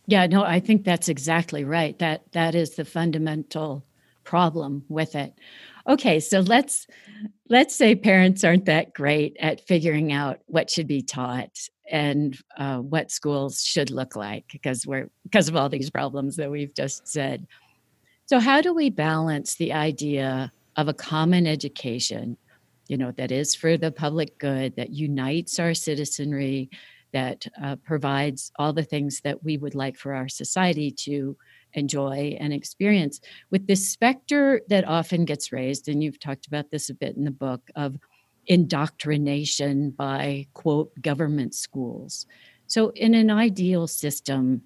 Yeah, 0.06 0.28
no, 0.28 0.44
I 0.44 0.60
think 0.60 0.84
that's 0.84 1.10
exactly 1.10 1.64
right. 1.64 1.98
That 2.00 2.32
that 2.34 2.56
is 2.56 2.76
the 2.76 2.86
fundamental 2.86 3.86
problem 4.24 4.84
with 4.90 5.16
it. 5.16 5.34
Okay, 5.88 6.20
so 6.20 6.40
let's 6.42 6.88
let's 7.50 7.76
say 7.76 7.96
parents 7.96 8.44
aren't 8.44 8.66
that 8.66 8.94
great 8.94 9.36
at 9.40 9.66
figuring 9.68 10.12
out 10.12 10.40
what 10.48 10.70
should 10.70 10.88
be 10.88 11.02
taught 11.02 11.58
and 11.90 12.38
uh, 12.58 12.80
what 12.80 13.12
schools 13.12 13.62
should 13.64 13.92
look 13.92 14.16
like 14.16 14.46
because 14.52 14.86
we're 14.86 15.10
because 15.24 15.48
of 15.48 15.56
all 15.56 15.70
these 15.70 15.90
problems 15.90 16.36
that 16.36 16.52
we've 16.52 16.74
just 16.76 17.08
said. 17.08 17.48
So 18.26 18.40
how 18.40 18.62
do 18.62 18.74
we 18.74 18.90
balance 18.90 19.56
the 19.56 19.74
idea 19.74 20.52
of 20.78 20.88
a 20.88 20.94
common 20.94 21.46
education, 21.46 22.38
you 22.88 22.98
know, 22.98 23.12
that 23.12 23.32
is 23.32 23.54
for 23.54 23.78
the 23.78 23.92
public 23.92 24.38
good, 24.40 24.76
that 24.78 24.92
unites 24.92 25.60
our 25.60 25.74
citizenry, 25.74 26.70
that 27.14 27.48
uh, 27.64 27.76
provides 27.78 28.52
all 28.58 28.74
the 28.74 28.84
things 28.84 29.22
that 29.24 29.44
we 29.44 29.58
would 29.58 29.76
like 29.76 29.98
for 29.98 30.14
our 30.14 30.28
society 30.28 30.92
to 30.92 31.38
enjoy 31.74 32.38
and 32.40 32.54
experience 32.54 33.20
with 33.50 33.66
this 33.68 33.90
specter 33.90 34.62
that 34.68 34.88
often 34.88 35.26
gets 35.26 35.52
raised 35.52 35.88
and 35.88 36.04
you've 36.04 36.20
talked 36.20 36.46
about 36.46 36.70
this 36.70 36.90
a 36.90 36.94
bit 36.94 37.16
in 37.16 37.24
the 37.24 37.32
book 37.32 37.62
of 37.76 37.98
indoctrination 38.46 39.90
by 39.92 40.46
quote 40.54 40.92
government 41.02 41.56
schools 41.56 42.26
so 42.68 42.90
in 42.90 43.14
an 43.14 43.32
ideal 43.32 43.88
system 43.88 44.62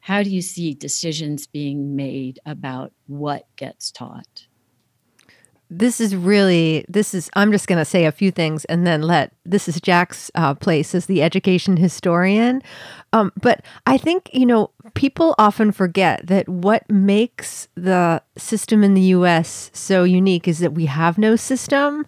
how 0.00 0.22
do 0.22 0.30
you 0.30 0.42
see 0.42 0.74
decisions 0.74 1.46
being 1.46 1.94
made 1.94 2.40
about 2.46 2.92
what 3.06 3.44
gets 3.56 3.92
taught? 3.92 4.46
This 5.70 6.00
is 6.00 6.16
really 6.16 6.84
this 6.88 7.14
is 7.14 7.30
i'm 7.36 7.52
just 7.52 7.68
going 7.68 7.78
to 7.78 7.84
say 7.84 8.04
a 8.04 8.12
few 8.12 8.30
things 8.30 8.64
and 8.66 8.86
then 8.86 9.02
let 9.02 9.32
this 9.44 9.68
is 9.68 9.80
jack's 9.80 10.30
uh, 10.34 10.54
place 10.54 10.94
as 10.94 11.06
the 11.06 11.22
education 11.22 11.76
historian. 11.76 12.62
Um, 13.12 13.32
but 13.40 13.64
i 13.86 13.96
think 13.96 14.28
you 14.32 14.46
know 14.46 14.70
people 14.94 15.34
often 15.38 15.72
forget 15.72 16.26
that 16.26 16.48
what 16.48 16.88
makes 16.90 17.68
the 17.74 18.22
system 18.36 18.82
in 18.82 18.94
the 18.94 19.02
us 19.02 19.70
so 19.72 20.04
unique 20.04 20.48
is 20.48 20.58
that 20.58 20.72
we 20.72 20.86
have 20.86 21.18
no 21.18 21.36
system 21.36 22.06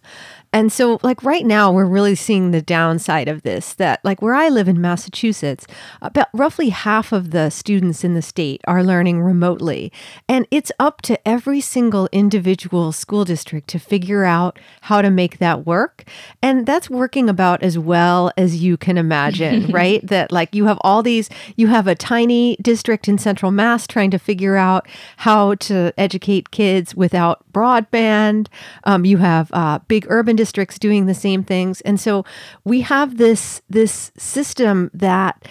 and 0.55 0.71
so, 0.71 1.01
like 1.03 1.23
right 1.25 1.47
now, 1.47 1.73
we're 1.73 1.87
really 1.87 2.15
seeing 2.15 2.51
the 2.51 2.61
downside 2.61 3.27
of 3.27 3.43
this. 3.43 3.73
That, 3.75 4.05
like 4.05 4.21
where 4.21 4.35
I 4.35 4.51
live 4.51 4.69
in 4.69 4.83
Massachusetts, 4.83 5.67
about 6.03 6.29
roughly 6.35 6.69
half 6.69 7.11
of 7.11 7.31
the 7.31 7.49
students 7.49 8.05
in 8.05 8.13
the 8.13 8.21
state 8.21 8.61
are 8.69 8.85
learning 8.85 9.23
remotely. 9.23 9.91
And 10.29 10.47
it's 10.51 10.71
up 10.79 11.01
to 11.03 11.27
every 11.27 11.63
single 11.63 12.07
individual 12.13 12.93
school 12.93 13.25
district 13.25 13.69
to 13.69 13.79
figure 13.79 14.25
out 14.25 14.59
how 14.83 15.01
to 15.01 15.11
make 15.11 15.39
that 15.39 15.65
work. 15.65 16.05
And 16.43 16.67
that's 16.67 16.91
working 16.91 17.31
about 17.31 17.63
as 17.63 17.79
well 17.79 18.31
as 18.37 18.63
you 18.63 18.77
can 18.77 18.99
imagine, 18.99 19.67
right? 19.73 20.07
That, 20.07 20.31
like, 20.31 20.55
you 20.55 20.67
have 20.67 20.79
all 20.83 21.03
these, 21.03 21.31
you 21.57 21.69
have 21.69 21.87
a 21.87 21.95
tiny 21.95 22.57
district 22.63 23.09
in 23.09 23.19
central 23.19 23.53
Mass 23.53 23.87
trying 23.87 24.11
to 24.11 24.19
figure 24.19 24.57
out 24.57 24.87
how 25.19 25.55
to 25.57 25.93
educate 25.99 26.51
kids 26.51 26.95
without 26.95 27.45
broadband. 27.53 28.49
Um, 28.85 29.05
you 29.05 29.19
have 29.19 29.51
uh, 29.53 29.81
big 29.89 30.07
urban 30.09 30.37
districts 30.37 30.79
doing 30.79 31.07
the 31.07 31.15
same 31.15 31.45
things. 31.45 31.81
And 31.83 32.01
so 32.01 32.25
we 32.65 32.83
have 32.83 33.19
this 33.19 33.63
this 33.69 34.13
system 34.17 34.91
that 34.95 35.47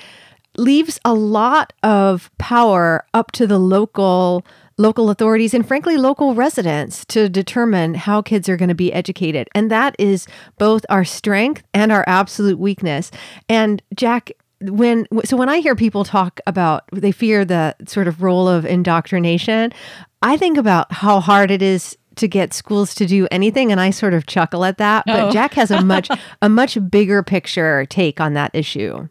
leaves 0.57 0.99
a 1.05 1.13
lot 1.13 1.73
of 1.83 2.29
power 2.37 3.05
up 3.13 3.31
to 3.31 3.47
the 3.47 3.59
local 3.59 4.45
local 4.77 5.09
authorities 5.09 5.53
and 5.53 5.67
frankly 5.67 5.95
local 5.95 6.33
residents 6.33 7.05
to 7.05 7.29
determine 7.29 7.93
how 7.93 8.21
kids 8.21 8.49
are 8.49 8.57
going 8.57 8.69
to 8.69 8.75
be 8.75 8.91
educated 8.91 9.47
and 9.53 9.69
that 9.69 9.95
is 9.99 10.27
both 10.57 10.85
our 10.89 11.05
strength 11.05 11.63
and 11.73 11.91
our 11.91 12.03
absolute 12.07 12.57
weakness 12.57 13.11
and 13.47 13.81
jack 13.95 14.31
when 14.63 15.07
so 15.23 15.35
when 15.35 15.49
i 15.49 15.57
hear 15.57 15.75
people 15.75 16.03
talk 16.03 16.39
about 16.45 16.83
they 16.91 17.11
fear 17.11 17.43
the 17.43 17.75
sort 17.87 18.07
of 18.07 18.21
role 18.21 18.47
of 18.47 18.65
indoctrination 18.65 19.73
i 20.21 20.37
think 20.37 20.57
about 20.57 20.91
how 20.91 21.19
hard 21.19 21.51
it 21.51 21.61
is 21.61 21.97
to 22.15 22.27
get 22.27 22.53
schools 22.53 22.93
to 22.95 23.05
do 23.05 23.27
anything 23.31 23.71
and 23.71 23.79
I 23.79 23.89
sort 23.89 24.13
of 24.13 24.25
chuckle 24.25 24.65
at 24.65 24.77
that 24.77 25.05
but 25.05 25.19
oh. 25.19 25.31
Jack 25.31 25.53
has 25.53 25.71
a 25.71 25.81
much 25.81 26.09
a 26.41 26.49
much 26.49 26.77
bigger 26.89 27.23
picture 27.23 27.85
take 27.85 28.19
on 28.19 28.33
that 28.33 28.51
issue. 28.53 29.07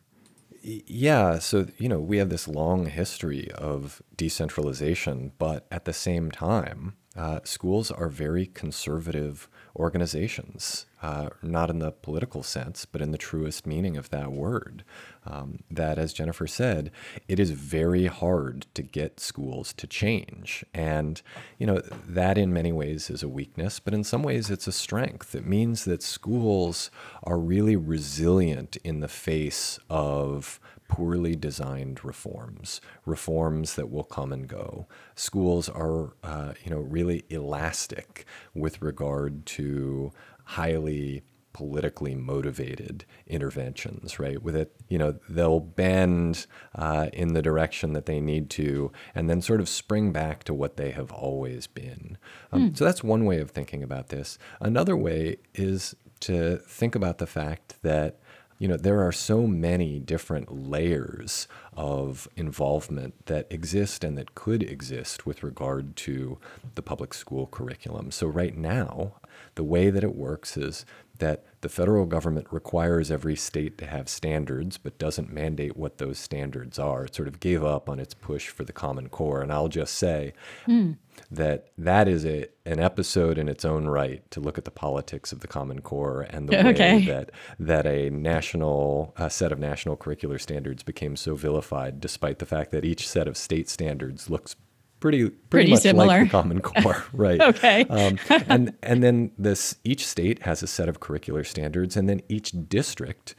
Yeah, 0.63 1.39
so 1.39 1.67
you 1.79 1.89
know, 1.89 2.01
we 2.01 2.19
have 2.19 2.29
this 2.29 2.47
long 2.47 2.87
history 2.87 3.51
of 3.53 4.03
decentralization, 4.17 5.33
but 5.39 5.67
at 5.71 5.87
the 5.87 5.95
same 5.95 6.31
time, 6.31 6.97
uh, 7.21 7.41
schools 7.45 7.91
are 7.91 8.09
very 8.09 8.47
conservative 8.47 9.47
organizations, 9.77 10.87
uh, 11.03 11.29
not 11.43 11.69
in 11.69 11.79
the 11.79 11.93
political 11.93 12.43
sense, 12.43 12.87
but 12.87 13.03
in 13.03 13.11
the 13.11 13.19
truest 13.19 13.67
meaning 13.67 13.99
of 13.99 14.09
that 14.09 14.33
word. 14.33 14.85
Um, 15.27 15.59
that, 15.71 15.99
as 15.99 16.15
Jennifer 16.15 16.47
said, 16.47 16.91
it 17.29 17.39
is 17.39 17.51
very 17.51 18.07
hard 18.07 18.65
to 18.73 18.81
get 18.81 19.21
schools 19.21 19.75
to 19.75 19.87
change. 19.87 20.65
And, 20.73 21.21
you 21.59 21.67
know, 21.67 21.83
that 22.09 22.39
in 22.39 22.55
many 22.55 22.73
ways 22.73 23.11
is 23.11 23.23
a 23.23 23.29
weakness, 23.29 23.81
but 23.81 23.93
in 23.93 24.03
some 24.03 24.23
ways 24.23 24.49
it's 24.49 24.67
a 24.67 24.73
strength. 24.73 25.35
It 25.35 25.45
means 25.45 25.85
that 25.85 26.03
schools 26.03 26.91
are 27.23 27.39
really 27.39 27.77
resilient 27.77 28.79
in 28.83 29.01
the 29.01 29.09
face 29.09 29.79
of 29.91 30.59
poorly 30.91 31.37
designed 31.37 32.05
reforms, 32.05 32.81
reforms 33.07 33.77
that 33.77 33.91
will 33.91 34.05
come 34.05 34.33
and 34.33 34.49
go. 34.49 34.89
Schools 35.15 35.69
are, 35.69 36.15
uh, 36.25 36.53
you 36.65 36.71
know, 36.71 36.81
really 36.81 37.25
elastic 37.31 38.27
with 38.55 38.83
regard 38.83 39.47
to 39.47 40.13
highly 40.45 41.23
politically 41.53 42.15
motivated 42.15 43.05
interventions, 43.27 44.19
right? 44.19 44.43
With 44.43 44.57
it, 44.57 44.75
you 44.89 44.99
know, 44.99 45.19
they'll 45.29 45.61
bend 45.61 46.47
uh, 46.75 47.09
in 47.13 47.35
the 47.35 47.43
direction 47.43 47.93
that 47.93 48.07
they 48.07 48.21
need 48.21 48.51
to 48.51 48.93
and 49.15 49.31
then 49.31 49.41
sort 49.41 49.61
of 49.61 49.69
spring 49.69 50.13
back 50.13 50.43
to 50.45 50.55
what 50.55 50.77
they 50.77 50.91
have 50.91 51.13
always 51.13 51.67
been. 51.67 52.19
Um, 52.53 52.71
mm. 52.71 52.77
So 52.77 52.85
that's 52.85 53.05
one 53.05 53.25
way 53.25 53.41
of 53.41 53.51
thinking 53.51 53.83
about 53.83 54.09
this. 54.09 54.39
Another 54.61 54.97
way 54.97 55.37
is 55.55 55.95
to 56.21 56.59
think 56.59 56.95
about 56.95 57.19
the 57.19 57.27
fact 57.27 57.77
that 57.83 58.20
you 58.61 58.69
know, 58.69 58.77
there 58.77 59.03
are 59.03 59.11
so 59.11 59.47
many 59.47 59.99
different 59.99 60.69
layers 60.69 61.49
of 61.75 62.29
involvement 62.37 63.25
that 63.25 63.47
exist 63.51 64.05
and 64.05 64.19
that 64.19 64.35
could 64.35 64.63
exist 64.63 65.25
with 65.25 65.43
regard 65.43 65.97
to 65.97 66.39
the 66.75 66.83
public 66.83 67.15
school 67.15 67.47
curriculum. 67.47 68.11
So, 68.11 68.27
right 68.27 68.55
now, 68.55 69.15
the 69.55 69.65
way 69.65 69.89
that 69.89 70.05
it 70.05 70.15
works 70.15 70.59
is 70.59 70.85
that 71.21 71.45
the 71.63 71.71
federal 71.71 72.05
government 72.05 72.49
requires 72.51 73.11
every 73.11 73.37
state 73.37 73.79
to 73.79 73.87
have 73.87 74.11
standards, 74.11 74.77
but 74.77 74.99
doesn't 74.99 75.33
mandate 75.33 75.77
what 75.77 75.97
those 75.97 76.19
standards 76.19 76.79
are. 76.79 77.07
It 77.07 77.15
sort 77.15 77.29
of 77.29 77.41
gave 77.41 77.65
up 77.65 77.89
on 77.89 77.99
its 77.99 78.13
push 78.13 78.49
for 78.49 78.65
the 78.65 78.73
Common 78.75 79.09
Core. 79.09 79.41
And 79.41 79.51
I'll 79.51 79.69
just 79.69 79.95
say 79.95 80.35
mm. 80.67 80.97
That 81.31 81.69
that 81.79 82.09
is 82.09 82.25
a, 82.25 82.47
an 82.65 82.81
episode 82.81 83.39
in 83.39 83.49
its 83.49 83.65
own 83.65 83.87
right 83.87 84.29
to 84.31 84.41
look 84.41 84.59
at 84.59 84.65
the 84.65 84.71
politics 84.71 85.33
of 85.33 85.41
the 85.41 85.49
Common 85.49 85.81
Core 85.81 86.27
and 86.31 86.49
the 86.49 86.67
okay. 86.69 86.97
way 86.97 87.05
that, 87.07 87.31
that 87.59 87.87
a 87.87 88.11
national 88.11 89.15
a 89.17 89.31
set 89.31 89.53
of 89.53 89.59
national 89.59 89.97
curricular 89.97 90.41
standards 90.41 90.83
became 90.83 91.17
so 91.17 91.35
vilified, 91.35 92.01
despite 92.01 92.39
the 92.39 92.47
fact 92.47 92.71
that 92.71 92.85
each 92.85 93.09
set 93.09 93.29
of 93.29 93.37
state 93.37 93.69
standards 93.69 94.31
looks 94.31 94.57
pretty 95.01 95.25
pretty, 95.25 95.37
pretty 95.51 95.71
much 95.71 95.81
similar. 95.81 96.07
like 96.07 96.25
the 96.25 96.31
Common 96.31 96.61
Core, 96.61 97.05
right? 97.13 97.41
okay. 97.41 97.85
Um, 97.89 98.19
and 98.47 98.75
and 98.83 99.03
then 99.03 99.33
this 99.37 99.77
each 99.83 100.07
state 100.07 100.43
has 100.43 100.63
a 100.63 100.67
set 100.67 100.89
of 100.89 101.01
curricular 101.01 101.45
standards, 101.45 101.97
and 101.97 102.09
then 102.09 102.21
each 102.29 102.53
district 102.69 103.35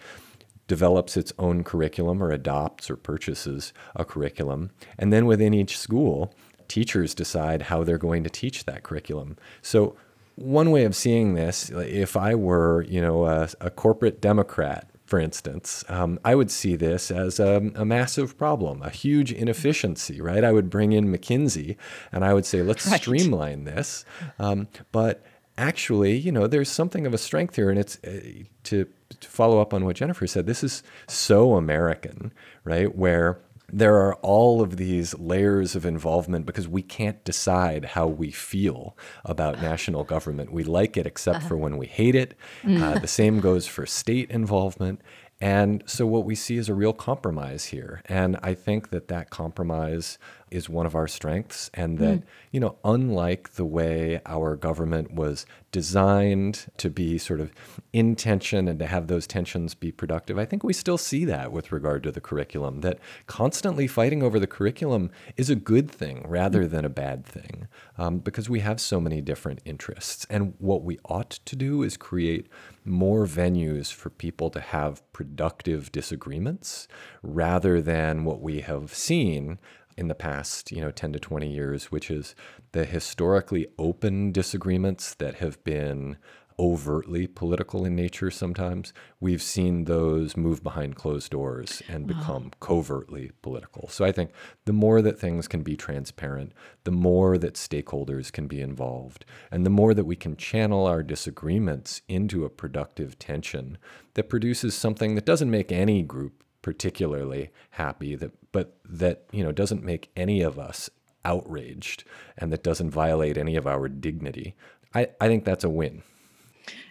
develops 0.68 1.18
its 1.18 1.34
own 1.38 1.64
curriculum 1.64 2.24
or 2.24 2.32
adopts 2.32 2.90
or 2.90 2.96
purchases 2.96 3.74
a 3.96 4.04
curriculum, 4.04 4.72
and 4.98 5.14
then 5.14 5.26
within 5.26 5.54
each 5.54 5.78
school, 5.78 6.34
teachers 6.72 7.14
decide 7.14 7.64
how 7.64 7.84
they're 7.84 7.98
going 7.98 8.24
to 8.24 8.30
teach 8.30 8.64
that 8.64 8.84
curriculum. 8.84 9.36
So 9.62 9.98
one 10.36 10.72
way 10.72 10.86
of 10.86 10.96
seeing 10.96 11.34
this, 11.34 11.70
if 11.70 12.16
I 12.16 12.34
were, 12.34 12.84
you 12.84 13.02
know, 13.02 13.26
a, 13.26 13.50
a 13.60 13.70
corporate 13.70 14.22
Democrat 14.22 14.88
for 15.06 15.20
instance, 15.20 15.84
um, 15.90 16.22
I 16.24 16.36
would 16.36 16.50
see 16.50 16.78
this 16.78 17.12
as 17.12 17.38
a, 17.38 17.58
a, 17.76 17.84
massive 17.84 18.38
problem, 18.38 18.82
a 18.82 18.90
huge 18.90 19.34
inefficiency, 19.34 20.22
right? 20.22 20.42
I 20.42 20.54
would 20.54 20.70
bring 20.70 20.94
in 20.94 21.12
McKinsey 21.12 21.76
and 22.14 22.24
I 22.24 22.34
would 22.34 22.46
say, 22.46 22.62
let's 22.62 22.88
right. 22.88 23.02
streamline 23.02 23.66
this. 23.66 24.06
Um, 24.40 24.70
but 24.94 25.22
actually, 25.58 26.16
you 26.16 26.32
know, 26.32 26.48
there's 26.48 26.72
something 26.72 27.06
of 27.06 27.14
a 27.14 27.18
strength 27.18 27.58
here. 27.58 27.70
And 27.70 27.78
it's 27.78 27.98
uh, 28.06 28.22
to, 28.64 28.88
to 29.20 29.28
follow 29.28 29.60
up 29.60 29.74
on 29.74 29.84
what 29.84 29.98
Jennifer 29.98 30.28
said, 30.28 30.46
this 30.46 30.64
is 30.64 30.82
so 31.10 31.56
American, 31.56 32.32
right? 32.64 32.96
Where 32.96 33.42
there 33.72 33.96
are 33.96 34.16
all 34.16 34.62
of 34.62 34.78
these 34.78 35.18
layers 35.18 35.76
of 35.76 35.86
involvement 35.86 36.46
because 36.46 36.68
we 36.68 36.82
can't 36.82 37.24
decide 37.24 37.86
how 37.86 38.08
we 38.08 38.32
feel 38.32 38.98
about 39.26 39.62
national 39.62 40.04
government. 40.04 40.52
We 40.52 40.64
like 40.64 40.98
it 40.98 41.06
except 41.06 41.44
for 41.44 41.56
when 41.58 41.78
we 41.78 41.88
hate 41.88 42.16
it. 42.16 42.36
Mm. 42.64 42.82
Uh, 42.82 43.00
the 43.00 43.08
same 43.08 43.40
goes 43.40 43.68
for 43.68 43.86
state 43.86 44.30
involvement. 44.30 45.02
And 45.40 45.84
so 45.88 46.06
what 46.06 46.24
we 46.24 46.36
see 46.36 46.58
is 46.58 46.70
a 46.70 46.76
real 46.76 46.94
compromise 46.94 47.66
here. 47.66 48.04
And 48.06 48.38
I 48.44 48.54
think 48.54 48.92
that 48.92 49.08
that 49.08 49.32
compromise 49.32 50.20
is 50.52 50.70
one 50.70 50.86
of 50.86 50.96
our 50.96 51.08
strengths 51.08 51.70
and 51.74 51.98
that 51.98 52.20
mm. 52.20 52.24
you 52.52 52.60
know 52.60 52.76
unlike 52.84 53.54
the 53.54 53.66
way 53.66 54.22
our 54.26 54.56
government 54.56 55.14
was 55.14 55.46
designed 55.72 56.68
to 56.78 56.90
be 56.90 57.18
sort 57.18 57.40
of 57.40 57.52
in 57.94 58.16
tension 58.16 58.68
and 58.68 58.78
to 58.78 58.86
have 58.86 59.08
those 59.08 59.26
tensions 59.26 59.74
be 59.74 59.92
productive 59.92 60.38
i 60.38 60.46
think 60.46 60.64
we 60.64 60.74
still 60.74 60.98
see 60.98 61.26
that 61.26 61.52
with 61.52 61.72
regard 61.72 62.04
to 62.04 62.12
the 62.12 62.22
curriculum 62.22 62.82
that 62.82 63.00
constantly 63.28 63.88
fighting 63.88 64.22
over 64.22 64.40
the 64.40 64.48
curriculum 64.48 65.10
is 65.38 65.50
a 65.50 65.56
good 65.56 65.90
thing 65.90 66.26
rather 66.28 66.68
than 66.68 66.84
a 66.84 66.90
bad 66.90 67.26
thing 67.26 67.68
um, 67.98 68.20
because 68.20 68.50
we 68.50 68.60
have 68.60 68.80
so 68.82 69.00
many 69.00 69.22
different 69.22 69.62
interests 69.64 70.26
and 70.30 70.54
what 70.60 70.84
we 70.84 71.00
ought 71.06 71.32
to 71.32 71.56
do 71.56 71.82
is 71.82 71.96
create 71.96 72.48
more 72.84 73.26
venues 73.26 73.94
for 73.94 74.10
people 74.10 74.50
to 74.50 74.60
have 74.60 75.02
productive 75.14 75.92
disagreements 75.92 76.88
rather 77.22 77.82
than 77.82 78.26
what 78.26 78.42
we 78.42 78.62
have 78.62 78.94
seen 78.94 79.60
in 79.98 80.08
the 80.08 80.16
past, 80.16 80.72
you 80.72 80.82
know, 80.82 80.92
10 80.92 81.14
to 81.14 81.20
20 81.20 81.52
years, 81.52 81.92
which 81.92 82.10
is 82.10 82.36
the 82.72 82.86
historically 82.86 83.68
open 83.78 84.32
disagreements 84.32 85.14
that 85.16 85.36
have 85.36 85.64
been 85.64 86.18
overtly 86.62 87.26
political 87.26 87.86
in 87.86 87.96
nature 87.96 88.30
sometimes, 88.30 88.94
we've 89.20 89.42
seen 89.42 89.86
those 89.86 90.38
move 90.38 90.62
behind 90.62 90.96
closed 90.96 91.32
doors 91.32 91.82
and 91.90 92.06
become 92.06 92.44
wow. 92.44 92.52
covertly 92.60 93.32
political. 93.42 93.88
So 93.90 94.06
I 94.06 94.12
think 94.12 94.32
the 94.66 94.74
more 94.74 95.02
that 95.02 95.20
things 95.20 95.48
can 95.48 95.64
be 95.64 95.76
transparent, 95.76 96.54
the 96.84 96.92
more 96.92 97.40
that 97.40 97.56
stakeholders 97.56 98.32
can 98.32 98.48
be 98.48 98.62
involved, 98.62 99.26
and 99.50 99.66
the 99.66 99.72
more 99.72 99.96
that 99.96 100.06
we 100.06 100.16
can 100.16 100.38
channel 100.38 100.86
our 100.86 101.02
disagreements 101.02 102.04
into 102.08 102.46
a 102.46 102.50
productive 102.50 103.18
tension 103.18 103.80
that 104.14 104.30
produces 104.30 104.76
something 104.76 105.16
that 105.16 105.26
doesn't 105.26 105.50
make 105.50 105.72
any 105.72 106.04
group 106.04 106.44
particularly 106.62 107.50
happy, 107.72 108.16
that 108.16 108.32
but 108.52 108.76
that, 108.86 109.24
you 109.32 109.44
know, 109.44 109.52
doesn't 109.52 109.84
make 109.84 110.12
any 110.16 110.42
of 110.42 110.60
us 110.60 110.90
outraged 111.24 112.04
and 112.38 112.52
that 112.52 112.64
doesn't 112.64 112.90
violate 112.90 113.38
any 113.38 113.56
of 113.56 113.68
our 113.68 113.88
dignity, 113.88 114.56
I, 114.94 115.08
I 115.20 115.28
think 115.28 115.46
that's 115.46 115.64
a 115.64 115.70
win. 115.70 116.04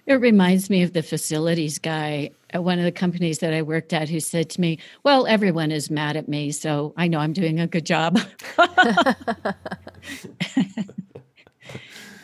It 0.07 0.15
reminds 0.15 0.71
me 0.71 0.83
of 0.83 0.93
the 0.93 1.03
facilities 1.03 1.79
guy 1.79 2.31
at 2.51 2.65
one 2.65 2.79
of 2.79 2.85
the 2.85 2.93
companies 2.93 3.39
that 3.41 3.53
I 3.53 3.63
worked 3.63 3.93
at 3.93 4.09
who 4.09 4.19
said 4.19 4.51
to 4.51 4.61
me, 4.61 4.79
Well, 5.05 5.27
everyone 5.27 5.71
is 5.71 5.91
mad 5.91 6.17
at 6.17 6.29
me, 6.29 6.51
so 6.51 6.95
I 6.97 7.07
know 7.07 7.19
I'm 7.19 7.33
doing 7.33 7.61
a 7.61 7.67
good 7.67 7.87
job. 7.87 8.19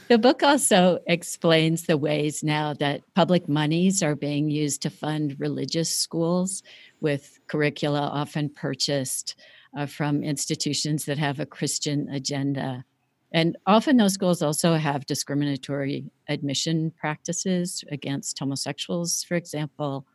the 0.08 0.18
book 0.18 0.42
also 0.42 0.98
explains 1.06 1.84
the 1.84 1.96
ways 1.96 2.44
now 2.44 2.74
that 2.74 3.02
public 3.14 3.48
monies 3.48 4.02
are 4.02 4.14
being 4.14 4.48
used 4.50 4.82
to 4.82 4.90
fund 4.90 5.36
religious 5.38 5.90
schools 5.90 6.62
with 7.00 7.38
curricula 7.48 8.00
often 8.00 8.48
purchased 8.48 9.36
uh, 9.76 9.86
from 9.86 10.22
institutions 10.22 11.04
that 11.04 11.18
have 11.18 11.40
a 11.40 11.46
Christian 11.46 12.08
agenda. 12.10 12.84
And 13.32 13.56
often 13.66 13.96
those 13.96 14.14
schools 14.14 14.42
also 14.42 14.74
have 14.76 15.06
discriminatory 15.06 16.10
admission 16.28 16.92
practices 16.92 17.84
against 17.90 18.38
homosexuals, 18.38 19.24
for 19.24 19.34
example. 19.34 20.06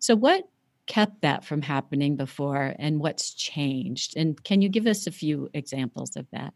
So, 0.00 0.16
what 0.16 0.48
kept 0.86 1.22
that 1.22 1.44
from 1.44 1.62
happening 1.62 2.16
before 2.16 2.74
and 2.78 2.98
what's 2.98 3.32
changed? 3.32 4.16
And 4.16 4.42
can 4.42 4.60
you 4.60 4.68
give 4.68 4.86
us 4.86 5.06
a 5.06 5.12
few 5.12 5.48
examples 5.54 6.16
of 6.16 6.26
that? 6.32 6.52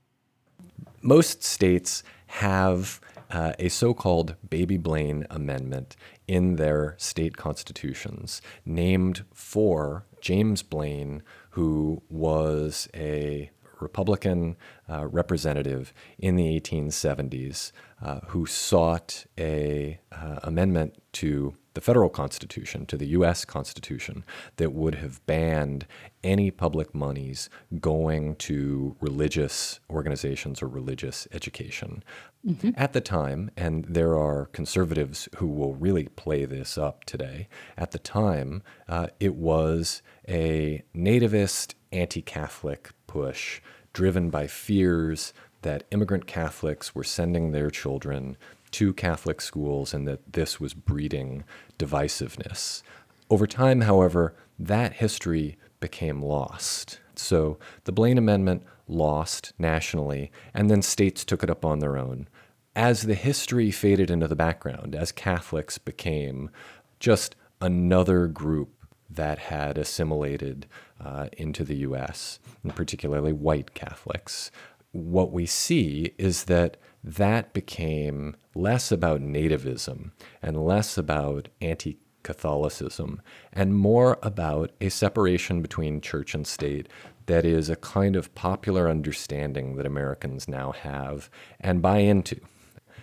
Most 1.03 1.45
states 1.45 2.03
have 2.39 3.01
uh, 3.31 3.53
a 3.61 3.69
so 3.69 3.95
called 3.95 4.35
Baby 4.49 4.77
Blaine 4.77 5.25
Amendment 5.31 5.95
in 6.27 6.57
their 6.57 6.97
state 6.99 7.37
constitutions 7.37 8.43
named 8.65 9.25
for 9.33 10.05
James 10.21 10.65
Blaine, 10.65 11.23
who 11.51 12.03
was 12.11 12.89
a 12.93 13.51
Republican 13.81 14.57
uh, 14.89 15.07
representative 15.07 15.93
in 16.19 16.37
the 16.37 16.61
1870s 16.61 17.73
uh, 18.03 18.21
who 18.29 18.47
sought 18.47 19.25
a 19.39 19.99
uh, 20.13 20.41
amendment 20.43 21.03
to 21.13 21.55
the 21.75 21.81
federal 21.81 22.09
constitution, 22.09 22.87
to 22.87 22.97
the 22.97 23.09
U.S. 23.09 23.45
Constitution, 23.45 24.25
that 24.57 24.73
would 24.73 24.97
have 24.97 25.25
banned 25.27 25.87
any 26.23 26.51
public 26.51 26.95
monies 26.95 27.51
going 27.81 28.37
to 28.37 28.97
religious 29.01 29.81
organizations 29.91 30.63
or 30.63 30.69
religious 30.69 31.27
education. 31.33 32.03
Mm-hmm. 32.47 32.71
At 32.77 32.93
the 32.93 33.01
time, 33.01 33.51
and 33.57 33.85
there 33.87 34.17
are 34.17 34.47
conservatives 34.47 35.29
who 35.37 35.49
will 35.49 35.75
really 35.75 36.09
play 36.09 36.45
this 36.45 36.79
up 36.79 37.05
today, 37.05 37.49
at 37.77 37.91
the 37.91 37.99
time, 37.99 38.63
uh, 38.89 39.09
it 39.19 39.35
was 39.35 40.03
a 40.29 40.83
nativist, 40.95 41.75
anti 41.95 42.23
Catholic 42.23 42.91
push 43.07 43.61
driven 43.93 44.29
by 44.29 44.47
fears 44.47 45.33
that 45.63 45.85
immigrant 45.91 46.27
Catholics 46.27 46.95
were 46.95 47.05
sending 47.05 47.53
their 47.53 47.71
children 47.71 48.37
to 48.73 48.93
Catholic 48.93 49.41
schools 49.41 49.95
and 49.95 50.07
that 50.07 50.33
this 50.33 50.61
was 50.61 50.75
breeding 50.75 51.45
divisiveness. 51.79 52.83
Over 53.31 53.47
time, 53.47 53.83
however, 53.83 54.35
that 54.59 54.95
history 54.95 55.57
became 55.81 56.21
lost. 56.21 56.99
So 57.15 57.59
the 57.85 57.93
Blaine 57.93 58.19
Amendment 58.19 58.65
lost 58.89 59.53
nationally, 59.59 60.31
and 60.53 60.71
then 60.71 60.83
states 60.83 61.25
took 61.25 61.43
it 61.43 61.51
up 61.51 61.65
on 61.65 61.79
their 61.79 61.97
own. 61.97 62.29
As 62.77 63.03
the 63.03 63.15
history 63.15 63.71
faded 63.71 64.11
into 64.11 64.29
the 64.29 64.37
background, 64.37 64.95
as 64.95 65.13
Catholics 65.13 65.79
became 65.79 66.51
just 66.99 67.37
another 67.61 68.27
group 68.27 68.84
that 69.11 69.39
had 69.39 69.79
assimilated 69.79 70.67
uh, 71.03 71.29
into 71.37 71.65
the 71.65 71.77
US, 71.77 72.39
and 72.63 72.75
particularly 72.75 73.33
white 73.33 73.75
Catholics, 73.75 74.51
what 74.93 75.33
we 75.33 75.47
see 75.47 76.15
is 76.19 76.45
that 76.45 76.77
that 77.03 77.53
became 77.53 78.37
less 78.55 78.91
about 78.91 79.21
nativism 79.21 80.13
and 80.43 80.65
less 80.65 80.97
about 80.97 81.49
anti 81.61 81.99
Catholicism 82.23 83.21
and 83.53 83.77
more 83.77 84.19
about 84.23 84.73
a 84.81 84.89
separation 84.89 85.61
between 85.63 86.01
church 86.01 86.35
and 86.35 86.47
state 86.47 86.89
that 87.27 87.45
is 87.45 87.69
a 87.69 87.77
kind 87.77 88.17
of 88.17 88.35
popular 88.35 88.89
understanding 88.89 89.77
that 89.77 89.87
Americans 89.87 90.49
now 90.49 90.73
have 90.73 91.31
and 91.61 91.81
buy 91.81 91.99
into. 91.99 92.41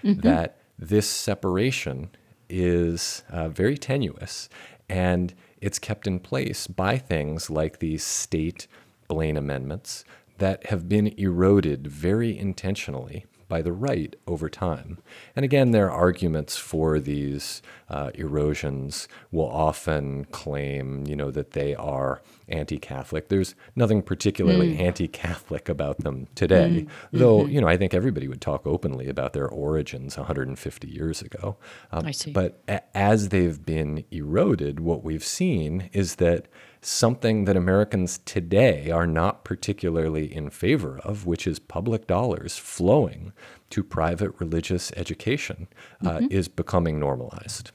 Mm-hmm. 0.04 0.22
That 0.22 0.58
this 0.78 1.08
separation 1.08 2.10
is 2.50 3.24
uh, 3.30 3.50
very 3.50 3.78
tenuous 3.78 4.50
and 4.90 5.34
it's 5.62 5.80
kept 5.80 6.08
in 6.08 6.19
place 6.19 6.67
by 6.67 6.97
things 6.97 7.50
like 7.50 7.80
these 7.80 8.04
state 8.04 8.67
Blaine 9.08 9.38
amendments 9.38 10.04
that 10.39 10.65
have 10.67 10.89
been 10.89 11.08
eroded 11.17 11.88
very 11.88 12.38
intentionally 12.38 13.26
by 13.52 13.62
the 13.62 13.74
right 13.74 14.16
over 14.28 14.48
time. 14.48 14.98
And 15.36 15.44
again, 15.44 15.72
their 15.72 15.92
arguments 15.92 16.56
for 16.56 17.02
these 17.02 17.62
uh, 17.90 18.10
erosions 18.16 19.10
will 19.30 19.50
often 19.50 20.24
claim, 20.32 21.06
you 21.06 21.18
know, 21.18 21.32
that 21.32 21.52
they 21.52 21.76
are 21.76 22.22
anti-Catholic. 22.48 23.28
There's 23.28 23.54
nothing 23.76 24.04
particularly 24.04 24.78
mm. 24.78 24.80
anti-Catholic 24.80 25.68
about 25.68 25.98
them 25.98 26.28
today, 26.34 26.86
mm. 26.86 26.90
though, 27.12 27.40
mm-hmm. 27.40 27.52
you 27.52 27.60
know, 27.60 27.68
I 27.68 27.76
think 27.76 27.94
everybody 27.94 28.30
would 28.30 28.40
talk 28.40 28.66
openly 28.66 29.10
about 29.10 29.34
their 29.34 29.50
origins 29.50 30.16
150 30.16 30.88
years 30.88 31.22
ago. 31.22 31.58
Um, 31.92 32.06
I 32.06 32.12
see. 32.12 32.32
But 32.32 32.64
a- 32.70 32.98
as 32.98 33.30
they've 33.30 33.66
been 33.66 34.06
eroded, 34.12 34.80
what 34.80 35.04
we've 35.04 35.26
seen 35.26 35.90
is 35.92 36.16
that 36.16 36.48
something 36.82 37.46
that 37.46 37.56
Americans 37.56 38.20
today 38.26 38.89
are 38.89 39.08
not 39.08 39.44
particularly 39.44 40.34
in 40.34 40.50
favor 40.50 41.00
of, 41.04 41.26
which 41.26 41.46
is 41.46 41.60
public 41.60 42.08
dollars 42.08 42.58
flowing 42.58 43.32
to 43.70 43.84
private 43.84 44.34
religious 44.39 44.91
education, 44.98 45.67
uh, 46.04 46.17
mm-hmm. 46.17 46.28
is 46.32 46.48
becoming 46.48 47.00
normalized. 47.00 47.72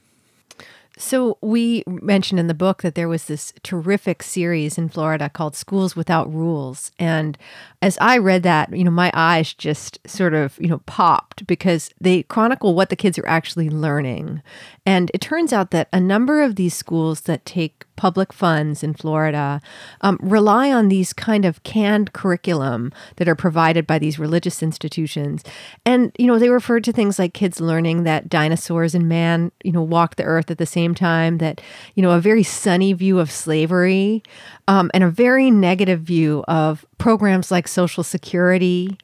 So, 0.98 1.36
we 1.42 1.84
mentioned 1.86 2.40
in 2.40 2.46
the 2.46 2.54
book 2.54 2.80
that 2.80 2.94
there 2.94 3.08
was 3.08 3.26
this 3.26 3.52
terrific 3.62 4.22
series 4.22 4.78
in 4.78 4.88
Florida 4.88 5.28
called 5.28 5.54
Schools 5.54 5.94
Without 5.94 6.32
Rules. 6.32 6.90
And 6.98 7.36
as 7.82 7.98
I 8.00 8.16
read 8.16 8.42
that, 8.44 8.74
you 8.74 8.82
know, 8.82 8.90
my 8.90 9.10
eyes 9.12 9.52
just 9.52 9.98
sort 10.06 10.32
of, 10.32 10.56
you 10.58 10.68
know, 10.68 10.80
popped 10.86 11.46
because 11.46 11.90
they 12.00 12.22
chronicle 12.22 12.74
what 12.74 12.88
the 12.88 12.96
kids 12.96 13.18
are 13.18 13.28
actually 13.28 13.68
learning. 13.68 14.42
And 14.86 15.10
it 15.12 15.20
turns 15.20 15.52
out 15.52 15.70
that 15.72 15.90
a 15.92 16.00
number 16.00 16.42
of 16.42 16.56
these 16.56 16.72
schools 16.72 17.22
that 17.22 17.44
take 17.44 17.84
public 17.96 18.32
funds 18.32 18.82
in 18.82 18.94
Florida 18.94 19.60
um, 20.02 20.18
rely 20.22 20.72
on 20.72 20.88
these 20.88 21.12
kind 21.12 21.44
of 21.44 21.62
canned 21.62 22.12
curriculum 22.12 22.92
that 23.16 23.28
are 23.28 23.34
provided 23.34 23.86
by 23.86 23.98
these 23.98 24.18
religious 24.18 24.62
institutions. 24.62 25.42
And, 25.84 26.12
you 26.18 26.26
know, 26.26 26.38
they 26.38 26.50
refer 26.50 26.80
to 26.80 26.92
things 26.92 27.18
like 27.18 27.34
kids 27.34 27.60
learning 27.60 28.04
that 28.04 28.28
dinosaurs 28.28 28.94
and 28.94 29.08
man, 29.08 29.50
you 29.64 29.72
know, 29.72 29.82
walked 29.82 30.18
the 30.18 30.24
earth 30.24 30.50
at 30.50 30.58
the 30.58 30.66
same 30.66 30.94
time, 30.94 31.38
that, 31.38 31.60
you 31.94 32.02
know, 32.02 32.12
a 32.12 32.20
very 32.20 32.42
sunny 32.42 32.92
view 32.92 33.18
of 33.18 33.30
slavery 33.30 34.22
um, 34.68 34.90
and 34.92 35.04
a 35.04 35.10
very 35.10 35.50
negative 35.50 36.00
view 36.00 36.44
of 36.48 36.84
programs 36.98 37.50
like 37.50 37.68
Social 37.68 38.02
Security. 38.02 38.98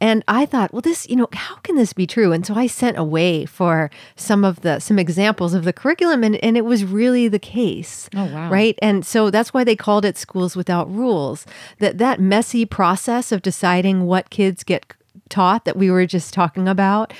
And 0.00 0.22
I 0.28 0.46
thought, 0.46 0.72
well, 0.72 0.80
this, 0.80 1.08
you 1.08 1.16
know, 1.16 1.28
how 1.32 1.56
can 1.56 1.74
this 1.74 1.92
be 1.92 2.06
true? 2.06 2.32
And 2.32 2.46
so 2.46 2.54
I 2.54 2.68
sent 2.68 2.96
away 2.96 3.44
for 3.44 3.90
some 4.14 4.44
of 4.44 4.60
the 4.60 4.78
some 4.78 4.98
examples 4.98 5.54
of 5.54 5.64
the 5.64 5.72
curriculum, 5.72 6.22
and, 6.22 6.36
and 6.36 6.56
it 6.56 6.64
was 6.64 6.84
really 6.84 7.26
the 7.26 7.40
case. 7.40 8.08
Oh 8.14 8.26
wow. 8.26 8.48
Right. 8.48 8.78
And 8.80 9.04
so 9.04 9.30
that's 9.30 9.52
why 9.52 9.64
they 9.64 9.74
called 9.74 10.04
it 10.04 10.16
schools 10.16 10.54
without 10.54 10.92
rules. 10.92 11.46
That 11.80 11.98
that 11.98 12.20
messy 12.20 12.64
process 12.64 13.32
of 13.32 13.42
deciding 13.42 14.06
what 14.06 14.30
kids 14.30 14.62
get 14.62 14.94
taught 15.28 15.64
that 15.64 15.76
we 15.76 15.90
were 15.90 16.06
just 16.06 16.32
talking 16.32 16.68
about, 16.68 17.12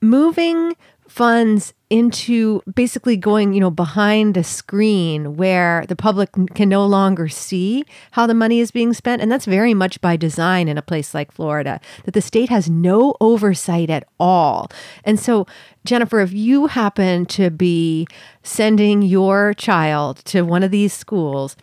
moving 0.00 0.74
funds 1.08 1.74
into 1.90 2.62
basically 2.72 3.16
going, 3.16 3.52
you 3.54 3.60
know, 3.60 3.70
behind 3.70 4.36
a 4.36 4.44
screen 4.44 5.36
where 5.36 5.84
the 5.88 5.96
public 5.96 6.30
can 6.54 6.68
no 6.68 6.84
longer 6.84 7.28
see 7.28 7.84
how 8.12 8.26
the 8.26 8.34
money 8.34 8.60
is 8.60 8.70
being 8.70 8.92
spent. 8.92 9.22
And 9.22 9.32
that's 9.32 9.46
very 9.46 9.74
much 9.74 10.00
by 10.00 10.16
design 10.16 10.68
in 10.68 10.76
a 10.76 10.82
place 10.82 11.14
like 11.14 11.32
Florida, 11.32 11.80
that 12.04 12.12
the 12.12 12.20
state 12.20 12.50
has 12.50 12.68
no 12.68 13.14
oversight 13.20 13.88
at 13.88 14.06
all. 14.20 14.70
And 15.04 15.18
so, 15.18 15.46
Jennifer, 15.84 16.20
if 16.20 16.32
you 16.32 16.66
happen 16.66 17.24
to 17.26 17.50
be 17.50 18.06
sending 18.42 19.02
your 19.02 19.54
child 19.54 20.18
to 20.26 20.42
one 20.42 20.62
of 20.62 20.70
these 20.70 20.92
schools, 20.92 21.56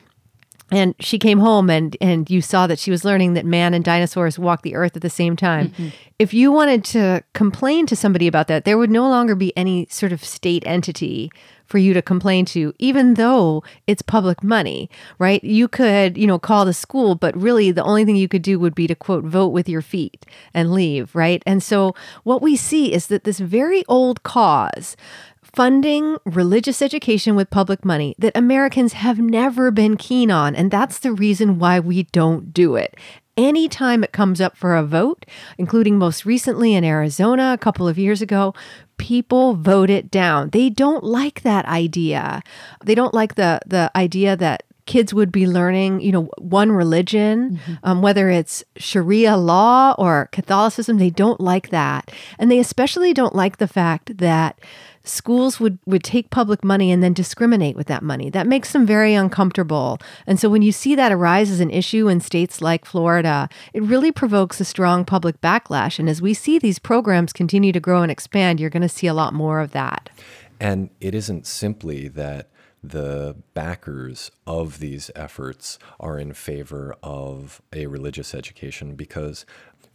and 0.72 0.96
she 1.00 1.20
came 1.20 1.40
home 1.40 1.70
and 1.70 1.96
and 2.02 2.30
you 2.30 2.42
saw 2.42 2.66
that 2.68 2.80
she 2.80 2.92
was 2.92 3.06
learning 3.06 3.34
that 3.34 3.46
man 3.46 3.74
and 3.74 3.86
dinosaurs 3.86 4.40
walk 4.40 4.64
the 4.64 4.76
earth 4.76 4.96
at 4.96 5.02
the 5.02 5.10
same 5.10 5.36
time. 5.36 5.70
Mm-hmm. 5.70 5.90
if 6.20 6.34
you 6.34 6.52
wanted 6.52 6.84
to 6.86 7.24
complain 7.34 7.86
to 7.86 7.96
somebody 7.96 8.28
about 8.28 8.48
that 8.48 8.66
there 8.66 8.78
would 8.78 8.90
no 8.90 9.08
longer 9.08 9.36
be 9.36 9.56
any 9.58 9.88
sort 9.90 10.12
of 10.12 10.24
state 10.24 10.64
entity 10.66 11.32
for 11.66 11.78
you 11.80 11.94
to 11.94 12.02
complain 12.02 12.46
to 12.46 12.74
even 12.80 13.16
though 13.16 13.64
it's 13.88 14.02
public 14.02 14.44
money 14.44 14.90
right? 15.20 15.44
You 15.44 15.68
could 15.68 16.18
you 16.18 16.26
know 16.26 16.40
call 16.40 16.66
the 16.66 16.74
school 16.74 17.16
but 17.16 17.36
really 17.38 17.72
the 17.72 17.84
only 17.84 18.06
thing 18.06 18.16
you 18.16 18.28
could 18.28 18.42
do 18.42 18.60
would 18.60 18.76
be 18.76 18.88
to 18.88 18.96
quote 18.96 19.24
vote 19.24 19.50
with 19.50 19.70
your 19.70 19.82
feet 19.82 20.26
and 20.54 20.74
leave 20.74 21.16
right? 21.16 21.44
And 21.46 21.62
so 21.62 21.94
what 22.24 22.42
we 22.42 22.56
see 22.56 22.92
is 22.94 23.08
that 23.08 23.24
this 23.24 23.40
very 23.40 23.84
old 23.88 24.24
cause 24.24 24.98
funding 25.56 26.18
religious 26.26 26.82
education 26.82 27.34
with 27.36 27.50
public 27.50 27.86
money 27.86 28.14
that 28.20 28.36
Americans 28.36 28.94
have 28.94 29.20
never 29.20 29.72
been 29.72 29.96
keen 29.96 30.30
on. 30.30 30.54
And 30.54 30.70
that's 30.70 31.00
the 31.00 31.14
reason 31.14 31.60
why 31.60 31.80
we 31.80 32.04
don't 32.04 32.54
do 32.54 32.76
it. 32.76 32.96
Anytime 33.38 34.04
it 34.04 34.12
comes 34.12 34.40
up 34.40 34.56
for 34.56 34.76
a 34.76 34.84
vote, 34.84 35.26
including 35.58 35.98
most 35.98 36.26
recently 36.26 36.74
in 36.74 36.84
Arizona 36.84 37.54
a 37.54 37.58
couple 37.58 37.88
of 37.88 37.98
years 37.98 38.22
ago, 38.22 38.54
people 38.98 39.56
vote 39.56 39.90
it 39.90 40.12
down. 40.12 40.50
They 40.50 40.70
don't 40.70 41.04
like 41.04 41.42
that 41.42 41.66
idea. 41.66 42.42
They 42.84 42.96
don't 42.96 43.14
like 43.14 43.36
the 43.36 43.60
the 43.66 43.92
idea 43.96 44.38
that 44.38 44.64
kids 44.86 45.14
would 45.14 45.32
be 45.32 45.48
learning, 45.48 46.00
you 46.00 46.12
know, 46.12 46.30
one 46.38 46.72
religion, 46.72 47.58
mm-hmm. 47.58 47.74
um, 47.84 48.02
whether 48.02 48.30
it's 48.30 48.64
Sharia 48.78 49.36
law 49.36 49.96
or 49.98 50.30
Catholicism. 50.32 50.98
They 50.98 51.10
don't 51.10 51.42
like 51.42 51.70
that, 51.70 52.12
and 52.40 52.50
they 52.50 52.60
especially 52.60 53.14
don't 53.14 53.36
like 53.36 53.58
the 53.58 53.68
fact 53.68 54.18
that 54.20 54.60
schools 55.08 55.60
would 55.60 55.80
would 55.86 56.04
take 56.04 56.30
public 56.30 56.64
money 56.64 56.92
and 56.92 57.02
then 57.02 57.14
discriminate 57.14 57.76
with 57.76 57.88
that 57.88 58.04
money. 58.04 58.30
That 58.30 58.48
makes 58.48 58.74
them 58.74 58.86
very 58.86 59.14
uncomfortable. 59.14 60.00
And 60.28 60.40
so 60.40 60.50
when 60.50 60.62
you 60.62 60.72
see 60.72 60.96
that 60.96 61.12
arise 61.12 61.50
as 61.50 61.60
an 61.60 61.72
issue 61.72 62.08
in 62.08 62.20
states 62.20 62.62
like 62.62 62.86
Florida, 62.86 63.50
it 63.74 63.84
really 63.84 64.12
provokes 64.12 64.60
a 64.60 64.66
strong 64.66 65.06
public 65.06 65.40
backlash. 65.42 66.00
And 66.00 66.10
as 66.10 66.22
we 66.22 66.34
see 66.34 66.60
these 66.60 66.80
programs 66.80 67.34
continue 67.34 67.72
to 67.72 67.80
grow 67.80 68.02
and 68.02 68.12
expand, 68.12 68.60
you're 68.60 68.70
going 68.70 68.82
to 68.82 68.90
see 68.90 69.08
a 69.08 69.14
lot 69.14 69.34
more 69.34 69.60
of 69.60 69.72
that. 69.72 70.10
And 70.60 70.90
it 71.00 71.14
isn't 71.14 71.46
simply 71.46 72.08
that 72.10 72.50
the 72.90 73.36
backers 73.54 74.32
of 74.46 74.80
these 74.80 75.10
efforts 75.16 75.80
are 76.00 76.20
in 76.20 76.34
favor 76.34 76.96
of 77.02 77.62
a 77.74 77.88
religious 77.88 78.36
education 78.36 78.96
because 78.96 79.46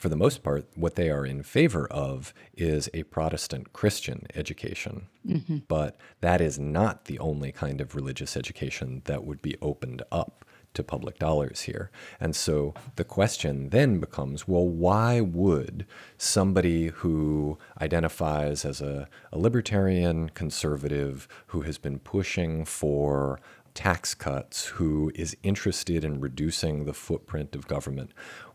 for 0.01 0.09
the 0.09 0.17
most 0.17 0.43
part, 0.43 0.67
what 0.77 0.95
they 0.95 1.11
are 1.11 1.27
in 1.27 1.43
favor 1.43 1.87
of 1.91 2.33
is 2.57 2.89
a 2.95 3.03
Protestant 3.03 3.75
Christian 3.75 4.27
education. 4.35 5.09
Mm-hmm. 5.29 5.59
But 5.69 5.99
that 6.23 6.41
is 6.41 6.59
not 6.59 7.05
the 7.05 7.19
only 7.19 7.53
kind 7.53 7.83
of 7.83 7.95
religious 7.95 8.35
education 8.35 9.03
that 9.05 9.25
would 9.25 9.43
be 9.43 9.59
opened 9.61 10.03
up 10.11 10.47
to 10.73 10.83
public 10.83 11.19
dollars 11.19 11.63
here. 11.63 11.91
And 12.19 12.35
so 12.35 12.73
the 12.97 13.05
question 13.05 13.69
then 13.69 13.99
becomes 14.01 14.49
well, 14.49 14.67
why 14.67 15.21
would 15.21 15.85
somebody 16.17 16.87
who 16.87 17.59
identifies 17.83 18.65
as 18.65 18.81
a, 18.81 19.07
a 19.31 19.39
libertarian 19.39 20.31
conservative 20.31 21.29
who 21.49 21.61
has 21.63 21.77
been 21.77 21.99
pushing 21.99 22.65
for 22.65 23.39
tax 23.75 24.15
cuts, 24.15 24.65
who 24.65 25.13
is 25.15 25.37
interested 25.43 26.05
in 26.05 26.21
reducing 26.21 26.87
the 26.87 26.95
footprint 26.95 27.55
of 27.55 27.69
government, 27.69 28.13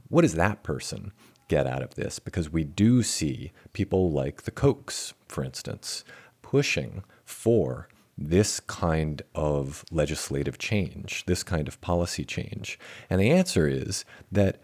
what 0.07 0.25
is 0.25 0.35
that 0.35 0.63
person 0.63 1.11
get 1.47 1.67
out 1.67 1.81
of 1.81 1.95
this 1.95 2.19
because 2.19 2.49
we 2.49 2.63
do 2.63 3.03
see 3.03 3.51
people 3.73 4.11
like 4.11 4.43
the 4.43 4.51
Kochs, 4.51 5.13
for 5.27 5.43
instance, 5.43 6.03
pushing 6.41 7.03
for 7.23 7.87
this 8.17 8.59
kind 8.61 9.21
of 9.33 9.83
legislative 9.91 10.57
change, 10.57 11.25
this 11.25 11.43
kind 11.43 11.67
of 11.67 11.81
policy 11.81 12.23
change. 12.23 12.79
And 13.09 13.19
the 13.19 13.31
answer 13.31 13.67
is 13.67 14.05
that 14.31 14.57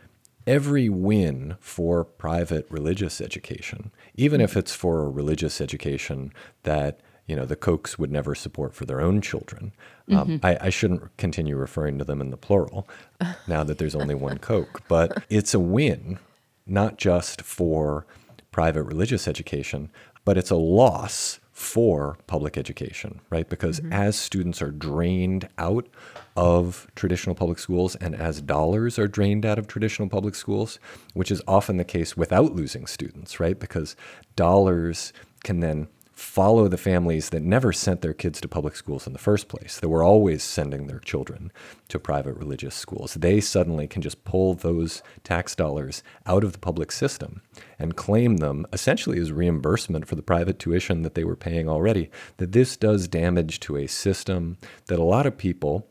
every 0.48 0.90
win 0.90 1.56
for 1.60 2.04
private 2.04 2.66
religious 2.70 3.20
education, 3.20 3.92
even 4.16 4.42
if 4.42 4.56
it's 4.56 4.74
for 4.74 5.04
a 5.04 5.10
religious 5.10 5.60
education 5.62 6.34
that 6.64 7.00
you 7.28 7.36
know 7.36 7.46
the 7.46 7.56
Kochs 7.56 7.98
would 8.00 8.12
never 8.12 8.36
support 8.36 8.74
for 8.74 8.86
their 8.86 9.00
own 9.00 9.22
children. 9.22 9.72
Um, 10.10 10.16
mm-hmm. 10.28 10.46
I, 10.46 10.58
I, 10.60 10.70
shouldn't 10.70 11.16
continue 11.18 11.56
referring 11.56 11.98
to 12.00 12.04
them 12.04 12.20
in 12.20 12.32
the 12.32 12.36
plural 12.36 12.90
now 13.48 13.64
that 13.64 13.78
there's 13.78 13.96
only 13.96 14.16
one 14.16 14.40
Koch, 14.40 14.82
but 14.90 15.24
it's 15.30 15.54
a 15.54 15.60
win 15.60 16.20
not 16.66 16.98
just 16.98 17.42
for 17.42 18.06
private 18.52 18.84
religious 18.84 19.28
education, 19.28 19.90
but 20.26 20.38
it's 20.38 20.52
a 20.52 20.56
loss 20.56 21.40
for 21.62 22.18
public 22.26 22.58
education, 22.58 23.22
right? 23.30 23.48
Because 23.48 23.80
mm-hmm. 23.80 23.94
as 23.94 24.16
students 24.16 24.62
are 24.62 24.72
drained 24.72 25.48
out 25.58 25.88
of 26.36 26.88
traditional 26.96 27.36
public 27.36 27.60
schools 27.60 27.96
and 27.96 28.16
as 28.16 28.42
dollars 28.42 28.98
are 28.98 29.08
drained 29.08 29.46
out 29.46 29.60
of 29.60 29.68
traditional 29.68 30.10
public 30.10 30.34
schools, 30.34 30.80
which 31.14 31.30
is 31.30 31.42
often 31.48 31.78
the 31.78 31.84
case 31.84 32.18
without 32.18 32.56
losing 32.56 32.88
students, 32.88 33.40
right? 33.40 33.60
Because 33.60 33.96
dollars 34.36 35.14
can 35.44 35.60
then 35.60 35.88
follow 36.22 36.68
the 36.68 36.78
families 36.78 37.30
that 37.30 37.42
never 37.42 37.74
sent 37.74 38.02
their 38.02 38.14
kids 38.14 38.40
to 38.40 38.48
public 38.48 38.76
schools 38.76 39.08
in 39.08 39.14
the 39.14 39.20
first 39.20 39.48
place, 39.48 39.80
that 39.80 39.90
were 39.90 40.04
always 40.04 40.44
sending 40.44 40.88
their 40.88 41.00
children 41.00 41.52
to 41.88 42.00
private 42.00 42.36
religious 42.36 42.76
schools. 42.76 43.16
They 43.16 43.42
suddenly 43.42 43.88
can 43.88 44.02
just 44.02 44.24
pull 44.24 44.54
those 44.54 45.02
tax 45.24 45.56
dollars 45.56 46.04
out 46.26 46.44
of 46.44 46.54
the 46.54 46.60
public 46.60 46.92
system 46.92 47.42
and 47.80 47.96
claim 47.96 48.38
them 48.38 48.66
essentially 48.72 49.20
as 49.20 49.32
reimbursement 49.32 50.08
for 50.08 50.16
the 50.16 50.22
private 50.22 50.60
tuition 50.60 51.02
that 51.02 51.16
they 51.16 51.24
were 51.24 51.36
paying 51.36 51.68
already. 51.68 52.10
That 52.38 52.52
this 52.52 52.78
does 52.78 53.08
damage 53.08 53.60
to 53.62 53.78
a 53.78 53.88
system 53.88 54.58
that 54.88 55.00
a 55.00 55.04
lot 55.04 55.26
of 55.26 55.38
people 55.38 55.88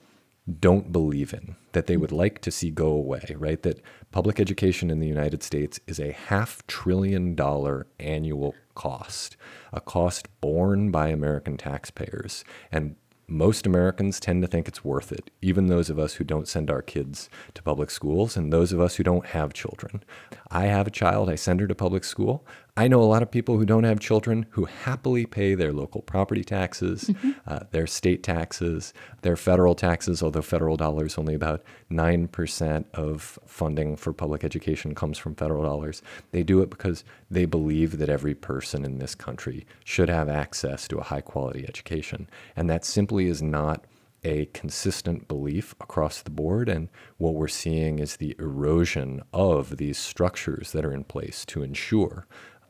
don't 0.51 0.93
believe 0.93 1.33
in, 1.33 1.57
that 1.73 1.87
they 1.87 1.97
would 1.97 2.13
like 2.13 2.41
to 2.41 2.51
see 2.51 2.71
go 2.71 2.89
away, 2.89 3.35
right? 3.39 3.63
That 3.63 3.81
public 4.11 4.41
education 4.41 4.91
in 4.91 5.01
the 5.01 5.07
United 5.07 5.43
States 5.43 5.81
is 5.87 5.99
a 6.01 6.13
half 6.13 6.67
trillion 6.67 7.35
dollar 7.35 7.87
annual 7.99 8.55
cost, 8.75 9.37
a 9.73 9.81
cost 9.81 10.29
borne 10.41 10.91
by 10.91 11.09
American 11.09 11.57
taxpayers. 11.57 12.45
And 12.73 12.97
most 13.31 13.65
Americans 13.65 14.19
tend 14.19 14.43
to 14.43 14.49
think 14.49 14.67
it's 14.67 14.85
worth 14.85 15.13
it, 15.13 15.31
even 15.41 15.69
those 15.69 15.89
of 15.89 16.01
us 16.01 16.15
who 16.15 16.25
don't 16.25 16.49
send 16.49 16.69
our 16.69 16.83
kids 16.83 17.31
to 17.55 17.63
public 17.63 17.91
schools 17.91 18.37
and 18.37 18.53
those 18.53 18.73
of 18.73 18.81
us 18.81 18.97
who 18.97 19.05
don't 19.05 19.27
have 19.27 19.53
children. 19.53 20.03
I 20.51 20.67
have 20.67 20.89
a 20.89 20.91
child, 20.91 21.31
I 21.31 21.37
send 21.37 21.61
her 21.61 21.69
to 21.69 21.75
public 21.75 22.03
school. 22.03 22.45
I 22.81 22.89
know 22.89 23.03
a 23.03 23.05
lot 23.05 23.23
of 23.23 23.31
people 23.31 23.59
who 23.59 23.67
don't 23.67 23.85
have 23.85 24.01
children 24.01 24.47
who 24.53 24.65
happily 24.65 25.27
pay 25.27 25.55
their 25.55 25.71
local 25.71 26.01
property 26.01 26.43
taxes, 26.43 27.11
mm-hmm. 27.11 27.33
uh, 27.47 27.61
their 27.73 27.87
state 27.87 28.23
taxes, 28.23 28.95
their 29.21 29.37
federal 29.37 29.75
taxes, 29.75 30.23
although 30.23 30.41
federal 30.41 30.79
dollars 30.79 31.19
only 31.19 31.35
about 31.35 31.63
9% 31.91 32.85
of 32.95 33.39
funding 33.45 33.97
for 33.97 34.15
public 34.15 34.45
education 34.45 34.95
comes 34.95 35.19
from 35.19 35.35
federal 35.35 35.63
dollars. 35.63 36.01
They 36.31 36.43
do 36.43 36.63
it 36.63 36.71
because 36.71 37.05
they 37.31 37.45
believe 37.45 37.99
that 37.99 38.09
every 38.09 38.35
person 38.35 38.83
in 38.87 38.97
this 38.97 39.15
country 39.15 39.67
should 39.85 40.09
have 40.09 40.31
access 40.31 40.89
to 40.89 40.97
a 40.97 41.05
high 41.05 41.21
quality 41.21 41.67
education. 41.69 42.31
And 42.57 42.71
that 42.71 42.87
simply 42.87 43.27
is 43.27 43.43
not 43.43 43.85
a 44.25 44.47
consistent 44.47 45.29
belief 45.29 45.75
across 45.81 46.23
the 46.23 46.31
board. 46.31 46.71
And 46.71 46.89
what 47.19 47.35
we're 47.35 47.49
seeing 47.49 47.99
is 47.99 48.17
the 48.17 48.35
erosion 48.39 49.23
of 49.35 49.77
these 49.77 49.99
structures 49.99 50.73
that 50.73 50.85
are 50.85 50.93
in 50.93 51.05
place 51.05 51.45
to 51.47 51.63
ensure 51.63 52.27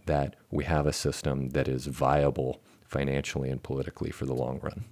that 0.06 0.36
we 0.50 0.64
have 0.64 0.86
a 0.86 0.92
system 0.92 1.50
that 1.50 1.68
is 1.68 1.86
viable 1.86 2.60
financially 2.84 3.50
and 3.50 3.62
politically 3.62 4.10
for 4.10 4.26
the 4.26 4.34
long 4.34 4.58
run. 4.60 4.84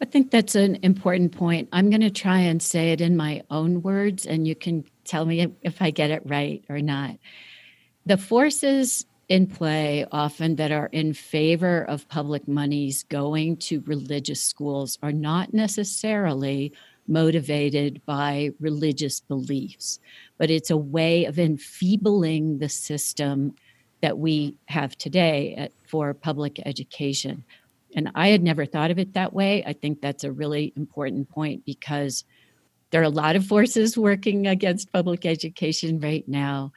I 0.00 0.04
think 0.04 0.30
that's 0.30 0.54
an 0.54 0.78
important 0.82 1.32
point. 1.32 1.68
I'm 1.72 1.90
going 1.90 2.00
to 2.00 2.10
try 2.10 2.38
and 2.38 2.62
say 2.62 2.92
it 2.92 3.00
in 3.00 3.16
my 3.16 3.42
own 3.50 3.82
words, 3.82 4.24
and 4.26 4.46
you 4.46 4.54
can 4.54 4.84
tell 5.04 5.26
me 5.26 5.54
if 5.62 5.82
I 5.82 5.90
get 5.90 6.10
it 6.10 6.22
right 6.24 6.64
or 6.68 6.80
not. 6.80 7.16
The 8.06 8.16
forces 8.16 9.04
in 9.28 9.46
play 9.48 10.06
often 10.12 10.56
that 10.56 10.70
are 10.70 10.86
in 10.92 11.12
favor 11.12 11.82
of 11.82 12.08
public 12.08 12.46
monies 12.46 13.02
going 13.04 13.56
to 13.56 13.82
religious 13.82 14.42
schools 14.42 14.98
are 15.02 15.12
not 15.12 15.52
necessarily 15.52 16.72
motivated 17.08 18.00
by 18.06 18.50
religious 18.60 19.20
beliefs, 19.20 19.98
but 20.38 20.50
it's 20.50 20.70
a 20.70 20.76
way 20.76 21.24
of 21.24 21.38
enfeebling 21.38 22.58
the 22.58 22.68
system 22.68 23.54
that 24.02 24.18
we 24.18 24.56
have 24.66 24.96
today 24.96 25.54
at, 25.56 25.72
for 25.86 26.14
public 26.14 26.60
education. 26.66 27.44
And 27.94 28.10
I 28.14 28.28
had 28.28 28.42
never 28.42 28.66
thought 28.66 28.90
of 28.90 28.98
it 28.98 29.14
that 29.14 29.32
way. 29.32 29.64
I 29.64 29.72
think 29.72 30.00
that's 30.00 30.24
a 30.24 30.32
really 30.32 30.72
important 30.76 31.28
point 31.30 31.64
because 31.64 32.24
there 32.90 33.00
are 33.00 33.04
a 33.04 33.08
lot 33.08 33.36
of 33.36 33.46
forces 33.46 33.96
working 34.10 34.46
against 34.46 34.92
public 34.92 35.24
education 35.24 36.00
right 36.00 36.26
now. 36.28 36.72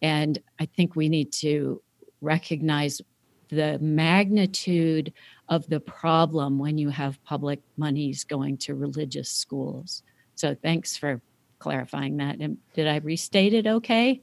And 0.00 0.38
I 0.58 0.66
think 0.66 0.96
we 0.96 1.08
need 1.08 1.32
to 1.32 1.82
recognize 2.20 3.00
the 3.48 3.78
magnitude 3.80 5.12
of 5.48 5.68
the 5.68 5.80
problem 5.80 6.58
when 6.58 6.78
you 6.78 6.88
have 6.90 7.22
public 7.24 7.60
monies 7.76 8.22
going 8.22 8.56
to 8.58 8.74
religious 8.74 9.28
schools. 9.28 10.04
So 10.36 10.54
thanks 10.54 10.96
for 10.96 11.20
clarifying 11.58 12.18
that. 12.18 12.38
And 12.38 12.58
did 12.74 12.86
I 12.86 12.96
restate 12.98 13.52
it 13.52 13.66
okay? 13.66 14.22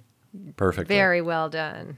Perfect. 0.56 0.88
Very 0.88 1.22
well 1.22 1.50
done 1.50 1.98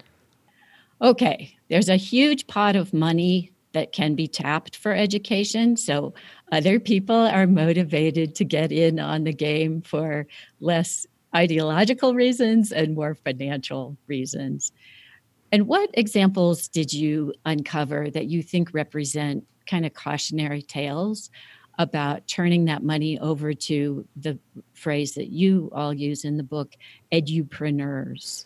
okay, 1.02 1.56
there's 1.70 1.90
a 1.90 1.96
huge 1.96 2.48
pot 2.48 2.76
of 2.76 2.94
money 2.94 3.52
that 3.74 3.92
can 3.92 4.16
be 4.16 4.28
tapped 4.28 4.76
for 4.76 4.94
education. 4.94 5.78
So 5.78 6.14
other 6.52 6.80
people 6.80 7.16
are 7.16 7.48
motivated 7.48 8.36
to 8.36 8.44
get 8.44 8.72
in 8.72 9.00
on 9.00 9.24
the 9.24 9.34
game 9.34 9.82
for 9.82 10.26
less 10.60 11.06
ideological 11.36 12.16
reasons 12.16 12.72
and 12.72 12.96
more 12.96 13.14
financial 13.14 13.96
reasons. 14.08 14.72
And 15.52 15.68
what 15.68 15.90
examples 15.94 16.68
did 16.68 16.94
you 16.94 17.34
uncover 17.46 18.10
that 18.12 18.26
you 18.26 18.42
think 18.42 18.74
represent 18.74 19.46
kind 19.68 19.86
of 19.86 19.94
cautionary 19.94 20.62
tales 20.62 21.30
about 21.78 22.28
turning 22.28 22.66
that 22.66 22.84
money 22.84 23.18
over 23.20 23.54
to 23.54 24.06
the 24.16 24.38
phrase 24.74 25.14
that 25.14 25.30
you 25.30 25.72
all 25.74 25.94
use 25.94 26.26
in 26.26 26.38
the 26.38 26.44
book, 26.44 26.76
edupreneurs? 27.12 28.46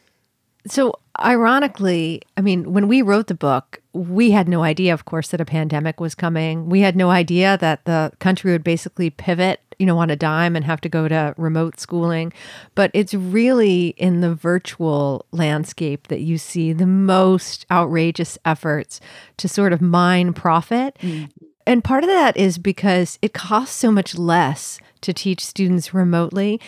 So, 0.66 1.00
ironically, 1.20 2.22
I 2.38 2.42
mean, 2.42 2.72
when 2.72 2.88
we 2.88 3.02
wrote 3.02 3.28
the 3.28 3.36
book, 3.36 3.82
we 3.92 4.32
had 4.32 4.48
no 4.48 4.64
idea, 4.64 4.94
of 4.94 5.06
course, 5.06 5.30
that 5.30 5.42
a 5.42 5.46
pandemic 5.46 6.00
was 6.00 6.16
coming. 6.16 6.70
We 6.70 6.82
had 6.82 6.96
no 6.96 7.10
idea 7.10 7.58
that 7.58 7.86
the 7.86 8.12
country 8.20 8.52
would 8.52 8.64
basically 8.64 9.10
pivot, 9.10 9.60
you 9.78 9.86
know, 9.86 9.98
on 9.98 10.10
a 10.10 10.16
dime 10.16 10.56
and 10.56 10.64
have 10.64 10.82
to 10.82 10.90
go 10.90 11.08
to 11.08 11.36
remote 11.38 11.80
schooling. 11.80 12.32
But 12.76 12.92
it's 12.94 13.14
really 13.14 13.90
in 13.98 14.22
the 14.22 14.34
virtual 14.34 15.26
landscape 15.32 16.08
that 16.08 16.22
you 16.22 16.38
see 16.38 16.72
the 16.72 16.88
most 16.88 17.66
outrageous 17.70 18.38
efforts 18.46 19.02
to 19.38 19.50
sort 19.50 19.74
of 19.74 19.82
mine 19.82 20.34
profit. 20.34 20.98
Mm. 21.02 21.30
And 21.66 21.84
part 21.84 22.04
of 22.04 22.10
that 22.10 22.36
is 22.36 22.58
because 22.58 23.20
it 23.22 23.34
costs 23.34 23.76
so 23.76 23.92
much 23.92 24.18
less 24.18 24.80
to 25.02 25.14
teach 25.14 25.46
students 25.46 25.94
remotely 25.94 26.60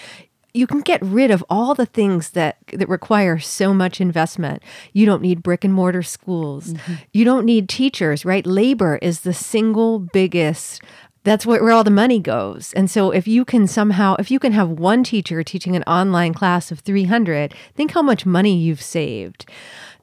you 0.56 0.68
can 0.68 0.82
get 0.82 1.01
rid 1.03 1.32
of 1.32 1.43
all 1.49 1.76
the 1.76 1.86
things 1.86 2.32
that 2.32 2.58
that 2.74 2.89
require 2.89 3.38
so 3.39 3.74
much 3.74 3.99
investment. 3.99 4.64
You 4.93 5.06
don't 5.06 5.22
need 5.22 5.43
brick 5.43 5.64
and 5.64 5.74
mortar 5.74 6.03
schools. 6.03 6.74
Mm-hmm. 6.74 6.93
You 7.14 7.26
don't 7.26 7.45
need 7.45 7.68
teachers, 7.70 8.26
right? 8.26 8.45
Labor 8.45 8.97
is 9.01 9.22
the 9.22 9.34
single 9.34 9.99
biggest 9.99 10.82
that's 11.24 11.45
where 11.45 11.72
all 11.72 11.84
the 11.84 11.89
money 11.89 12.20
goes. 12.20 12.72
And 12.74 12.89
so 12.89 13.10
if 13.10 13.28
you 13.28 13.45
can 13.45 13.66
somehow 13.66 14.16
if 14.20 14.30
you 14.30 14.39
can 14.39 14.51
have 14.51 14.70
one 14.70 15.03
teacher 15.03 15.43
teaching 15.43 15.76
an 15.76 15.84
online 15.84 16.34
class 16.34 16.72
of 16.72 16.80
300, 16.80 17.53
think 17.74 17.91
how 17.91 18.03
much 18.03 18.26
money 18.26 18.56
you've 18.56 18.82
saved. 18.82 19.49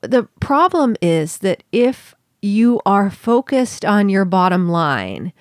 The 0.00 0.24
problem 0.40 0.96
is 1.00 1.38
that 1.38 1.62
if 1.70 2.14
you 2.42 2.80
are 2.84 3.08
focused 3.08 3.84
on 3.84 4.08
your 4.08 4.24
bottom 4.24 4.68
line, 4.68 5.32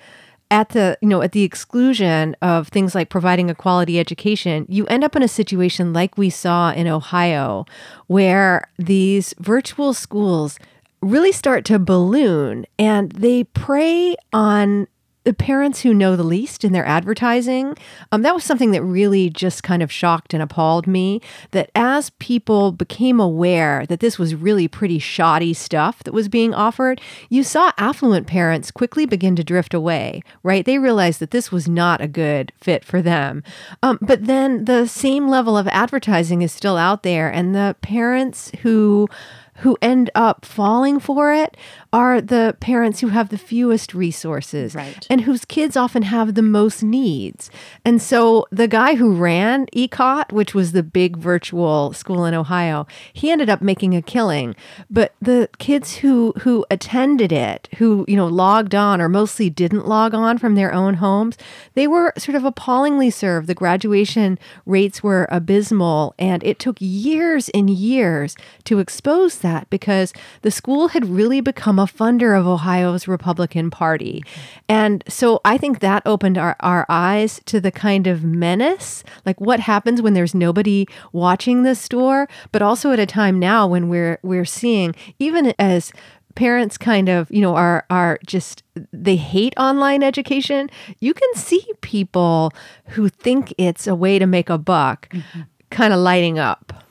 at 0.52 0.68
the 0.68 0.98
you 1.00 1.08
know 1.08 1.22
at 1.22 1.32
the 1.32 1.42
exclusion 1.42 2.36
of 2.42 2.68
things 2.68 2.94
like 2.94 3.08
providing 3.08 3.48
a 3.48 3.54
quality 3.54 3.98
education 3.98 4.66
you 4.68 4.86
end 4.86 5.02
up 5.02 5.16
in 5.16 5.22
a 5.22 5.28
situation 5.28 5.94
like 5.94 6.18
we 6.18 6.28
saw 6.28 6.70
in 6.72 6.86
ohio 6.86 7.64
where 8.06 8.68
these 8.78 9.34
virtual 9.40 9.94
schools 9.94 10.58
really 11.00 11.32
start 11.32 11.64
to 11.64 11.78
balloon 11.78 12.66
and 12.78 13.12
they 13.12 13.44
prey 13.44 14.14
on 14.34 14.86
the 15.24 15.34
parents 15.34 15.80
who 15.80 15.94
know 15.94 16.16
the 16.16 16.22
least 16.22 16.64
in 16.64 16.72
their 16.72 16.84
advertising. 16.84 17.76
Um, 18.10 18.22
that 18.22 18.34
was 18.34 18.44
something 18.44 18.72
that 18.72 18.82
really 18.82 19.30
just 19.30 19.62
kind 19.62 19.82
of 19.82 19.92
shocked 19.92 20.34
and 20.34 20.42
appalled 20.42 20.86
me. 20.86 21.20
That 21.52 21.70
as 21.74 22.10
people 22.10 22.72
became 22.72 23.20
aware 23.20 23.86
that 23.86 24.00
this 24.00 24.18
was 24.18 24.34
really 24.34 24.68
pretty 24.68 24.98
shoddy 24.98 25.54
stuff 25.54 26.02
that 26.04 26.14
was 26.14 26.28
being 26.28 26.54
offered, 26.54 27.00
you 27.28 27.44
saw 27.44 27.72
affluent 27.78 28.26
parents 28.26 28.70
quickly 28.70 29.06
begin 29.06 29.36
to 29.36 29.44
drift 29.44 29.74
away, 29.74 30.22
right? 30.42 30.64
They 30.64 30.78
realized 30.78 31.20
that 31.20 31.30
this 31.30 31.52
was 31.52 31.68
not 31.68 32.00
a 32.00 32.08
good 32.08 32.52
fit 32.56 32.84
for 32.84 33.00
them. 33.00 33.42
Um, 33.82 33.98
but 34.00 34.26
then 34.26 34.64
the 34.64 34.86
same 34.86 35.28
level 35.28 35.56
of 35.56 35.68
advertising 35.68 36.42
is 36.42 36.52
still 36.52 36.76
out 36.76 37.02
there, 37.02 37.30
and 37.30 37.54
the 37.54 37.76
parents 37.80 38.50
who 38.62 39.08
who 39.56 39.76
end 39.82 40.10
up 40.14 40.44
falling 40.44 40.98
for 40.98 41.32
it 41.32 41.56
are 41.92 42.22
the 42.22 42.56
parents 42.58 43.00
who 43.00 43.08
have 43.08 43.28
the 43.28 43.36
fewest 43.36 43.92
resources 43.92 44.74
right. 44.74 45.06
and 45.10 45.22
whose 45.22 45.44
kids 45.44 45.76
often 45.76 46.02
have 46.02 46.34
the 46.34 46.42
most 46.42 46.82
needs. 46.82 47.50
And 47.84 48.00
so 48.00 48.46
the 48.50 48.66
guy 48.66 48.94
who 48.94 49.14
ran 49.14 49.66
ECOT, 49.66 50.32
which 50.32 50.54
was 50.54 50.72
the 50.72 50.82
big 50.82 51.18
virtual 51.18 51.92
school 51.92 52.24
in 52.24 52.32
Ohio, 52.32 52.86
he 53.12 53.30
ended 53.30 53.50
up 53.50 53.60
making 53.60 53.94
a 53.94 54.00
killing. 54.00 54.56
But 54.90 55.14
the 55.20 55.50
kids 55.58 55.96
who 55.96 56.32
who 56.40 56.64
attended 56.70 57.30
it, 57.30 57.68
who, 57.76 58.06
you 58.08 58.16
know, 58.16 58.26
logged 58.26 58.74
on 58.74 59.00
or 59.00 59.08
mostly 59.10 59.50
didn't 59.50 59.86
log 59.86 60.14
on 60.14 60.38
from 60.38 60.54
their 60.54 60.72
own 60.72 60.94
homes, 60.94 61.36
they 61.74 61.86
were 61.86 62.14
sort 62.16 62.36
of 62.36 62.44
appallingly 62.46 63.10
served. 63.10 63.48
The 63.48 63.54
graduation 63.54 64.38
rates 64.64 65.02
were 65.02 65.28
abysmal 65.30 66.14
and 66.18 66.42
it 66.42 66.58
took 66.58 66.76
years 66.80 67.50
and 67.50 67.68
years 67.68 68.34
to 68.64 68.78
expose 68.78 69.38
that 69.38 69.68
because 69.68 70.14
the 70.40 70.50
school 70.50 70.88
had 70.88 71.04
really 71.04 71.42
become 71.42 71.81
a 71.82 71.86
funder 71.86 72.38
of 72.38 72.46
Ohio's 72.46 73.08
Republican 73.08 73.70
Party. 73.70 74.22
And 74.68 75.02
so 75.08 75.40
I 75.44 75.58
think 75.58 75.80
that 75.80 76.02
opened 76.06 76.38
our, 76.38 76.56
our 76.60 76.86
eyes 76.88 77.40
to 77.46 77.60
the 77.60 77.72
kind 77.72 78.06
of 78.06 78.24
menace, 78.24 79.02
like 79.26 79.40
what 79.40 79.60
happens 79.60 80.00
when 80.00 80.14
there's 80.14 80.34
nobody 80.34 80.86
watching 81.12 81.64
the 81.64 81.74
store, 81.74 82.28
but 82.52 82.62
also 82.62 82.92
at 82.92 83.00
a 83.00 83.06
time 83.06 83.38
now 83.38 83.66
when 83.66 83.88
we're 83.88 84.18
we're 84.22 84.44
seeing 84.44 84.94
even 85.18 85.52
as 85.58 85.92
parents 86.34 86.78
kind 86.78 87.08
of 87.08 87.30
you 87.30 87.40
know 87.40 87.54
are 87.54 87.84
are 87.90 88.18
just 88.26 88.62
they 88.92 89.16
hate 89.16 89.52
online 89.58 90.02
education 90.02 90.70
you 90.98 91.12
can 91.12 91.34
see 91.34 91.62
people 91.82 92.50
who 92.88 93.08
think 93.08 93.52
it's 93.58 93.86
a 93.86 93.94
way 93.94 94.18
to 94.18 94.26
make 94.26 94.48
a 94.48 94.56
buck 94.56 95.10
mm-hmm. 95.10 95.42
kind 95.70 95.92
of 95.92 96.00
lighting 96.00 96.38
up 96.38 96.84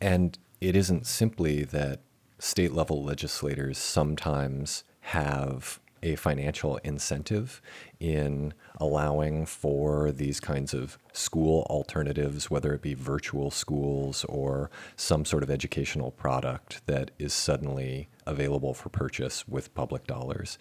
and 0.00 0.38
it 0.62 0.74
isn't 0.74 1.06
simply 1.06 1.62
that 1.64 2.00
state 2.40 2.72
level 2.72 3.04
legislators 3.04 3.78
sometimes 3.78 4.84
have 5.00 5.78
a 6.02 6.16
financial 6.16 6.78
incentive 6.78 7.60
in 7.98 8.54
allowing 8.78 9.44
for 9.44 10.10
these 10.12 10.40
kinds 10.40 10.72
of 10.72 10.96
school 11.12 11.66
alternatives, 11.68 12.50
whether 12.50 12.72
it 12.72 12.80
be 12.80 12.94
virtual 12.94 13.50
schools 13.50 14.24
or 14.24 14.70
some 14.96 15.24
sort 15.24 15.42
of 15.42 15.50
educational 15.50 16.10
product 16.10 16.80
that 16.86 17.10
is 17.18 17.34
suddenly 17.34 18.08
available 18.26 18.72
for 18.72 18.88
purchase 18.88 19.46
with 19.46 19.74
public 19.74 20.06
dollars. 20.06 20.58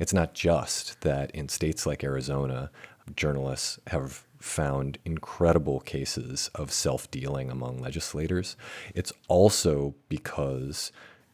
It's 0.00 0.12
not 0.12 0.34
just 0.34 1.00
that 1.02 1.30
in 1.32 1.48
states 1.48 1.86
like 1.86 2.02
Arizona, 2.02 2.70
journalists 3.16 3.78
have 3.88 4.26
found 4.38 4.98
incredible 5.04 5.80
cases 5.80 6.50
of 6.54 6.72
self 6.72 7.10
dealing 7.10 7.50
among 7.50 7.78
legislators. 7.78 8.56
It's 8.94 9.12
also 9.28 9.94
because 10.08 10.90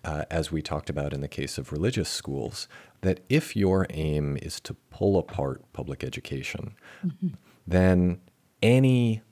uh, 0.07 0.25
as 0.31 0.53
we 0.53 0.63
talked 0.63 0.89
about 0.89 1.13
in 1.13 1.21
the 1.21 1.29
case 1.29 1.59
of 1.59 1.73
religious 1.73 2.09
schools, 2.09 2.69
that 3.03 3.21
if 3.29 3.57
your 3.57 3.87
aim 3.91 4.39
is 4.41 4.61
to 4.61 4.75
pull 4.91 5.19
apart 5.19 5.61
public 5.73 6.03
education, 6.03 6.75
mm-hmm. 7.05 7.29
then 7.67 8.21
any, 8.63 9.23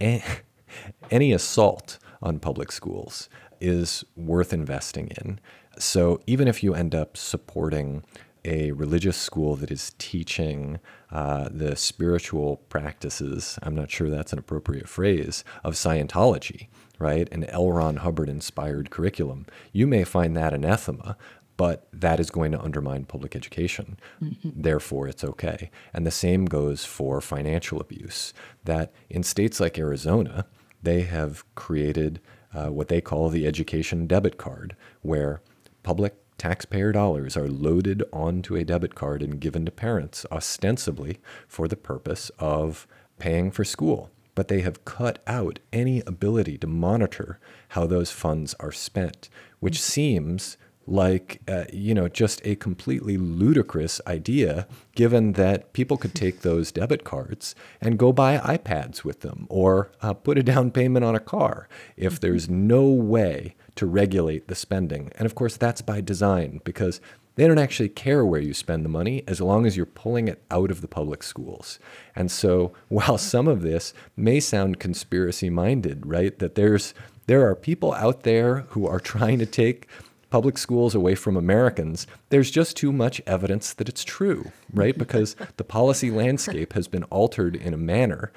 any 0.00 0.24
any 1.10 1.32
assault 1.32 1.98
on 2.22 2.38
public 2.38 2.72
schools 2.72 3.28
is 3.60 4.04
worth 4.16 4.52
investing 4.52 5.08
in. 5.08 5.38
So 5.78 6.20
even 6.26 6.48
if 6.48 6.62
you 6.62 6.74
end 6.74 6.94
up 6.94 7.16
supporting 7.16 8.02
a 8.44 8.72
religious 8.72 9.16
school 9.16 9.54
that 9.56 9.70
is 9.70 9.94
teaching 9.98 10.80
uh, 11.10 11.48
the 11.50 11.76
spiritual 11.76 12.56
practices, 12.68 13.58
I'm 13.62 13.74
not 13.74 13.90
sure 13.90 14.10
that's 14.10 14.32
an 14.32 14.38
appropriate 14.38 14.88
phrase, 14.88 15.44
of 15.62 15.74
Scientology, 15.74 16.68
right? 17.02 17.28
An 17.32 17.44
L. 17.44 17.70
Ron 17.70 17.96
Hubbard 17.96 18.28
inspired 18.28 18.90
curriculum. 18.90 19.46
You 19.72 19.86
may 19.86 20.04
find 20.04 20.36
that 20.36 20.54
anathema, 20.54 21.16
but 21.56 21.86
that 21.92 22.18
is 22.18 22.30
going 22.30 22.52
to 22.52 22.60
undermine 22.60 23.04
public 23.04 23.36
education. 23.36 23.98
Mm-hmm. 24.22 24.50
Therefore, 24.54 25.08
it's 25.08 25.24
okay. 25.24 25.70
And 25.92 26.06
the 26.06 26.10
same 26.10 26.46
goes 26.46 26.84
for 26.84 27.20
financial 27.20 27.80
abuse. 27.80 28.32
That 28.64 28.92
in 29.10 29.22
states 29.22 29.60
like 29.60 29.78
Arizona, 29.78 30.46
they 30.82 31.02
have 31.02 31.44
created 31.54 32.20
uh, 32.54 32.68
what 32.68 32.88
they 32.88 33.00
call 33.00 33.28
the 33.28 33.46
education 33.46 34.06
debit 34.06 34.38
card, 34.38 34.76
where 35.02 35.42
public 35.82 36.14
taxpayer 36.38 36.92
dollars 36.92 37.36
are 37.36 37.48
loaded 37.48 38.02
onto 38.12 38.56
a 38.56 38.64
debit 38.64 38.94
card 38.94 39.22
and 39.22 39.40
given 39.40 39.64
to 39.64 39.70
parents, 39.70 40.26
ostensibly 40.32 41.20
for 41.46 41.68
the 41.68 41.76
purpose 41.76 42.30
of 42.38 42.86
paying 43.18 43.50
for 43.50 43.64
school 43.64 44.10
but 44.34 44.48
they 44.48 44.60
have 44.60 44.84
cut 44.84 45.18
out 45.26 45.58
any 45.72 46.02
ability 46.06 46.58
to 46.58 46.66
monitor 46.66 47.38
how 47.70 47.86
those 47.86 48.10
funds 48.10 48.54
are 48.60 48.72
spent, 48.72 49.28
which 49.60 49.80
seems 49.80 50.56
like 50.86 51.40
uh, 51.46 51.64
you 51.72 51.94
know 51.94 52.08
just 52.08 52.40
a 52.44 52.56
completely 52.56 53.16
ludicrous 53.16 54.00
idea 54.06 54.66
given 54.94 55.32
that 55.34 55.72
people 55.72 55.96
could 55.96 56.14
take 56.14 56.40
those 56.42 56.72
debit 56.72 57.04
cards 57.04 57.54
and 57.80 57.98
go 57.98 58.12
buy 58.12 58.38
iPads 58.38 59.04
with 59.04 59.20
them 59.20 59.46
or 59.48 59.90
uh, 60.02 60.12
put 60.12 60.38
a 60.38 60.42
down 60.42 60.70
payment 60.70 61.04
on 61.04 61.14
a 61.14 61.20
car 61.20 61.68
if 61.96 62.18
there's 62.18 62.48
no 62.48 62.84
way 62.88 63.54
to 63.74 63.86
regulate 63.86 64.48
the 64.48 64.54
spending. 64.54 65.10
And 65.16 65.24
of 65.24 65.34
course 65.34 65.56
that's 65.56 65.82
by 65.82 66.00
design 66.00 66.60
because 66.64 67.00
they 67.34 67.46
don't 67.46 67.58
actually 67.58 67.88
care 67.88 68.24
where 68.24 68.40
you 68.40 68.54
spend 68.54 68.84
the 68.84 68.90
money 68.90 69.22
as 69.26 69.40
long 69.40 69.66
as 69.66 69.76
you're 69.76 69.86
pulling 69.86 70.28
it 70.28 70.42
out 70.50 70.70
of 70.70 70.80
the 70.80 70.88
public 70.88 71.22
schools. 71.22 71.78
And 72.14 72.30
so, 72.30 72.72
while 72.88 73.18
some 73.18 73.48
of 73.48 73.62
this 73.62 73.94
may 74.16 74.40
sound 74.40 74.80
conspiracy 74.80 75.50
minded, 75.50 76.06
right, 76.06 76.38
that 76.38 76.54
there's 76.54 76.94
there 77.26 77.48
are 77.48 77.54
people 77.54 77.94
out 77.94 78.24
there 78.24 78.60
who 78.70 78.86
are 78.86 79.00
trying 79.12 79.38
to 79.38 79.46
take 79.46 79.88
public 80.30 80.56
schools 80.56 80.94
away 80.94 81.14
from 81.14 81.36
Americans, 81.36 82.06
there's 82.30 82.50
just 82.50 82.74
too 82.74 82.90
much 82.90 83.20
evidence 83.26 83.74
that 83.74 83.88
it's 83.88 84.02
true, 84.02 84.50
right? 84.72 84.96
Because 84.96 85.36
the 85.58 85.64
policy 85.64 86.10
landscape 86.22 86.72
has 86.72 86.88
been 86.88 87.04
altered 87.04 87.54
in 87.54 87.74
a 87.74 87.78
manner 87.78 88.32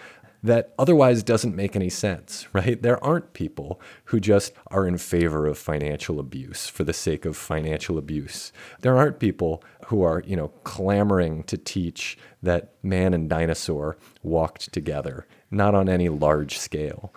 that 0.45 0.75
otherwise 0.77 1.23
doesn't 1.23 1.55
make 1.55 1.75
any 1.75 1.89
sense, 1.89 2.47
right? 2.53 2.81
There 2.81 3.03
aren't 3.03 3.33
people 3.33 3.81
who 4.05 4.19
just 4.19 4.53
are 4.67 4.87
in 4.87 4.97
favor 4.99 5.47
of 5.47 5.57
financial 5.57 6.19
abuse 6.19 6.67
for 6.67 6.83
the 6.83 6.93
sake 6.93 7.25
of 7.25 7.35
financial 7.35 7.97
abuse. 7.97 8.51
There 8.81 8.95
aren't 8.95 9.19
people 9.19 9.63
who 9.87 10.03
are, 10.03 10.21
you 10.25 10.35
know, 10.35 10.49
clamoring 10.63 11.43
to 11.45 11.57
teach 11.57 12.17
that 12.43 12.73
man 12.83 13.13
and 13.15 13.27
dinosaur 13.27 13.97
walked 14.21 14.71
together, 14.71 15.25
not 15.49 15.73
on 15.73 15.89
any 15.89 16.09
large 16.09 16.59
scale. 16.59 17.11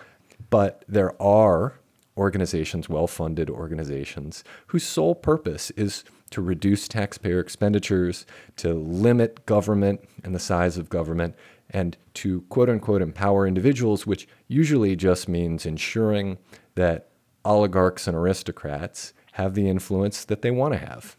But 0.49 0.85
there 0.89 1.21
are 1.21 1.79
organizations, 2.17 2.89
well 2.89 3.07
funded 3.07 3.51
organizations, 3.51 4.43
whose 4.69 4.85
sole 4.85 5.15
purpose 5.15 5.71
is 5.73 6.03
to 6.31 6.41
reduce 6.41 6.89
taxpayer 6.89 7.41
expenditures, 7.41 8.27
to 8.57 8.75
limit 8.75 9.45
government 9.47 10.01
and 10.25 10.35
the 10.35 10.41
size 10.41 10.79
of 10.79 10.89
government, 10.89 11.35
and 11.71 11.97
to 12.15 12.43
quote 12.43 12.69
unquote 12.69 13.03
empower 13.03 13.47
individuals, 13.47 14.07
which 14.07 14.29
usually 14.47 14.97
just 14.97 15.29
means 15.29 15.67
ensuring 15.67 16.39
that 16.75 17.09
oligarchs 17.45 18.07
and 18.07 18.17
aristocrats 18.17 19.13
have 19.33 19.55
the 19.55 19.69
influence 19.69 20.25
that 20.25 20.43
they 20.43 20.51
want 20.51 20.75
to 20.75 20.79
have. 20.79 21.17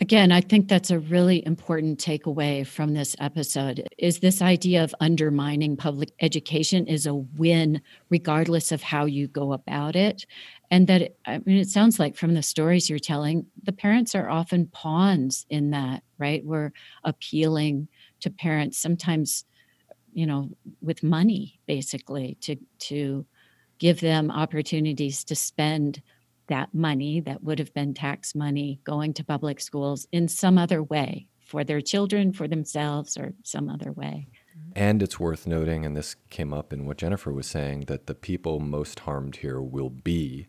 Again, 0.00 0.32
I 0.32 0.40
think 0.40 0.66
that's 0.66 0.90
a 0.90 0.98
really 0.98 1.46
important 1.46 2.00
takeaway 2.00 2.66
from 2.66 2.92
this 2.92 3.14
episode 3.20 3.86
is 3.98 4.18
this 4.18 4.42
idea 4.42 4.82
of 4.82 4.92
undermining 4.98 5.76
public 5.76 6.10
education 6.20 6.88
is 6.88 7.06
a 7.06 7.14
win 7.14 7.80
regardless 8.10 8.72
of 8.72 8.82
how 8.82 9.04
you 9.04 9.28
go 9.28 9.52
about 9.52 9.94
it. 9.94 10.26
And 10.72 10.88
that 10.88 11.14
I 11.24 11.38
mean 11.38 11.58
it 11.58 11.68
sounds 11.68 12.00
like 12.00 12.16
from 12.16 12.34
the 12.34 12.42
stories 12.42 12.90
you're 12.90 12.98
telling, 12.98 13.46
the 13.62 13.72
parents 13.72 14.16
are 14.16 14.28
often 14.28 14.66
pawns 14.66 15.46
in 15.50 15.70
that, 15.70 16.02
right? 16.18 16.44
We're 16.44 16.72
appealing 17.04 17.86
to 18.22 18.30
parents 18.30 18.78
sometimes 18.78 19.44
you 20.12 20.26
know 20.26 20.50
with 20.80 21.02
money 21.02 21.60
basically 21.66 22.36
to 22.40 22.56
to 22.78 23.26
give 23.78 24.00
them 24.00 24.30
opportunities 24.30 25.24
to 25.24 25.34
spend 25.34 26.02
that 26.48 26.74
money 26.74 27.20
that 27.20 27.42
would 27.42 27.58
have 27.58 27.72
been 27.74 27.94
tax 27.94 28.34
money 28.34 28.80
going 28.84 29.14
to 29.14 29.24
public 29.24 29.60
schools 29.60 30.06
in 30.12 30.28
some 30.28 30.58
other 30.58 30.82
way 30.82 31.26
for 31.44 31.64
their 31.64 31.80
children 31.80 32.32
for 32.32 32.48
themselves 32.48 33.16
or 33.16 33.34
some 33.42 33.68
other 33.68 33.92
way. 33.92 34.26
And 34.74 35.02
it's 35.02 35.20
worth 35.20 35.46
noting 35.46 35.84
and 35.84 35.96
this 35.96 36.16
came 36.30 36.52
up 36.52 36.72
in 36.72 36.86
what 36.86 36.96
jennifer 36.96 37.32
was 37.32 37.46
saying 37.46 37.80
that 37.88 38.06
the 38.06 38.14
people 38.14 38.58
most 38.60 39.00
harmed 39.00 39.36
here 39.36 39.60
will 39.60 39.90
be 39.90 40.46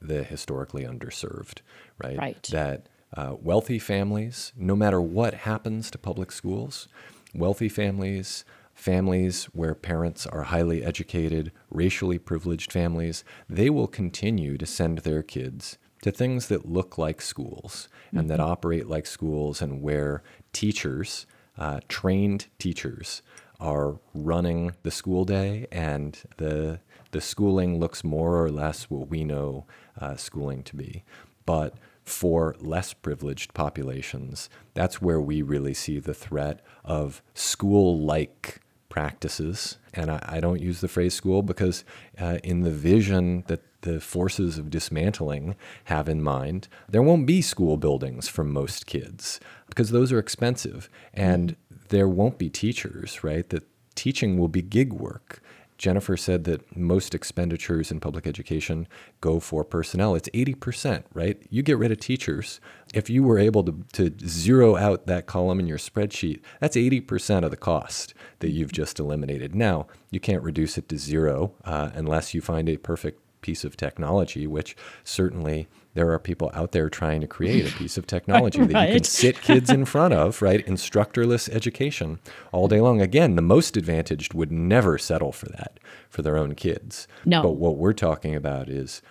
the 0.00 0.22
historically 0.22 0.84
underserved 0.84 1.60
right, 2.02 2.18
right. 2.18 2.42
that 2.50 2.88
uh, 3.16 3.36
wealthy 3.40 3.78
families 3.78 4.52
no 4.56 4.76
matter 4.76 5.00
what 5.00 5.34
happens 5.34 5.90
to 5.90 5.98
public 5.98 6.32
schools 6.32 6.88
wealthy 7.34 7.68
families 7.68 8.44
families 8.74 9.44
where 9.46 9.74
parents 9.74 10.26
are 10.26 10.44
highly 10.44 10.84
educated, 10.84 11.52
racially 11.70 12.18
privileged 12.18 12.72
families, 12.72 13.24
they 13.48 13.70
will 13.70 13.86
continue 13.86 14.58
to 14.58 14.66
send 14.66 14.98
their 14.98 15.22
kids 15.22 15.78
to 16.02 16.10
things 16.10 16.48
that 16.48 16.68
look 16.68 16.98
like 16.98 17.22
schools 17.22 17.88
and 18.10 18.20
mm-hmm. 18.20 18.28
that 18.28 18.40
operate 18.40 18.86
like 18.88 19.06
schools 19.06 19.62
and 19.62 19.80
where 19.80 20.22
teachers, 20.52 21.26
uh, 21.56 21.80
trained 21.88 22.46
teachers, 22.58 23.22
are 23.60 23.98
running 24.12 24.72
the 24.82 24.90
school 24.90 25.24
day 25.24 25.66
and 25.72 26.22
the 26.36 26.80
the 27.12 27.20
schooling 27.20 27.78
looks 27.78 28.02
more 28.02 28.42
or 28.42 28.50
less 28.50 28.90
what 28.90 29.08
we 29.08 29.22
know 29.22 29.64
uh, 30.00 30.16
schooling 30.16 30.64
to 30.64 30.74
be. 30.74 31.04
But 31.46 31.74
for 32.02 32.56
less 32.58 32.92
privileged 32.92 33.54
populations, 33.54 34.50
that's 34.74 35.00
where 35.00 35.20
we 35.20 35.40
really 35.40 35.74
see 35.74 36.00
the 36.00 36.12
threat 36.12 36.60
of 36.84 37.22
school 37.32 38.00
like 38.00 38.60
practices. 38.94 39.76
And 39.92 40.08
I, 40.08 40.20
I, 40.36 40.38
don't 40.38 40.60
use 40.60 40.80
the 40.80 40.86
phrase 40.86 41.14
school 41.14 41.42
because, 41.42 41.82
uh, 42.16 42.38
in 42.44 42.60
the 42.60 42.70
vision 42.70 43.42
that 43.48 43.60
the 43.80 44.00
forces 44.00 44.56
of 44.56 44.70
dismantling 44.70 45.56
have 45.86 46.08
in 46.08 46.22
mind, 46.22 46.68
there 46.88 47.02
won't 47.02 47.26
be 47.26 47.42
school 47.42 47.76
buildings 47.76 48.28
for 48.28 48.44
most 48.44 48.86
kids 48.86 49.40
because 49.66 49.90
those 49.90 50.12
are 50.12 50.20
expensive. 50.20 50.88
And 51.12 51.56
there 51.88 52.06
won't 52.06 52.38
be 52.38 52.48
teachers, 52.48 53.24
right? 53.24 53.48
That 53.48 53.64
teaching 53.96 54.38
will 54.38 54.46
be 54.46 54.62
gig 54.62 54.92
work. 54.92 55.42
Jennifer 55.76 56.16
said 56.16 56.44
that 56.44 56.76
most 56.76 57.14
expenditures 57.14 57.90
in 57.90 58.00
public 58.00 58.26
education 58.26 58.86
go 59.20 59.40
for 59.40 59.64
personnel. 59.64 60.14
It's 60.14 60.28
80%, 60.30 61.04
right? 61.12 61.42
You 61.50 61.62
get 61.62 61.78
rid 61.78 61.90
of 61.90 61.98
teachers. 61.98 62.60
If 62.92 63.10
you 63.10 63.22
were 63.22 63.38
able 63.38 63.64
to, 63.64 63.84
to 63.94 64.14
zero 64.26 64.76
out 64.76 65.06
that 65.06 65.26
column 65.26 65.58
in 65.58 65.66
your 65.66 65.78
spreadsheet, 65.78 66.40
that's 66.60 66.76
80% 66.76 67.44
of 67.44 67.50
the 67.50 67.56
cost 67.56 68.14
that 68.38 68.50
you've 68.50 68.72
just 68.72 69.00
eliminated. 69.00 69.54
Now, 69.54 69.86
you 70.10 70.20
can't 70.20 70.42
reduce 70.42 70.78
it 70.78 70.88
to 70.90 70.98
zero 70.98 71.54
uh, 71.64 71.90
unless 71.94 72.34
you 72.34 72.40
find 72.40 72.68
a 72.68 72.76
perfect 72.76 73.20
piece 73.44 73.62
of 73.62 73.76
technology, 73.76 74.46
which 74.46 74.74
certainly 75.04 75.68
there 75.92 76.10
are 76.10 76.18
people 76.18 76.50
out 76.54 76.72
there 76.72 76.88
trying 76.88 77.20
to 77.20 77.26
create 77.26 77.70
a 77.70 77.76
piece 77.76 77.98
of 77.98 78.06
technology 78.06 78.58
right. 78.58 78.70
that 78.70 78.88
you 78.88 78.94
can 78.94 79.04
sit 79.04 79.42
kids 79.42 79.68
in 79.68 79.84
front 79.84 80.14
of, 80.14 80.40
right? 80.40 80.66
Instructorless 80.66 81.50
education 81.50 82.20
all 82.52 82.68
day 82.68 82.80
long. 82.80 83.02
Again, 83.02 83.36
the 83.36 83.42
most 83.42 83.76
advantaged 83.76 84.32
would 84.32 84.50
never 84.50 84.96
settle 84.96 85.30
for 85.30 85.46
that 85.50 85.78
for 86.08 86.22
their 86.22 86.38
own 86.38 86.54
kids. 86.54 87.06
No. 87.26 87.42
But 87.42 87.52
what 87.52 87.76
we're 87.76 87.92
talking 87.92 88.34
about 88.34 88.70
is 88.70 89.02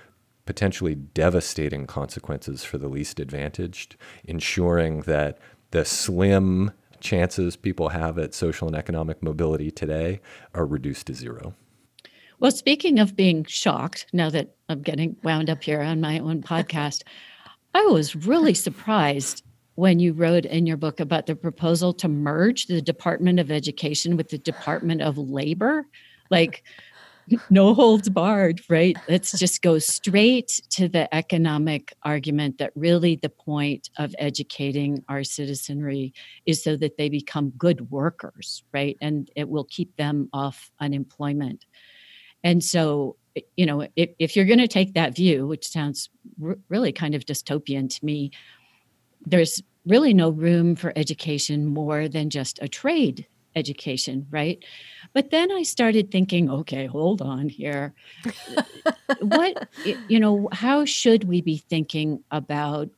potentially 0.47 0.95
devastating 0.95 1.85
consequences 1.85 2.63
for 2.63 2.79
the 2.79 2.89
least 2.89 3.19
advantaged, 3.19 3.95
ensuring 4.23 5.01
that 5.01 5.37
the 5.69 5.85
slim 5.85 6.71
chances 6.99 7.55
people 7.55 7.89
have 7.89 8.17
at 8.17 8.33
social 8.33 8.67
and 8.67 8.75
economic 8.75 9.21
mobility 9.21 9.69
today 9.69 10.21
are 10.55 10.65
reduced 10.65 11.05
to 11.05 11.13
zero. 11.13 11.53
Well, 12.39 12.51
speaking 12.51 12.99
of 12.99 13.15
being 13.15 13.45
shocked, 13.45 14.07
now 14.13 14.29
that 14.29 14.55
I'm 14.69 14.81
getting 14.81 15.15
wound 15.23 15.49
up 15.49 15.63
here 15.63 15.81
on 15.81 16.01
my 16.01 16.19
own 16.19 16.41
podcast, 16.41 17.03
I 17.73 17.85
was 17.85 18.15
really 18.15 18.53
surprised 18.53 19.43
when 19.75 19.99
you 19.99 20.13
wrote 20.13 20.45
in 20.45 20.65
your 20.65 20.77
book 20.77 20.99
about 20.99 21.25
the 21.25 21.35
proposal 21.35 21.93
to 21.93 22.07
merge 22.07 22.67
the 22.67 22.81
Department 22.81 23.39
of 23.39 23.49
Education 23.49 24.17
with 24.17 24.29
the 24.29 24.37
Department 24.37 25.01
of 25.01 25.17
Labor. 25.17 25.87
Like, 26.29 26.63
no 27.49 27.73
holds 27.73 28.09
barred, 28.09 28.61
right? 28.69 28.97
Let's 29.07 29.37
just 29.39 29.61
go 29.61 29.79
straight 29.79 30.61
to 30.71 30.87
the 30.87 31.13
economic 31.15 31.93
argument 32.03 32.57
that 32.57 32.71
really 32.75 33.15
the 33.15 33.29
point 33.29 33.89
of 33.97 34.13
educating 34.19 35.03
our 35.07 35.23
citizenry 35.23 36.13
is 36.45 36.63
so 36.63 36.75
that 36.77 36.97
they 36.97 37.09
become 37.09 37.51
good 37.51 37.89
workers, 37.89 38.63
right? 38.73 38.97
And 39.01 39.31
it 39.35 39.47
will 39.47 39.63
keep 39.63 39.95
them 39.95 40.29
off 40.33 40.71
unemployment. 40.79 41.65
And 42.43 42.63
so, 42.63 43.15
you 43.57 43.65
know, 43.65 43.87
if, 43.95 44.11
if 44.19 44.35
you're 44.35 44.45
going 44.45 44.59
to 44.59 44.67
take 44.67 44.93
that 44.93 45.15
view, 45.15 45.47
which 45.47 45.67
sounds 45.67 46.09
r- 46.43 46.57
really 46.69 46.91
kind 46.91 47.15
of 47.15 47.25
dystopian 47.25 47.89
to 47.89 48.05
me, 48.05 48.31
there's 49.25 49.61
really 49.85 50.13
no 50.13 50.29
room 50.29 50.75
for 50.75 50.93
education 50.95 51.65
more 51.65 52.07
than 52.07 52.29
just 52.29 52.59
a 52.61 52.67
trade 52.67 53.27
education, 53.55 54.27
right? 54.31 54.63
But 55.13 55.29
then 55.29 55.51
I 55.51 55.63
started 55.63 56.11
thinking, 56.11 56.49
okay, 56.49 56.85
hold 56.85 57.21
on 57.21 57.49
here. 57.49 57.93
what, 59.21 59.67
you 60.09 60.19
know, 60.19 60.49
how 60.51 60.85
should 60.85 61.25
we 61.25 61.41
be 61.41 61.57
thinking 61.57 62.23
about 62.31 62.89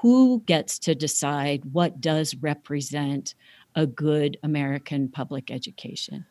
who 0.00 0.42
gets 0.46 0.78
to 0.80 0.94
decide 0.94 1.64
what 1.72 2.00
does 2.00 2.34
represent 2.36 3.34
a 3.74 3.86
good 3.86 4.36
American 4.42 5.08
public 5.08 5.50
education? 5.50 6.26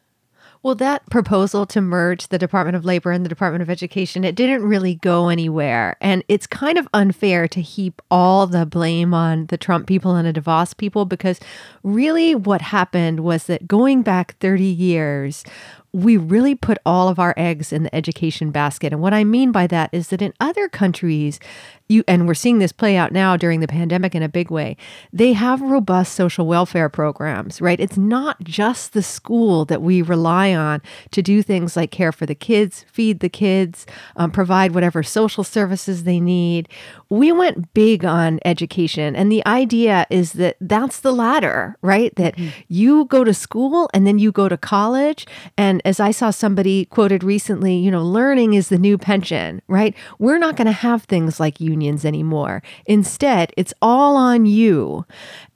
Well, 0.65 0.73
that 0.73 1.07
proposal 1.11 1.67
to 1.67 1.79
merge 1.79 2.29
the 2.29 2.39
Department 2.39 2.75
of 2.75 2.83
Labor 2.83 3.11
and 3.11 3.23
the 3.23 3.29
Department 3.29 3.61
of 3.61 3.69
Education, 3.69 4.23
it 4.23 4.33
didn't 4.33 4.63
really 4.63 4.95
go 4.95 5.29
anywhere. 5.29 5.95
And 6.01 6.23
it's 6.27 6.47
kind 6.47 6.79
of 6.79 6.87
unfair 6.91 7.47
to 7.49 7.61
heap 7.61 8.01
all 8.09 8.47
the 8.47 8.65
blame 8.65 9.13
on 9.13 9.45
the 9.45 9.59
Trump 9.59 9.85
people 9.85 10.15
and 10.15 10.27
the 10.27 10.41
DeVos 10.41 10.75
people 10.75 11.05
because 11.05 11.39
really 11.83 12.33
what 12.33 12.61
happened 12.63 13.19
was 13.19 13.43
that 13.43 13.67
going 13.67 14.01
back 14.01 14.39
30 14.39 14.63
years, 14.63 15.43
we 15.95 16.17
really 16.17 16.55
put 16.55 16.77
all 16.85 17.07
of 17.07 17.19
our 17.19 17.33
eggs 17.37 17.71
in 17.71 17.83
the 17.83 17.95
education 17.95 18.51
basket. 18.51 18.91
And 18.91 19.01
what 19.01 19.13
I 19.13 19.23
mean 19.23 19.53
by 19.53 19.65
that 19.67 19.89
is 19.93 20.09
that 20.09 20.21
in 20.21 20.33
other 20.41 20.67
countries, 20.67 21.39
you 21.87 22.03
and 22.05 22.27
we're 22.27 22.33
seeing 22.33 22.59
this 22.59 22.73
play 22.73 22.97
out 22.97 23.13
now 23.13 23.37
during 23.37 23.61
the 23.61 23.67
pandemic 23.67 24.13
in 24.13 24.21
a 24.21 24.27
big 24.27 24.51
way. 24.51 24.75
They 25.13 25.31
have 25.31 25.61
robust 25.61 26.13
social 26.13 26.47
welfare 26.47 26.89
programs, 26.89 27.61
right? 27.61 27.79
It's 27.79 27.95
not 27.95 28.43
just 28.43 28.91
the 28.91 29.03
school 29.03 29.63
that 29.65 29.81
we 29.81 30.01
rely 30.01 30.53
on 30.53 30.81
to 31.11 31.21
do 31.21 31.41
things 31.41 31.77
like 31.77 31.91
care 31.91 32.11
for 32.11 32.25
the 32.25 32.35
kids, 32.35 32.83
feed 32.91 33.21
the 33.21 33.29
kids, 33.29 33.85
um, 34.17 34.31
provide 34.31 34.73
whatever 34.73 35.01
social 35.01 35.45
services 35.45 36.03
they 36.03 36.19
need. 36.19 36.67
We 37.09 37.31
went 37.31 37.73
big 37.73 38.03
on 38.03 38.39
education, 38.45 39.15
and 39.15 39.31
the 39.31 39.45
idea 39.45 40.07
is 40.09 40.33
that 40.33 40.57
that's 40.59 40.99
the 40.99 41.11
ladder, 41.11 41.77
right? 41.81 42.15
That 42.15 42.35
mm-hmm. 42.35 42.49
you 42.67 43.05
go 43.05 43.23
to 43.23 43.33
school 43.33 43.89
and 43.93 44.05
then 44.05 44.19
you 44.19 44.31
go 44.31 44.49
to 44.49 44.57
college. 44.57 45.25
And 45.57 45.81
as 45.85 45.99
I 45.99 46.11
saw 46.11 46.29
somebody 46.29 46.85
quoted 46.85 47.23
recently, 47.23 47.75
you 47.75 47.91
know, 47.91 48.03
learning 48.03 48.53
is 48.53 48.69
the 48.69 48.77
new 48.77 48.97
pension, 48.97 49.61
right? 49.67 49.95
We're 50.19 50.39
not 50.39 50.55
going 50.55 50.67
to 50.67 50.71
have 50.71 51.03
things 51.03 51.39
like 51.39 51.59
unions 51.59 52.05
anymore. 52.05 52.61
Instead, 52.85 53.53
it's 53.57 53.73
all 53.81 54.15
on 54.15 54.45
you. 54.45 55.05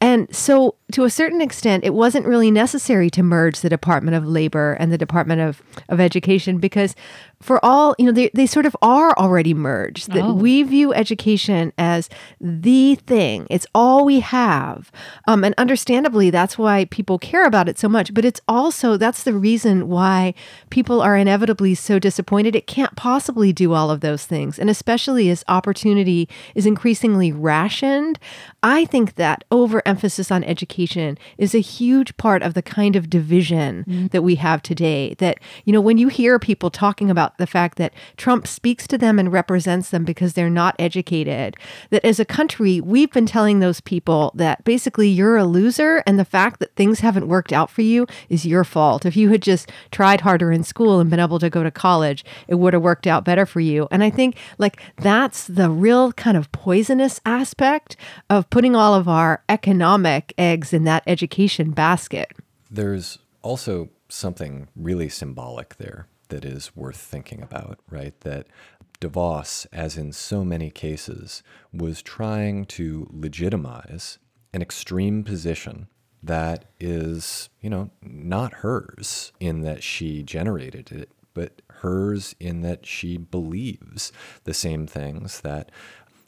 And 0.02 0.34
so 0.36 0.76
to 0.92 1.04
a 1.04 1.10
certain 1.10 1.40
extent, 1.40 1.84
it 1.84 1.94
wasn't 1.94 2.26
really 2.26 2.50
necessary 2.50 3.10
to 3.12 3.22
merge 3.22 3.60
the 3.60 3.70
Department 3.70 4.18
of 4.18 4.26
Labor 4.26 4.74
and 4.74 4.92
the 4.92 4.98
Department 4.98 5.42
of, 5.42 5.62
of 5.88 6.00
Education 6.00 6.58
because 6.58 6.96
for 7.42 7.64
all, 7.64 7.96
you 8.00 8.06
know, 8.06 8.12
they, 8.12 8.30
they 8.34 8.46
sort 8.46 8.66
of 8.66 8.76
are 8.82 9.12
already 9.18 9.54
merged. 9.54 10.12
That 10.12 10.24
oh. 10.24 10.34
we 10.34 10.64
view 10.64 10.94
education 10.94 11.72
as 11.78 12.10
the 12.42 12.96
thing. 12.96 13.46
It's 13.50 13.68
all 13.76 14.04
we 14.04 14.20
have. 14.20 14.92
Um, 15.28 15.44
and 15.44 15.56
understandably, 15.58 16.32
that's 16.32 16.58
why 16.58 16.86
people 16.86 17.20
care 17.20 17.46
about 17.46 17.70
it 17.70 17.78
so 17.78 17.88
much. 17.88 18.14
But 18.14 18.26
it's 18.26 18.42
also, 18.48 18.98
that's 18.98 19.24
the 19.24 19.34
reason 19.34 19.90
why 19.90 20.34
people 20.70 21.02
are 21.02 21.16
inevitably 21.16 21.76
so 21.76 22.00
disappointed. 22.00 22.56
It 22.56 22.68
can't 22.68 22.96
possibly 22.96 23.54
do 23.54 23.74
all 23.74 23.92
of 23.92 24.02
those 24.02 24.26
things. 24.26 24.58
And 24.58 24.70
especially 24.70 25.30
as 25.30 25.46
opportunity 25.48 26.28
is 26.56 26.66
increasingly 26.66 27.32
rationed, 27.32 28.20
I 28.64 28.86
think 28.86 29.16
that 29.16 29.44
overemphasis 29.52 30.32
on 30.32 30.44
education 30.44 30.79
is 31.38 31.56
a 31.56 31.60
huge 31.60 32.16
part 32.18 32.42
of 32.42 32.54
the 32.54 32.62
kind 32.62 32.96
of 32.96 33.10
division 33.10 33.86
mm-hmm. 33.88 34.08
that 34.08 34.22
we 34.22 34.36
have 34.36 34.62
today. 34.62 35.16
That, 35.18 35.40
you 35.66 35.74
know, 35.74 35.82
when 35.82 35.98
you 35.98 36.08
hear 36.08 36.40
people 36.40 36.70
talking 36.70 37.10
about 37.10 37.38
the 37.38 37.48
fact 37.48 37.78
that 37.78 37.94
Trump 38.18 38.48
speaks 38.48 38.88
to 38.88 38.98
them 38.98 39.20
and 39.20 39.32
represents 39.32 39.90
them 39.90 40.04
because 40.04 40.34
they're 40.34 40.50
not 40.50 40.76
educated. 40.80 41.56
That 41.90 42.06
as 42.06 42.20
a 42.20 42.26
country, 42.26 42.80
we've 42.82 43.12
been 43.12 43.26
telling 43.26 43.60
those 43.60 43.82
people 43.82 44.32
that 44.36 44.64
basically 44.64 45.10
you're 45.10 45.38
a 45.38 45.46
loser 45.46 46.04
and 46.06 46.20
the 46.20 46.26
fact 46.26 46.60
that 46.60 46.76
things 46.76 47.00
haven't 47.00 47.28
worked 47.28 47.54
out 47.54 47.70
for 47.70 47.82
you 47.82 48.08
is 48.30 48.46
your 48.46 48.64
fault. 48.64 49.06
If 49.06 49.16
you 49.16 49.30
had 49.30 49.42
just 49.42 49.72
tried 49.92 50.22
harder 50.22 50.52
in 50.52 50.64
school 50.64 51.00
and 51.00 51.10
been 51.10 51.20
able 51.20 51.40
to 51.40 51.50
go 51.50 51.64
to 51.64 51.72
college, 51.72 52.24
it 52.48 52.56
would 52.56 52.74
have 52.74 52.84
worked 52.84 53.08
out 53.08 53.26
better 53.26 53.46
for 53.46 53.60
you. 53.60 53.88
And 53.92 54.04
I 54.04 54.10
think 54.10 54.38
like 54.58 54.82
that's 54.98 55.48
the 55.48 55.70
real 55.70 56.14
kind 56.14 56.38
of 56.38 56.52
poisonous 56.52 57.20
aspect 57.26 57.96
of 58.30 58.50
putting 58.50 58.76
all 58.76 58.94
of 58.94 59.08
our 59.08 59.44
economic 59.50 60.34
eggs 60.38 60.69
in 60.74 60.84
that 60.86 61.04
education 61.08 61.72
basket. 61.72 62.32
There's 62.70 63.20
also 63.42 63.90
something 64.10 64.68
really 64.76 65.10
symbolic 65.10 65.78
there 65.78 66.08
that 66.30 66.46
is 66.46 66.76
worth 66.76 66.98
thinking 66.98 67.42
about, 67.42 67.80
right? 67.90 68.20
That 68.22 68.48
DeVos, 69.02 69.66
as 69.72 69.98
in 69.98 70.14
so 70.14 70.44
many 70.44 70.70
cases, 70.70 71.44
was 71.74 72.02
trying 72.02 72.66
to 72.66 73.08
legitimize 73.12 74.20
an 74.54 74.62
extreme 74.62 75.24
position 75.24 75.88
that 76.22 76.66
is, 76.80 77.50
you 77.62 77.70
know, 77.70 77.90
not 78.02 78.56
hers 78.56 79.32
in 79.40 79.62
that 79.62 79.84
she 79.84 80.22
generated 80.22 80.92
it, 80.92 81.12
but 81.34 81.62
hers 81.70 82.36
in 82.40 82.62
that 82.62 82.86
she 82.86 83.18
believes 83.18 84.12
the 84.44 84.54
same 84.54 84.86
things 84.86 85.42
that, 85.42 85.72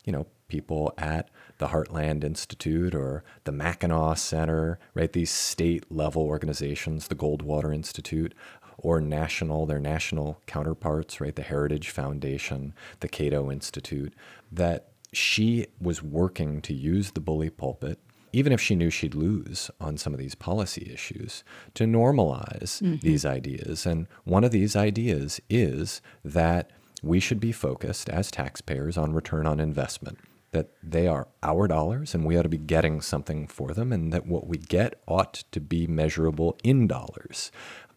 you 0.05 0.13
know, 0.13 0.27
people 0.47 0.93
at 0.97 1.29
the 1.61 1.67
Heartland 1.67 2.23
Institute 2.23 2.95
or 2.95 3.23
the 3.43 3.51
Mackinac 3.51 4.17
Center, 4.17 4.79
right? 4.95 5.13
These 5.13 5.29
state 5.29 5.85
level 5.91 6.23
organizations, 6.23 7.07
the 7.07 7.15
Goldwater 7.15 7.71
Institute, 7.73 8.33
or 8.79 8.99
national, 8.99 9.67
their 9.67 9.79
national 9.79 10.41
counterparts, 10.47 11.21
right? 11.21 11.35
The 11.35 11.43
Heritage 11.43 11.91
Foundation, 11.91 12.73
the 12.99 13.07
Cato 13.07 13.51
Institute, 13.51 14.15
that 14.51 14.87
she 15.13 15.67
was 15.79 16.01
working 16.01 16.61
to 16.63 16.73
use 16.73 17.11
the 17.11 17.19
bully 17.19 17.51
pulpit, 17.51 17.99
even 18.33 18.51
if 18.51 18.59
she 18.59 18.73
knew 18.73 18.89
she'd 18.89 19.13
lose 19.13 19.69
on 19.79 19.97
some 19.97 20.13
of 20.13 20.19
these 20.19 20.33
policy 20.33 20.89
issues, 20.91 21.43
to 21.75 21.83
normalize 21.83 22.81
mm-hmm. 22.81 22.95
these 23.05 23.23
ideas. 23.23 23.85
And 23.85 24.07
one 24.23 24.43
of 24.43 24.49
these 24.49 24.75
ideas 24.75 25.39
is 25.47 26.01
that 26.25 26.71
we 27.03 27.19
should 27.19 27.39
be 27.39 27.51
focused 27.51 28.09
as 28.09 28.31
taxpayers 28.31 28.97
on 28.97 29.13
return 29.13 29.45
on 29.45 29.59
investment 29.59 30.17
that 30.51 30.69
they 30.83 31.07
are 31.07 31.27
our 31.41 31.67
dollars 31.67 32.13
and 32.13 32.25
we 32.25 32.37
ought 32.37 32.43
to 32.43 32.49
be 32.49 32.57
getting 32.57 33.01
something 33.01 33.47
for 33.47 33.73
them, 33.73 33.93
and 33.93 34.11
that 34.11 34.25
what 34.25 34.47
we 34.47 34.57
get 34.57 35.01
ought 35.07 35.43
to 35.51 35.59
be 35.59 35.87
measurable 35.87 36.57
in 36.63 36.87
dollars 36.87 37.51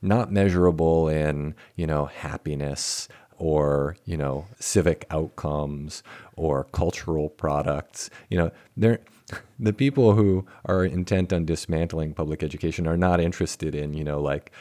not 0.04 0.30
measurable 0.30 1.08
in, 1.08 1.54
you 1.74 1.86
know, 1.86 2.04
happiness 2.04 3.08
or, 3.36 3.96
you 4.04 4.16
know, 4.16 4.46
civic 4.60 5.06
outcomes 5.10 6.02
or 6.36 6.64
cultural 6.64 7.30
products. 7.30 8.10
You 8.28 8.38
know, 8.38 8.50
they're 8.76 9.00
the 9.58 9.72
people 9.72 10.14
who 10.14 10.46
are 10.66 10.84
intent 10.84 11.32
on 11.32 11.46
dismantling 11.46 12.12
public 12.12 12.42
education 12.42 12.86
are 12.86 12.96
not 12.96 13.20
interested 13.20 13.74
in, 13.74 13.94
you 13.94 14.04
know, 14.04 14.20
like 14.20 14.52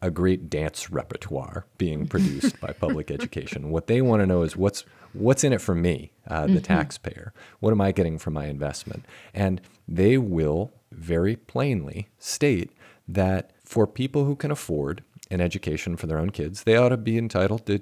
a 0.00 0.10
great 0.10 0.48
dance 0.48 0.90
repertoire 0.90 1.66
being 1.76 2.06
produced 2.06 2.58
by 2.60 2.72
public 2.72 3.10
education. 3.10 3.70
What 3.70 3.86
they 3.86 4.00
want 4.00 4.20
to 4.20 4.26
know 4.26 4.42
is 4.42 4.56
what's 4.56 4.84
what's 5.12 5.44
in 5.44 5.52
it 5.52 5.60
for 5.60 5.74
me, 5.74 6.10
uh, 6.28 6.46
the 6.46 6.54
mm-hmm. 6.54 6.62
taxpayer. 6.62 7.32
What 7.60 7.70
am 7.70 7.80
I 7.80 7.92
getting 7.92 8.18
from 8.18 8.34
my 8.34 8.46
investment? 8.46 9.04
And 9.34 9.60
they 9.86 10.18
will 10.18 10.72
very 10.92 11.36
plainly 11.36 12.08
state 12.18 12.72
that 13.08 13.52
for 13.64 13.86
people 13.86 14.24
who 14.24 14.36
can 14.36 14.50
afford 14.50 15.02
an 15.30 15.40
education 15.40 15.96
for 15.96 16.06
their 16.06 16.18
own 16.18 16.30
kids, 16.30 16.62
they 16.62 16.76
ought 16.76 16.90
to 16.90 16.96
be 16.96 17.18
entitled 17.18 17.66
to 17.66 17.80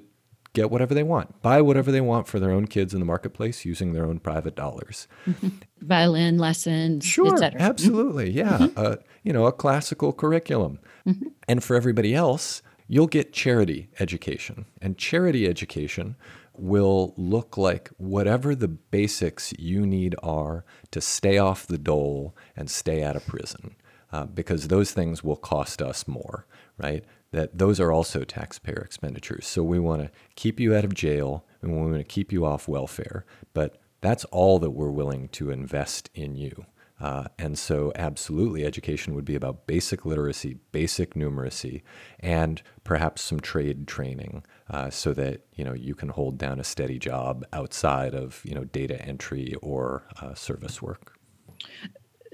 get 0.53 0.71
whatever 0.71 0.93
they 0.93 1.03
want, 1.03 1.41
buy 1.41 1.61
whatever 1.61 1.91
they 1.91 2.01
want 2.01 2.27
for 2.27 2.39
their 2.39 2.51
own 2.51 2.65
kids 2.65 2.93
in 2.93 2.99
the 2.99 3.05
marketplace 3.05 3.65
using 3.65 3.93
their 3.93 4.05
own 4.05 4.19
private 4.19 4.55
dollars. 4.55 5.07
Mm-hmm. 5.27 5.49
Violin 5.81 6.39
lessons, 6.39 7.05
sure, 7.05 7.37
absolutely, 7.43 8.31
yeah. 8.31 8.57
Mm-hmm. 8.57 8.79
Uh, 8.79 8.95
you 9.23 9.33
know, 9.33 9.45
a 9.45 9.51
classical 9.51 10.13
curriculum, 10.13 10.79
mm-hmm. 11.05 11.27
and 11.47 11.63
for 11.63 11.75
everybody 11.75 12.15
else, 12.15 12.61
you'll 12.87 13.07
get 13.07 13.33
charity 13.33 13.89
education, 13.99 14.65
and 14.81 14.97
charity 14.97 15.47
education 15.47 16.15
will 16.59 17.13
look 17.17 17.57
like 17.57 17.89
whatever 17.97 18.55
the 18.55 18.67
basics 18.67 19.53
you 19.57 19.85
need 19.85 20.15
are 20.21 20.65
to 20.91 21.01
stay 21.01 21.37
off 21.37 21.67
the 21.67 21.77
dole 21.77 22.35
and 22.55 22.69
stay 22.69 23.03
out 23.03 23.15
of 23.15 23.25
prison 23.25 23.75
uh, 24.11 24.25
because 24.25 24.67
those 24.67 24.91
things 24.91 25.23
will 25.23 25.35
cost 25.35 25.81
us 25.81 26.07
more, 26.07 26.45
right? 26.77 27.03
That 27.31 27.57
those 27.57 27.79
are 27.79 27.91
also 27.91 28.23
taxpayer 28.23 28.81
expenditures. 28.85 29.45
So 29.45 29.63
we 29.63 29.79
want 29.79 30.03
to 30.03 30.11
keep 30.35 30.59
you 30.59 30.75
out 30.75 30.85
of 30.85 30.93
jail 30.93 31.45
and 31.61 31.71
we 31.75 31.81
want 31.81 31.97
to 31.97 32.03
keep 32.03 32.31
you 32.31 32.45
off 32.45 32.67
welfare, 32.67 33.25
but 33.53 33.77
that's 34.01 34.25
all 34.25 34.59
that 34.59 34.71
we're 34.71 34.91
willing 34.91 35.27
to 35.29 35.51
invest 35.51 36.09
in 36.13 36.35
you. 36.35 36.65
Uh, 36.99 37.25
and 37.37 37.59
so, 37.59 37.91
absolutely, 37.95 38.65
education 38.65 39.15
would 39.15 39.25
be 39.25 39.35
about 39.35 39.67
basic 39.67 40.05
literacy, 40.05 40.57
basic 40.71 41.13
numeracy, 41.13 41.81
and 42.21 42.61
perhaps 42.85 43.21
some 43.21 43.39
trade 43.39 43.85
training, 43.85 44.43
uh, 44.69 44.89
so 44.89 45.13
that 45.13 45.41
you 45.55 45.65
know 45.65 45.73
you 45.73 45.93
can 45.93 46.07
hold 46.07 46.37
down 46.37 46.57
a 46.57 46.63
steady 46.63 46.97
job 46.97 47.45
outside 47.51 48.15
of 48.15 48.41
you 48.45 48.55
know 48.55 48.63
data 48.63 49.01
entry 49.05 49.55
or 49.61 50.03
uh, 50.21 50.33
service 50.33 50.81
work. 50.81 51.19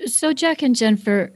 So, 0.05 0.31
Jack 0.31 0.61
and 0.61 0.75
Jennifer, 0.75 1.31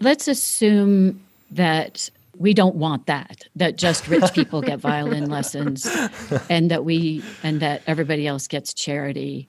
let's 0.00 0.28
assume 0.28 1.24
that 1.50 2.08
we 2.38 2.54
don't 2.54 2.76
want 2.76 3.06
that 3.06 3.48
that 3.56 3.76
just 3.76 4.06
rich 4.06 4.32
people 4.34 4.62
get 4.62 4.78
violin 4.78 5.28
lessons 5.28 5.86
and 6.48 6.70
that 6.70 6.84
we 6.84 7.22
and 7.42 7.60
that 7.60 7.82
everybody 7.88 8.28
else 8.28 8.46
gets 8.46 8.72
charity 8.72 9.48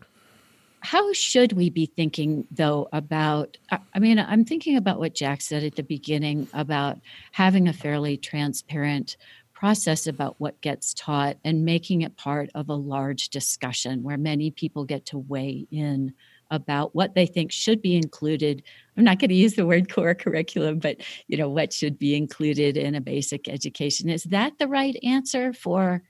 how 0.81 1.13
should 1.13 1.53
we 1.53 1.69
be 1.69 1.85
thinking 1.85 2.45
though 2.51 2.87
about 2.91 3.57
i 3.93 3.99
mean 3.99 4.19
i'm 4.19 4.43
thinking 4.43 4.75
about 4.75 4.99
what 4.99 5.15
jack 5.15 5.41
said 5.41 5.63
at 5.63 5.75
the 5.75 5.83
beginning 5.83 6.47
about 6.53 6.97
having 7.31 7.67
a 7.67 7.73
fairly 7.73 8.17
transparent 8.17 9.15
process 9.61 10.07
about 10.07 10.33
what 10.39 10.59
gets 10.61 10.91
taught 10.95 11.37
and 11.45 11.63
making 11.63 12.01
it 12.01 12.17
part 12.17 12.49
of 12.55 12.67
a 12.67 12.73
large 12.73 13.29
discussion 13.29 14.01
where 14.01 14.17
many 14.17 14.49
people 14.49 14.85
get 14.85 15.05
to 15.05 15.19
weigh 15.19 15.67
in 15.69 16.11
about 16.49 16.95
what 16.95 17.13
they 17.13 17.27
think 17.27 17.51
should 17.51 17.79
be 17.79 17.95
included. 17.95 18.63
I'm 18.97 19.03
not 19.03 19.19
going 19.19 19.29
to 19.29 19.35
use 19.35 19.53
the 19.53 19.67
word 19.67 19.93
core 19.93 20.15
curriculum 20.15 20.79
but 20.79 20.97
you 21.27 21.37
know 21.37 21.47
what 21.47 21.73
should 21.73 21.99
be 21.99 22.15
included 22.15 22.75
in 22.75 22.95
a 22.95 23.01
basic 23.01 23.47
education. 23.47 24.09
Is 24.09 24.23
that 24.23 24.57
the 24.57 24.67
right 24.67 24.95
answer 25.03 25.53
for 25.53 26.01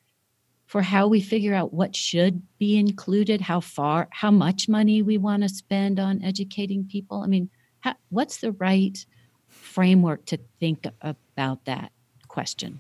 for 0.72 0.82
how 0.82 1.06
we 1.06 1.20
figure 1.20 1.54
out 1.54 1.74
what 1.74 1.94
should 1.98 2.42
be 2.58 2.78
included 2.78 3.42
how 3.42 3.60
far 3.60 4.08
how 4.10 4.32
much 4.32 4.70
money 4.70 5.02
we 5.02 5.18
want 5.18 5.44
to 5.44 5.50
spend 5.50 6.00
on 6.00 6.24
educating 6.24 6.86
people 6.86 7.22
i 7.22 7.28
mean 7.28 7.50
how, 7.82 7.94
what's 8.08 8.38
the 8.38 8.54
right 8.54 9.06
framework 9.50 10.26
to 10.26 10.40
think 10.62 10.88
about 11.02 11.66
that 11.66 11.92
question 12.30 12.80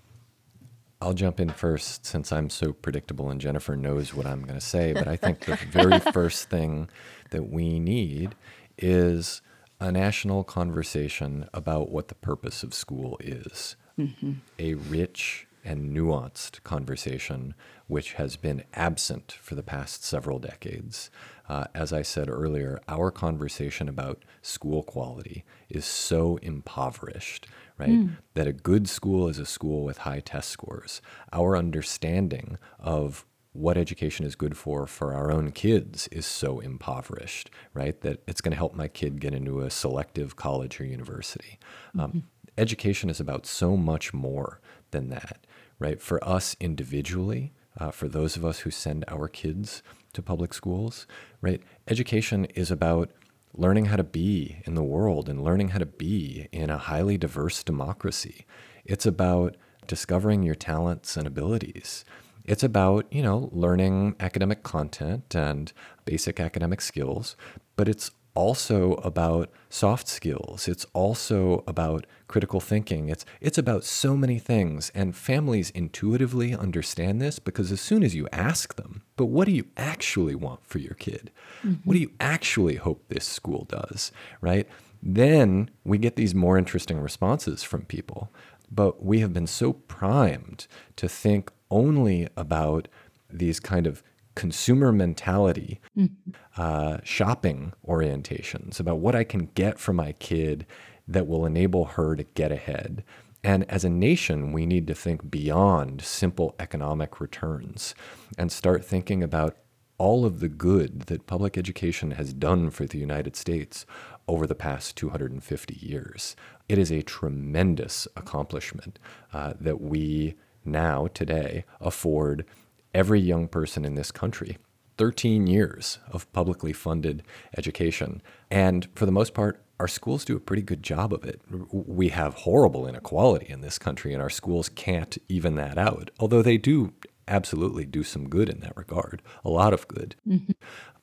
I'll 1.04 1.16
jump 1.16 1.40
in 1.40 1.50
first 1.50 2.06
since 2.06 2.32
I'm 2.32 2.52
so 2.52 2.74
predictable 2.74 3.32
and 3.32 3.42
Jennifer 3.42 3.76
knows 3.76 4.14
what 4.14 4.28
I'm 4.28 4.44
going 4.44 4.60
to 4.60 4.64
say. 4.64 4.94
But 4.94 5.08
I 5.08 5.16
think 5.18 5.46
the 5.46 5.56
very 5.56 5.98
first 6.14 6.48
thing 6.48 6.92
that 7.32 7.50
we 7.50 7.80
need 7.80 8.36
is 8.78 9.42
a 9.80 9.92
national 9.92 10.44
conversation 10.44 11.50
about 11.56 11.90
what 11.90 12.10
the 12.10 12.14
purpose 12.14 12.62
of 12.62 12.76
school 12.76 13.18
is. 13.20 13.76
Mm-hmm. 13.98 14.34
A 14.60 14.76
rich 14.76 15.48
and 15.64 15.96
nuanced 15.96 16.64
conversation 16.64 17.54
which 17.88 18.14
has 18.14 18.38
been 18.38 18.64
absent 18.74 19.34
for 19.42 19.56
the 19.56 19.64
past 19.64 20.04
several 20.04 20.40
decades. 20.40 21.10
Uh, 21.50 21.66
as 21.76 21.92
I 21.92 22.04
said 22.04 22.30
earlier, 22.30 22.80
our 22.88 23.12
conversation 23.12 23.90
about 23.90 24.24
school 24.42 24.82
quality 24.82 25.44
is 25.70 25.84
so 25.84 26.38
impoverished 26.38 27.48
right? 27.82 27.90
Mm. 27.90 28.18
That 28.36 28.48
a 28.48 28.54
good 28.54 28.88
school 28.88 29.28
is 29.28 29.40
a 29.40 29.46
school 29.46 29.84
with 29.84 30.00
high 30.00 30.20
test 30.20 30.50
scores. 30.50 31.02
Our 31.34 31.58
understanding 31.58 32.60
of 32.80 33.26
what 33.54 33.78
education 33.78 34.26
is 34.26 34.36
good 34.36 34.56
for 34.56 34.88
for 34.88 35.14
our 35.14 35.32
own 35.32 35.52
kids 35.52 36.08
is 36.10 36.26
so 36.26 36.60
impoverished, 36.60 37.50
right? 37.74 38.00
That 38.02 38.22
it's 38.28 38.40
going 38.40 38.52
to 38.52 38.58
help 38.58 38.76
my 38.76 38.88
kid 38.88 39.20
get 39.20 39.34
into 39.34 39.62
a 39.62 39.70
selective 39.70 40.36
college 40.36 40.80
or 40.80 40.86
university. 40.86 41.60
Um, 41.96 42.00
mm-hmm. 42.00 42.18
Um, 42.20 42.24
education 42.58 43.10
is 43.10 43.20
about 43.20 43.46
so 43.46 43.76
much 43.76 44.14
more 44.14 44.60
than 44.92 45.10
that, 45.10 45.48
right? 45.82 46.00
For 46.00 46.24
us 46.24 46.56
individually, 46.60 47.54
uh, 47.78 47.90
for 47.90 48.08
those 48.08 48.38
of 48.38 48.46
us 48.46 48.60
who 48.60 48.72
send 48.72 49.04
our 49.08 49.28
kids 49.28 49.82
to 50.14 50.22
public 50.22 50.54
schools, 50.54 51.08
right? 51.42 51.62
Education 51.88 52.46
is 52.46 52.70
about 52.70 53.12
learning 53.54 53.86
how 53.86 53.96
to 53.96 54.04
be 54.04 54.62
in 54.66 54.76
the 54.76 54.84
world 54.84 55.28
and 55.28 55.44
learning 55.44 55.70
how 55.70 55.80
to 55.80 55.86
be 55.86 56.48
in 56.52 56.70
a 56.70 56.78
highly 56.78 57.18
diverse 57.18 57.64
democracy. 57.64 58.46
It's 58.86 59.06
about 59.08 59.58
discovering 59.88 60.44
your 60.44 60.56
talents 60.56 61.18
and 61.18 61.26
abilities. 61.26 62.06
It's 62.46 62.64
about, 62.64 63.06
you 63.12 63.24
know, 63.24 63.50
learning 63.52 64.16
academic 64.20 64.64
content 64.64 65.36
and 65.36 65.74
basic 66.06 66.40
academic 66.40 66.82
skills, 66.82 67.36
but 67.76 67.90
it's 67.90 68.12
also 68.34 68.94
about 68.96 69.50
soft 69.70 70.08
skills. 70.08 70.68
It's 70.68 70.86
also 70.94 71.64
about 71.68 72.06
critical 72.28 72.60
thinking. 72.60 73.10
It's 73.10 73.26
it's 73.40 73.58
about 73.58 73.84
so 73.84 74.16
many 74.16 74.40
things 74.40 74.92
and 74.96 75.16
families 75.16 75.70
intuitively 75.72 76.56
understand 76.56 77.22
this 77.22 77.40
because 77.40 77.72
as 77.72 77.82
soon 77.82 78.04
as 78.04 78.16
you 78.16 78.28
ask 78.32 78.76
them, 78.76 79.04
but 79.16 79.26
what 79.26 79.46
do 79.46 79.52
you 79.52 79.66
actually 79.78 80.36
want 80.36 80.66
for 80.66 80.80
your 80.80 80.94
kid? 80.94 81.32
Mm-hmm. 81.64 81.82
What 81.84 81.94
do 81.94 82.00
you 82.00 82.12
actually 82.20 82.76
hope 82.76 83.04
this 83.08 83.26
school 83.26 83.66
does, 83.66 84.12
right? 84.40 84.68
Then 85.04 85.70
we 85.84 85.98
get 85.98 86.16
these 86.16 86.36
more 86.36 86.58
interesting 86.58 87.00
responses 87.00 87.64
from 87.64 87.84
people. 87.86 88.32
But 88.74 89.04
we 89.04 89.20
have 89.20 89.34
been 89.34 89.48
so 89.48 89.74
primed 89.74 90.68
to 90.96 91.10
think 91.10 91.52
only 91.70 92.30
about 92.38 92.88
these 93.30 93.60
kind 93.60 93.86
of 93.88 94.04
consumer 94.36 94.92
mentality, 94.92 95.82
mm-hmm. 95.98 96.32
uh, 96.58 96.98
shopping 97.04 97.74
orientations 97.88 98.80
about 98.80 99.00
what 99.00 99.16
I 99.16 99.24
can 99.24 99.50
get 99.56 99.80
for 99.80 99.94
my 99.94 100.14
kid 100.14 100.66
that 101.08 101.28
will 101.28 101.46
enable 101.46 101.86
her 101.86 102.16
to 102.16 102.24
get 102.24 102.52
ahead. 102.52 103.04
And 103.44 103.70
as 103.70 103.84
a 103.84 103.90
nation, 103.90 104.52
we 104.52 104.66
need 104.66 104.88
to 104.88 104.94
think 104.94 105.32
beyond 105.32 106.02
simple 106.02 106.56
economic 106.60 107.20
returns 107.20 107.96
and 108.38 108.52
start 108.52 108.86
thinking 108.86 109.24
about 109.24 109.58
all 109.98 110.26
of 110.26 110.40
the 110.40 110.50
good 110.50 111.02
that 111.02 111.28
public 111.28 111.58
education 111.58 112.12
has 112.12 112.34
done 112.34 112.70
for 112.70 112.86
the 112.86 112.98
United 112.98 113.36
States 113.36 113.86
over 114.28 114.48
the 114.48 114.56
past 114.56 114.96
250 114.96 115.76
years. 115.76 116.36
It 116.70 116.78
is 116.78 116.92
a 116.92 117.02
tremendous 117.02 118.08
accomplishment 118.16 118.98
uh, 119.34 119.54
that 119.60 119.82
we 119.82 120.36
now, 120.64 121.08
today, 121.08 121.66
afford 121.80 122.46
every 122.94 123.20
young 123.20 123.48
person 123.48 123.86
in 123.86 123.96
this 123.96 124.12
country 124.12 124.58
13 124.98 125.48
years 125.48 126.00
of 126.12 126.32
publicly 126.34 126.74
funded 126.74 127.24
education. 127.58 128.22
And 128.52 128.88
for 128.94 129.06
the 129.06 129.12
most 129.12 129.34
part, 129.34 129.64
our 129.80 129.88
schools 129.88 130.24
do 130.24 130.36
a 130.36 130.40
pretty 130.40 130.62
good 130.62 130.84
job 130.84 131.12
of 131.12 131.24
it. 131.24 131.42
We 131.72 132.10
have 132.10 132.36
horrible 132.36 132.86
inequality 132.86 133.48
in 133.50 133.62
this 133.62 133.80
country, 133.80 134.14
and 134.14 134.22
our 134.22 134.30
schools 134.30 134.70
can't 134.70 135.18
even 135.28 135.56
that 135.56 135.78
out, 135.78 136.12
although 136.20 136.44
they 136.44 136.58
do 136.58 136.94
absolutely 137.28 137.86
do 137.86 138.04
some 138.04 138.30
good 138.30 138.48
in 138.48 138.60
that 138.60 138.78
regard, 138.78 139.24
a 139.44 139.50
lot 139.50 139.74
of 139.74 139.88
good. 139.88 140.16
Mm-hmm. 140.28 140.52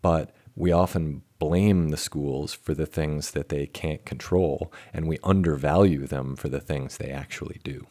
But 0.00 0.32
we 0.54 0.70
often 0.70 1.22
blame 1.40 1.88
the 1.88 1.96
schools 1.96 2.52
for 2.54 2.74
the 2.74 2.86
things 2.86 3.32
that 3.32 3.48
they 3.48 3.66
can't 3.66 4.04
control, 4.04 4.72
and 4.92 5.08
we 5.08 5.18
undervalue 5.24 6.06
them 6.06 6.36
for 6.36 6.48
the 6.48 6.60
things 6.60 6.96
they 6.96 7.10
actually 7.10 7.60
do. 7.64 7.86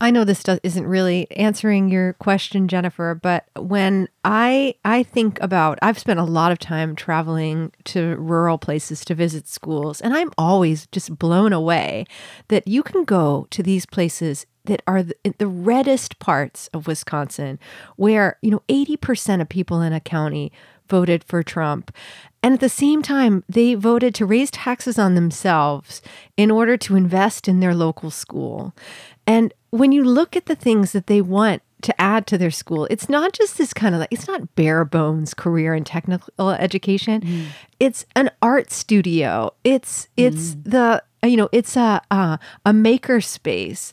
I 0.00 0.10
know 0.12 0.22
this 0.24 0.44
does, 0.44 0.60
isn't 0.62 0.86
really 0.86 1.28
answering 1.32 1.88
your 1.88 2.12
question, 2.14 2.68
Jennifer, 2.68 3.18
but 3.20 3.46
when 3.56 4.08
I 4.24 4.76
I 4.84 5.02
think 5.02 5.40
about, 5.42 5.78
I've 5.82 5.98
spent 5.98 6.20
a 6.20 6.24
lot 6.24 6.52
of 6.52 6.58
time 6.58 6.94
traveling 6.94 7.72
to 7.84 8.14
rural 8.16 8.58
places 8.58 9.04
to 9.06 9.14
visit 9.14 9.48
schools, 9.48 10.00
and 10.00 10.14
I'm 10.14 10.30
always 10.38 10.86
just 10.88 11.18
blown 11.18 11.52
away 11.52 12.06
that 12.46 12.68
you 12.68 12.84
can 12.84 13.04
go 13.04 13.48
to 13.50 13.62
these 13.62 13.86
places 13.86 14.46
that 14.66 14.82
are 14.86 15.02
the, 15.02 15.16
the 15.38 15.48
reddest 15.48 16.20
parts 16.20 16.68
of 16.68 16.86
Wisconsin, 16.86 17.58
where 17.96 18.38
you 18.40 18.52
know 18.52 18.62
80% 18.68 19.40
of 19.40 19.48
people 19.48 19.80
in 19.80 19.92
a 19.92 20.00
county 20.00 20.52
voted 20.88 21.24
for 21.24 21.42
Trump. 21.42 21.94
And 22.42 22.54
at 22.54 22.60
the 22.60 22.68
same 22.68 23.02
time, 23.02 23.44
they 23.48 23.74
voted 23.74 24.14
to 24.14 24.26
raise 24.26 24.50
taxes 24.50 24.98
on 24.98 25.14
themselves 25.14 26.00
in 26.36 26.50
order 26.50 26.76
to 26.78 26.96
invest 26.96 27.48
in 27.48 27.60
their 27.60 27.74
local 27.74 28.10
school. 28.10 28.74
And 29.28 29.52
when 29.70 29.92
you 29.92 30.02
look 30.02 30.36
at 30.36 30.46
the 30.46 30.56
things 30.56 30.92
that 30.92 31.06
they 31.06 31.20
want 31.20 31.60
to 31.82 32.00
add 32.00 32.26
to 32.28 32.38
their 32.38 32.50
school, 32.50 32.88
it's 32.90 33.10
not 33.10 33.34
just 33.34 33.58
this 33.58 33.74
kind 33.74 33.94
of 33.94 34.00
like, 34.00 34.08
it's 34.10 34.26
not 34.26 34.54
bare 34.56 34.86
bones 34.86 35.34
career 35.34 35.74
and 35.74 35.84
technical 35.84 36.50
education. 36.50 37.20
Mm. 37.20 37.46
It's 37.78 38.06
an 38.16 38.30
art 38.40 38.70
studio. 38.72 39.52
It's, 39.64 40.08
it's 40.16 40.54
mm. 40.54 40.64
the, 40.64 41.02
you 41.22 41.36
know, 41.36 41.50
it's 41.52 41.76
a, 41.76 42.00
a, 42.10 42.38
a 42.64 42.72
maker 42.72 43.20
space. 43.20 43.92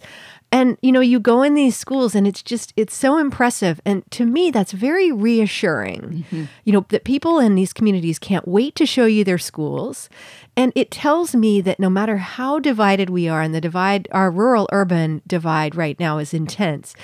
And 0.55 0.77
you 0.81 0.93
know, 0.93 1.01
you 1.01 1.19
go 1.19 1.41
in 1.43 1.53
these 1.53 1.75
schools 1.75 2.15
and 2.15 2.25
it's 2.25 2.41
just 2.41 2.71
it's 2.77 2.95
so 2.95 3.17
impressive 3.17 3.81
and 3.83 4.09
to 4.11 4.25
me 4.25 4.51
that's 4.51 4.71
very 4.71 5.11
reassuring. 5.11 6.01
Mm-hmm. 6.01 6.45
You 6.63 6.71
know, 6.71 6.85
that 6.89 7.03
people 7.03 7.39
in 7.39 7.55
these 7.55 7.73
communities 7.73 8.17
can't 8.19 8.47
wait 8.47 8.73
to 8.77 8.85
show 8.85 9.03
you 9.03 9.25
their 9.25 9.37
schools. 9.37 10.09
And 10.55 10.71
it 10.73 10.91
tells 10.91 11.35
me 11.35 11.59
that 11.59 11.77
no 11.77 11.89
matter 11.89 12.15
how 12.15 12.59
divided 12.59 13.09
we 13.09 13.27
are 13.27 13.41
and 13.41 13.53
the 13.53 13.59
divide 13.59 14.07
our 14.13 14.31
rural 14.31 14.69
urban 14.71 15.21
divide 15.27 15.75
right 15.75 15.99
now 15.99 16.19
is 16.19 16.33
intense. 16.33 16.95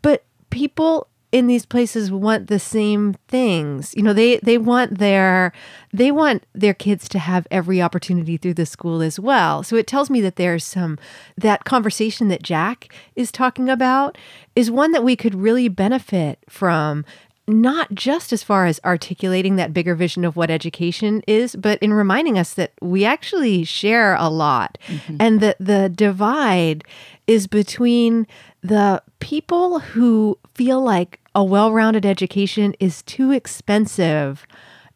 But 0.00 0.24
people 0.48 1.08
in 1.30 1.46
these 1.46 1.66
places 1.66 2.10
want 2.10 2.46
the 2.46 2.58
same 2.58 3.14
things. 3.28 3.94
You 3.94 4.02
know, 4.02 4.12
they 4.12 4.38
they 4.38 4.56
want 4.56 4.98
their 4.98 5.52
they 5.92 6.10
want 6.10 6.44
their 6.54 6.74
kids 6.74 7.08
to 7.10 7.18
have 7.18 7.46
every 7.50 7.82
opportunity 7.82 8.36
through 8.36 8.54
the 8.54 8.66
school 8.66 9.02
as 9.02 9.20
well. 9.20 9.62
So 9.62 9.76
it 9.76 9.86
tells 9.86 10.08
me 10.08 10.20
that 10.22 10.36
there's 10.36 10.64
some 10.64 10.98
that 11.36 11.64
conversation 11.64 12.28
that 12.28 12.42
Jack 12.42 12.94
is 13.14 13.30
talking 13.30 13.68
about 13.68 14.16
is 14.56 14.70
one 14.70 14.92
that 14.92 15.04
we 15.04 15.16
could 15.16 15.34
really 15.34 15.68
benefit 15.68 16.38
from 16.48 17.04
not 17.48 17.92
just 17.94 18.32
as 18.32 18.42
far 18.42 18.66
as 18.66 18.78
articulating 18.84 19.56
that 19.56 19.72
bigger 19.72 19.94
vision 19.94 20.24
of 20.24 20.36
what 20.36 20.50
education 20.50 21.22
is, 21.26 21.56
but 21.56 21.78
in 21.82 21.94
reminding 21.94 22.38
us 22.38 22.52
that 22.54 22.72
we 22.82 23.06
actually 23.06 23.64
share 23.64 24.14
a 24.16 24.28
lot 24.28 24.76
mm-hmm. 24.86 25.16
and 25.18 25.40
that 25.40 25.56
the 25.58 25.88
divide 25.88 26.84
is 27.26 27.46
between 27.46 28.26
the 28.62 29.02
people 29.20 29.78
who 29.78 30.38
feel 30.54 30.80
like 30.80 31.17
a 31.38 31.44
well 31.44 31.70
rounded 31.70 32.04
education 32.04 32.74
is 32.80 33.00
too 33.04 33.30
expensive. 33.30 34.44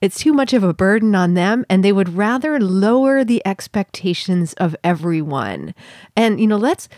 It's 0.03 0.18
too 0.18 0.32
much 0.32 0.53
of 0.53 0.64
a 0.64 0.74
burden 0.74 1.14
on 1.14 1.34
them, 1.34 1.64
and 1.70 1.84
they 1.84 1.92
would 1.92 2.16
rather 2.16 2.59
lower 2.59 3.22
the 3.22 3.40
expectations 3.46 4.53
of 4.55 4.74
everyone. 4.82 5.74
And, 6.16 6.40
you 6.40 6.48
know, 6.48 6.57
let's 6.57 6.88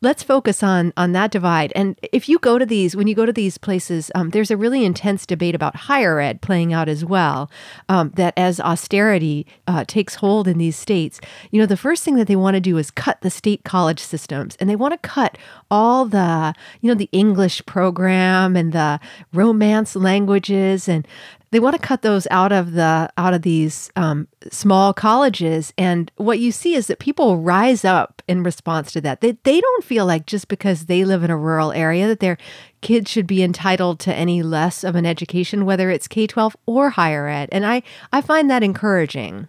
let's 0.00 0.22
focus 0.22 0.62
on 0.62 0.92
on 0.96 1.12
that 1.12 1.32
divide. 1.32 1.72
And 1.74 1.98
if 2.12 2.28
you 2.28 2.38
go 2.38 2.58
to 2.58 2.66
these, 2.66 2.94
when 2.94 3.08
you 3.08 3.16
go 3.16 3.26
to 3.26 3.32
these 3.32 3.58
places, 3.58 4.12
um, 4.14 4.30
there's 4.30 4.52
a 4.52 4.56
really 4.56 4.84
intense 4.84 5.26
debate 5.26 5.56
about 5.56 5.74
higher 5.74 6.20
ed 6.20 6.40
playing 6.40 6.72
out 6.72 6.88
as 6.88 7.04
well. 7.04 7.50
Um, 7.88 8.12
that 8.14 8.34
as 8.36 8.60
austerity 8.60 9.44
uh, 9.66 9.84
takes 9.84 10.14
hold 10.16 10.46
in 10.46 10.58
these 10.58 10.76
states, 10.76 11.20
you 11.50 11.60
know, 11.60 11.66
the 11.66 11.76
first 11.76 12.04
thing 12.04 12.14
that 12.14 12.28
they 12.28 12.36
want 12.36 12.54
to 12.54 12.60
do 12.60 12.78
is 12.78 12.92
cut 12.92 13.20
the 13.22 13.30
state 13.30 13.64
college 13.64 14.00
systems, 14.00 14.56
and 14.60 14.70
they 14.70 14.76
want 14.76 14.92
to 14.94 15.08
cut 15.08 15.36
all 15.68 16.04
the, 16.04 16.54
you 16.80 16.88
know, 16.88 16.94
the 16.94 17.08
English 17.10 17.66
program 17.66 18.54
and 18.54 18.72
the 18.72 19.00
romance 19.32 19.96
languages 19.96 20.88
and 20.88 21.08
they 21.52 21.60
want 21.60 21.76
to 21.76 21.86
cut 21.86 22.00
those 22.00 22.26
out 22.30 22.50
of 22.50 22.72
the 22.72 23.10
out 23.18 23.34
of 23.34 23.42
these 23.42 23.90
um, 23.94 24.26
small 24.50 24.94
colleges. 24.94 25.72
And 25.76 26.10
what 26.16 26.38
you 26.38 26.50
see 26.50 26.74
is 26.74 26.86
that 26.86 26.98
people 26.98 27.38
rise 27.38 27.84
up 27.84 28.22
in 28.26 28.42
response 28.42 28.90
to 28.92 29.02
that. 29.02 29.20
They, 29.20 29.32
they 29.44 29.60
don't 29.60 29.84
feel 29.84 30.06
like 30.06 30.24
just 30.24 30.48
because 30.48 30.86
they 30.86 31.04
live 31.04 31.22
in 31.22 31.30
a 31.30 31.36
rural 31.36 31.70
area 31.72 32.08
that 32.08 32.20
their 32.20 32.38
kids 32.80 33.10
should 33.10 33.26
be 33.26 33.42
entitled 33.42 34.00
to 34.00 34.14
any 34.14 34.42
less 34.42 34.82
of 34.82 34.96
an 34.96 35.04
education 35.04 35.66
whether 35.66 35.90
it's 35.90 36.08
k-12 36.08 36.54
or 36.64 36.90
higher 36.90 37.28
ed. 37.28 37.50
And 37.52 37.66
i 37.66 37.82
i 38.12 38.22
find 38.22 38.50
that 38.50 38.62
encouraging. 38.62 39.46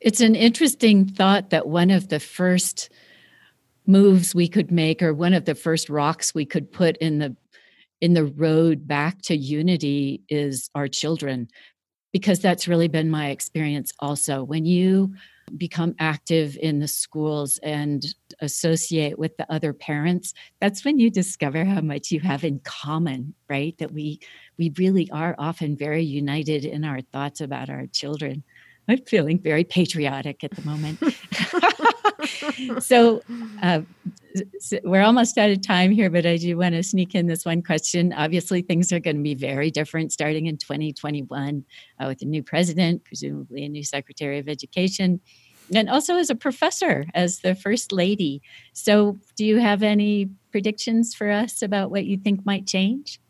It's 0.00 0.22
an 0.22 0.34
interesting 0.34 1.06
thought 1.06 1.50
that 1.50 1.68
one 1.68 1.90
of 1.90 2.08
the 2.08 2.20
first 2.20 2.90
moves 3.86 4.34
we 4.34 4.48
could 4.48 4.70
make 4.70 5.02
or 5.02 5.12
one 5.12 5.34
of 5.34 5.44
the 5.44 5.54
first 5.54 5.90
rocks 5.90 6.34
we 6.34 6.46
could 6.46 6.72
put 6.72 6.96
in 6.98 7.18
the 7.18 7.36
in 8.04 8.12
the 8.12 8.26
road 8.26 8.86
back 8.86 9.22
to 9.22 9.34
unity 9.34 10.20
is 10.28 10.68
our 10.74 10.86
children 10.86 11.48
because 12.12 12.38
that's 12.38 12.68
really 12.68 12.86
been 12.86 13.08
my 13.08 13.30
experience 13.30 13.92
also. 13.98 14.44
When 14.44 14.66
you 14.66 15.14
become 15.56 15.94
active 15.98 16.58
in 16.60 16.80
the 16.80 16.86
schools 16.86 17.58
and 17.62 18.04
associate 18.40 19.18
with 19.18 19.34
the 19.38 19.50
other 19.52 19.72
parents 19.72 20.32
that's 20.58 20.84
when 20.84 20.98
you 20.98 21.10
discover 21.10 21.64
how 21.66 21.82
much 21.82 22.10
you 22.10 22.18
have 22.20 22.44
in 22.44 22.58
common 22.60 23.34
right? 23.48 23.76
That 23.78 23.92
we 23.92 24.20
we 24.58 24.72
really 24.76 25.10
are 25.10 25.34
often 25.38 25.74
very 25.74 26.02
united 26.02 26.66
in 26.66 26.84
our 26.84 27.00
thoughts 27.00 27.40
about 27.40 27.70
our 27.70 27.86
children. 27.86 28.42
I'm 28.86 29.02
feeling 29.06 29.38
very 29.38 29.64
patriotic 29.64 30.44
at 30.44 30.50
the 30.50 30.62
moment 30.62 31.00
so, 32.80 33.22
uh, 33.62 33.80
we're 34.82 35.02
almost 35.02 35.38
out 35.38 35.50
of 35.50 35.62
time 35.62 35.92
here, 35.92 36.10
but 36.10 36.26
I 36.26 36.36
do 36.36 36.56
want 36.56 36.74
to 36.74 36.82
sneak 36.82 37.14
in 37.14 37.26
this 37.26 37.44
one 37.44 37.62
question. 37.62 38.12
Obviously, 38.12 38.62
things 38.62 38.92
are 38.92 38.98
going 38.98 39.16
to 39.16 39.22
be 39.22 39.34
very 39.34 39.70
different 39.70 40.12
starting 40.12 40.46
in 40.46 40.56
2021 40.56 41.64
uh, 42.00 42.06
with 42.08 42.22
a 42.22 42.24
new 42.24 42.42
president, 42.42 43.04
presumably 43.04 43.64
a 43.64 43.68
new 43.68 43.84
secretary 43.84 44.38
of 44.38 44.48
education, 44.48 45.20
and 45.72 45.88
also 45.88 46.16
as 46.16 46.30
a 46.30 46.34
professor, 46.34 47.06
as 47.14 47.40
the 47.40 47.54
first 47.54 47.92
lady. 47.92 48.42
So, 48.72 49.18
do 49.36 49.44
you 49.44 49.58
have 49.58 49.82
any 49.82 50.30
predictions 50.50 51.14
for 51.14 51.30
us 51.30 51.62
about 51.62 51.90
what 51.90 52.04
you 52.04 52.16
think 52.16 52.44
might 52.44 52.66
change? 52.66 53.20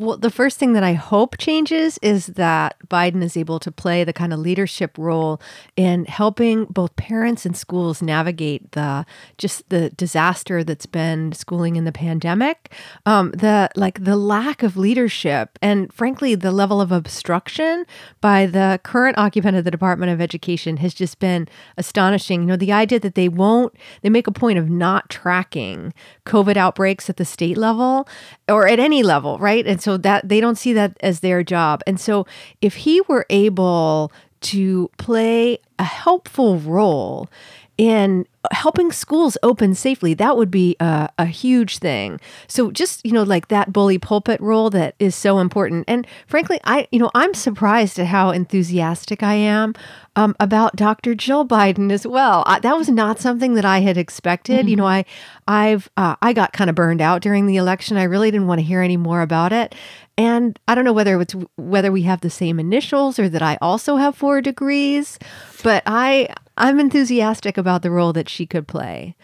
Well, 0.00 0.16
the 0.16 0.30
first 0.30 0.60
thing 0.60 0.74
that 0.74 0.84
I 0.84 0.92
hope 0.92 1.38
changes 1.38 1.98
is 2.02 2.26
that 2.28 2.76
Biden 2.86 3.20
is 3.20 3.36
able 3.36 3.58
to 3.58 3.72
play 3.72 4.04
the 4.04 4.12
kind 4.12 4.32
of 4.32 4.38
leadership 4.38 4.96
role 4.96 5.40
in 5.74 6.04
helping 6.04 6.66
both 6.66 6.94
parents 6.94 7.44
and 7.44 7.56
schools 7.56 8.00
navigate 8.00 8.70
the 8.72 9.04
just 9.38 9.68
the 9.70 9.90
disaster 9.90 10.62
that's 10.62 10.86
been 10.86 11.32
schooling 11.32 11.74
in 11.74 11.84
the 11.84 11.90
pandemic, 11.90 12.72
um, 13.06 13.32
the 13.32 13.70
like 13.74 14.04
the 14.04 14.14
lack 14.14 14.62
of 14.62 14.76
leadership, 14.76 15.58
and 15.60 15.92
frankly, 15.92 16.36
the 16.36 16.52
level 16.52 16.80
of 16.80 16.92
obstruction 16.92 17.84
by 18.20 18.46
the 18.46 18.78
current 18.84 19.18
occupant 19.18 19.56
of 19.56 19.64
the 19.64 19.70
Department 19.72 20.12
of 20.12 20.20
Education 20.20 20.76
has 20.76 20.94
just 20.94 21.18
been 21.18 21.48
astonishing. 21.76 22.42
You 22.42 22.46
know, 22.46 22.56
the 22.56 22.72
idea 22.72 23.00
that 23.00 23.16
they 23.16 23.28
won't 23.28 23.74
they 24.02 24.10
make 24.10 24.28
a 24.28 24.32
point 24.32 24.60
of 24.60 24.70
not 24.70 25.10
tracking 25.10 25.92
COVID 26.24 26.56
outbreaks 26.56 27.10
at 27.10 27.16
the 27.16 27.24
state 27.24 27.58
level 27.58 28.06
or 28.48 28.68
at 28.68 28.78
any 28.78 29.02
level, 29.02 29.38
right? 29.38 29.66
And 29.66 29.82
so 29.87 29.87
that 29.96 30.28
they 30.28 30.40
don't 30.40 30.58
see 30.58 30.72
that 30.72 30.96
as 31.00 31.20
their 31.20 31.42
job. 31.42 31.82
And 31.86 31.98
so 31.98 32.26
if 32.60 32.76
he 32.76 33.00
were 33.02 33.26
able 33.30 34.12
to 34.40 34.90
play 34.98 35.58
a 35.78 35.84
helpful 35.84 36.58
role 36.58 37.28
in 37.76 38.26
helping 38.52 38.92
schools 38.92 39.36
open 39.42 39.74
safely 39.74 40.14
that 40.14 40.36
would 40.36 40.50
be 40.50 40.76
a, 40.80 41.08
a, 41.18 41.26
huge 41.26 41.78
thing. 41.78 42.20
So 42.46 42.70
just 42.70 43.04
you 43.04 43.12
know 43.12 43.22
like 43.22 43.48
that 43.48 43.72
bully 43.72 43.98
pulpit 43.98 44.40
role 44.40 44.70
that 44.70 44.94
is 44.98 45.14
so 45.14 45.38
important. 45.38 45.84
And 45.88 46.06
frankly 46.26 46.60
i 46.64 46.86
you 46.90 46.98
know 46.98 47.10
i'm 47.14 47.34
surprised 47.34 47.98
at 47.98 48.06
how 48.06 48.30
enthusiastic 48.30 49.22
i 49.22 49.34
am 49.34 49.74
um, 50.16 50.34
about 50.40 50.76
dr 50.76 51.14
jill 51.16 51.46
biden 51.46 51.92
as 51.92 52.06
well. 52.06 52.44
I, 52.46 52.60
that 52.60 52.76
was 52.76 52.88
not 52.88 53.18
something 53.18 53.54
that 53.54 53.64
i 53.64 53.80
had 53.80 53.96
expected. 53.96 54.60
Mm-hmm. 54.60 54.68
you 54.68 54.76
know 54.76 54.86
i 54.86 55.04
i've 55.46 55.90
uh, 55.96 56.16
i 56.22 56.32
got 56.32 56.52
kind 56.52 56.70
of 56.70 56.76
burned 56.76 57.00
out 57.00 57.22
during 57.22 57.46
the 57.46 57.56
election. 57.56 57.96
I 57.96 58.04
really 58.04 58.30
didn't 58.30 58.46
want 58.46 58.60
to 58.60 58.64
hear 58.64 58.82
any 58.82 58.96
more 58.96 59.22
about 59.22 59.52
it. 59.52 59.74
And 60.18 60.58
I 60.66 60.74
don't 60.74 60.84
know 60.84 60.92
whether 60.92 61.20
it's 61.20 61.34
whether 61.56 61.92
we 61.92 62.02
have 62.02 62.22
the 62.22 62.30
same 62.30 62.58
initials 62.58 63.20
or 63.20 63.28
that 63.28 63.40
I 63.40 63.56
also 63.62 63.96
have 63.96 64.16
four 64.16 64.42
degrees, 64.42 65.16
but 65.62 65.84
I 65.86 66.28
I'm 66.56 66.80
enthusiastic 66.80 67.56
about 67.56 67.82
the 67.82 67.90
role 67.92 68.12
that 68.14 68.27
she 68.28 68.46
could 68.46 68.68
play. 68.68 69.16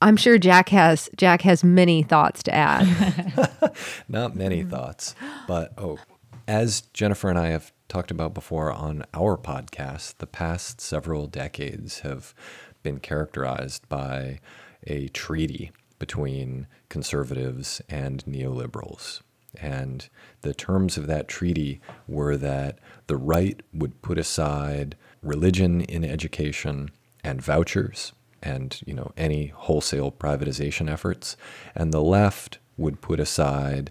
I'm 0.00 0.16
sure 0.16 0.36
Jack 0.36 0.68
has 0.68 1.08
Jack 1.16 1.42
has 1.42 1.64
many 1.64 2.02
thoughts 2.02 2.42
to 2.44 2.54
add. 2.54 3.50
Not 4.08 4.36
many 4.36 4.62
mm. 4.62 4.70
thoughts, 4.70 5.14
but 5.48 5.72
oh, 5.78 5.98
as 6.46 6.82
Jennifer 6.92 7.30
and 7.30 7.38
I 7.38 7.48
have 7.48 7.72
talked 7.88 8.10
about 8.10 8.34
before 8.34 8.70
on 8.70 9.04
our 9.14 9.38
podcast, 9.38 10.18
the 10.18 10.26
past 10.26 10.80
several 10.80 11.26
decades 11.26 12.00
have 12.00 12.34
been 12.82 13.00
characterized 13.00 13.88
by 13.88 14.40
a 14.86 15.08
treaty 15.08 15.72
between 15.98 16.66
conservatives 16.88 17.80
and 17.88 18.22
neoliberals. 18.26 19.22
And 19.58 20.08
the 20.42 20.52
terms 20.52 20.98
of 20.98 21.06
that 21.06 21.28
treaty 21.28 21.80
were 22.06 22.36
that 22.36 22.78
the 23.06 23.16
right 23.16 23.62
would 23.72 24.02
put 24.02 24.18
aside 24.18 24.96
religion 25.22 25.80
in 25.80 26.04
education 26.04 26.90
and 27.22 27.40
vouchers 27.40 28.12
and 28.44 28.80
you 28.86 28.94
know 28.94 29.12
any 29.16 29.48
wholesale 29.48 30.12
privatization 30.12 30.90
efforts 30.90 31.36
and 31.74 31.92
the 31.92 32.02
left 32.02 32.58
would 32.76 33.00
put 33.00 33.18
aside 33.18 33.90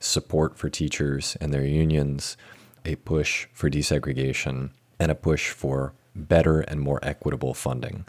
support 0.00 0.58
for 0.58 0.68
teachers 0.68 1.36
and 1.40 1.52
their 1.52 1.64
unions 1.64 2.36
a 2.84 2.96
push 2.96 3.46
for 3.52 3.70
desegregation 3.70 4.70
and 4.98 5.10
a 5.10 5.14
push 5.14 5.50
for 5.50 5.94
better 6.14 6.60
and 6.60 6.80
more 6.80 6.98
equitable 7.02 7.54
funding 7.54 8.04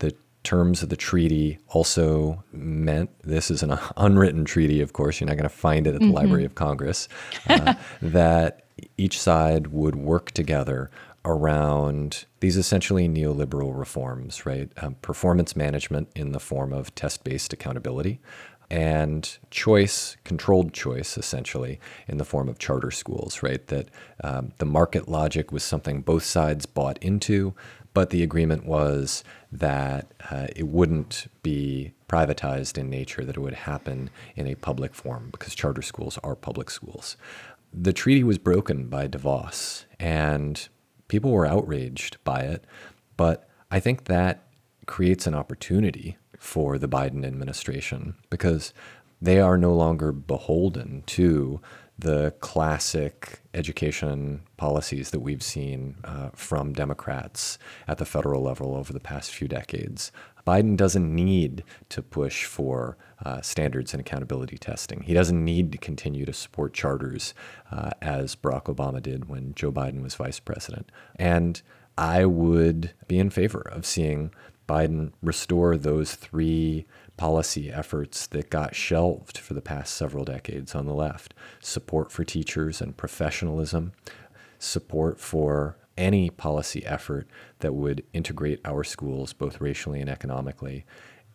the 0.00 0.14
terms 0.42 0.82
of 0.82 0.88
the 0.88 0.96
treaty 0.96 1.58
also 1.68 2.42
meant 2.52 3.10
this 3.22 3.50
is 3.50 3.62
an 3.62 3.78
unwritten 3.96 4.44
treaty 4.44 4.80
of 4.80 4.92
course 4.92 5.20
you're 5.20 5.28
not 5.28 5.36
going 5.36 5.48
to 5.48 5.48
find 5.48 5.86
it 5.86 5.94
at 5.94 6.00
the 6.00 6.06
mm-hmm. 6.06 6.16
library 6.16 6.44
of 6.44 6.54
congress 6.54 7.08
uh, 7.48 7.74
that 8.02 8.66
each 8.98 9.18
side 9.18 9.68
would 9.68 9.96
work 9.96 10.32
together 10.32 10.90
around 11.26 12.24
these 12.40 12.56
essentially 12.56 13.08
neoliberal 13.08 13.76
reforms, 13.76 14.46
right? 14.46 14.70
Um, 14.78 14.94
performance 15.02 15.56
management 15.56 16.08
in 16.14 16.32
the 16.32 16.40
form 16.40 16.72
of 16.72 16.94
test 16.94 17.24
based 17.24 17.52
accountability 17.52 18.20
and 18.70 19.38
choice, 19.50 20.16
controlled 20.24 20.72
choice, 20.72 21.16
essentially, 21.16 21.78
in 22.08 22.18
the 22.18 22.24
form 22.24 22.48
of 22.48 22.58
charter 22.58 22.90
schools, 22.90 23.42
right? 23.42 23.66
That 23.68 23.88
um, 24.24 24.52
the 24.58 24.66
market 24.66 25.08
logic 25.08 25.52
was 25.52 25.62
something 25.62 26.02
both 26.02 26.24
sides 26.24 26.66
bought 26.66 26.98
into, 26.98 27.54
but 27.94 28.10
the 28.10 28.22
agreement 28.22 28.66
was 28.66 29.22
that 29.52 30.12
uh, 30.30 30.48
it 30.54 30.66
wouldn't 30.66 31.28
be 31.42 31.92
privatized 32.08 32.76
in 32.76 32.90
nature, 32.90 33.24
that 33.24 33.36
it 33.36 33.40
would 33.40 33.54
happen 33.54 34.10
in 34.34 34.46
a 34.46 34.54
public 34.54 34.94
form 34.94 35.28
because 35.30 35.54
charter 35.54 35.82
schools 35.82 36.18
are 36.22 36.34
public 36.34 36.70
schools. 36.70 37.16
The 37.72 37.92
treaty 37.92 38.24
was 38.24 38.38
broken 38.38 38.88
by 38.88 39.06
DeVos, 39.06 39.84
and 40.00 40.68
people 41.08 41.30
were 41.30 41.46
outraged 41.46 42.18
by 42.24 42.40
it, 42.40 42.64
but 43.16 43.48
I 43.70 43.80
think 43.80 44.04
that 44.04 44.44
creates 44.86 45.26
an 45.26 45.34
opportunity 45.34 46.16
for 46.38 46.78
the 46.78 46.88
Biden 46.88 47.24
administration 47.24 48.14
because 48.30 48.72
they 49.20 49.40
are 49.40 49.58
no 49.58 49.74
longer 49.74 50.12
beholden 50.12 51.02
to 51.06 51.60
the 51.98 52.34
classic 52.40 53.40
education 53.54 54.42
policies 54.58 55.10
that 55.10 55.20
we've 55.20 55.42
seen 55.42 55.96
uh, 56.04 56.28
from 56.34 56.74
Democrats 56.74 57.58
at 57.88 57.96
the 57.96 58.04
federal 58.04 58.42
level 58.42 58.74
over 58.74 58.92
the 58.92 59.00
past 59.00 59.32
few 59.32 59.48
decades. 59.48 60.12
Biden 60.46 60.76
doesn't 60.76 61.14
need 61.14 61.64
to 61.88 62.02
push 62.02 62.44
for 62.44 62.98
uh, 63.24 63.40
standards 63.40 63.94
and 63.94 64.00
accountability 64.00 64.58
testing. 64.58 65.02
He 65.02 65.14
doesn't 65.14 65.44
need 65.44 65.72
to 65.72 65.78
continue 65.78 66.24
to 66.26 66.32
support 66.32 66.74
charters 66.74 67.34
uh, 67.70 67.90
as 68.02 68.36
Barack 68.36 68.64
Obama 68.64 69.02
did 69.02 69.28
when 69.28 69.54
Joe 69.54 69.72
Biden 69.72 70.02
was 70.02 70.14
vice 70.14 70.40
president. 70.40 70.90
And 71.16 71.62
I 71.96 72.26
would 72.26 72.92
be 73.08 73.18
in 73.18 73.30
favor 73.30 73.60
of 73.60 73.86
seeing 73.86 74.32
Biden 74.68 75.12
restore 75.22 75.76
those 75.76 76.14
three 76.14 76.86
policy 77.16 77.70
efforts 77.70 78.26
that 78.26 78.50
got 78.50 78.74
shelved 78.74 79.38
for 79.38 79.54
the 79.54 79.62
past 79.62 79.94
several 79.94 80.24
decades 80.24 80.74
on 80.74 80.86
the 80.86 80.94
left 80.94 81.32
support 81.60 82.12
for 82.12 82.24
teachers 82.24 82.80
and 82.80 82.96
professionalism, 82.96 83.92
support 84.58 85.18
for 85.18 85.78
any 85.96 86.28
policy 86.28 86.84
effort 86.84 87.26
that 87.60 87.74
would 87.74 88.04
integrate 88.12 88.60
our 88.64 88.84
schools 88.84 89.32
both 89.32 89.60
racially 89.60 90.00
and 90.00 90.10
economically, 90.10 90.84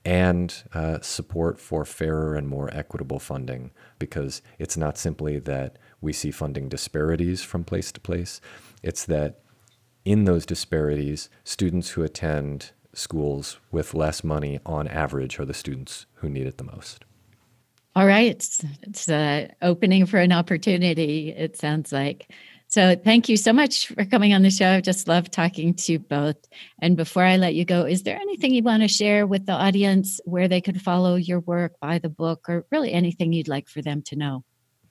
and 0.03 0.63
uh, 0.73 0.99
support 1.01 1.59
for 1.59 1.85
fairer 1.85 2.35
and 2.35 2.47
more 2.47 2.69
equitable 2.73 3.19
funding 3.19 3.71
because 3.99 4.41
it's 4.57 4.75
not 4.75 4.97
simply 4.97 5.37
that 5.39 5.77
we 5.99 6.11
see 6.11 6.31
funding 6.31 6.67
disparities 6.67 7.43
from 7.43 7.63
place 7.63 7.91
to 7.91 7.99
place, 7.99 8.41
it's 8.81 9.05
that 9.05 9.41
in 10.03 10.25
those 10.25 10.45
disparities, 10.45 11.29
students 11.43 11.91
who 11.91 12.01
attend 12.01 12.71
schools 12.93 13.59
with 13.71 13.93
less 13.93 14.23
money 14.23 14.59
on 14.65 14.87
average 14.87 15.39
are 15.39 15.45
the 15.45 15.53
students 15.53 16.07
who 16.15 16.29
need 16.29 16.47
it 16.47 16.57
the 16.57 16.63
most. 16.63 17.05
All 17.95 18.07
right. 18.07 18.31
It's, 18.31 18.63
it's 18.83 19.09
an 19.09 19.51
opening 19.61 20.05
for 20.05 20.17
an 20.17 20.31
opportunity, 20.31 21.29
it 21.29 21.57
sounds 21.57 21.91
like. 21.91 22.31
So 22.71 22.95
thank 22.95 23.27
you 23.27 23.35
so 23.35 23.51
much 23.51 23.87
for 23.87 24.05
coming 24.05 24.33
on 24.33 24.43
the 24.43 24.49
show. 24.49 24.69
I've 24.69 24.83
just 24.83 25.09
love 25.09 25.29
talking 25.29 25.73
to 25.73 25.91
you 25.91 25.99
both. 25.99 26.37
And 26.81 26.95
before 26.95 27.25
I 27.25 27.35
let 27.35 27.53
you 27.53 27.65
go, 27.65 27.83
is 27.83 28.03
there 28.03 28.15
anything 28.15 28.53
you 28.53 28.63
want 28.63 28.81
to 28.81 28.87
share 28.87 29.27
with 29.27 29.45
the 29.45 29.51
audience 29.51 30.21
where 30.23 30.47
they 30.47 30.61
could 30.61 30.81
follow 30.81 31.15
your 31.15 31.41
work, 31.41 31.73
buy 31.81 31.99
the 31.99 32.07
book, 32.07 32.45
or 32.47 32.65
really 32.71 32.93
anything 32.93 33.33
you'd 33.33 33.49
like 33.49 33.67
for 33.67 33.81
them 33.81 34.01
to 34.03 34.15
know? 34.15 34.45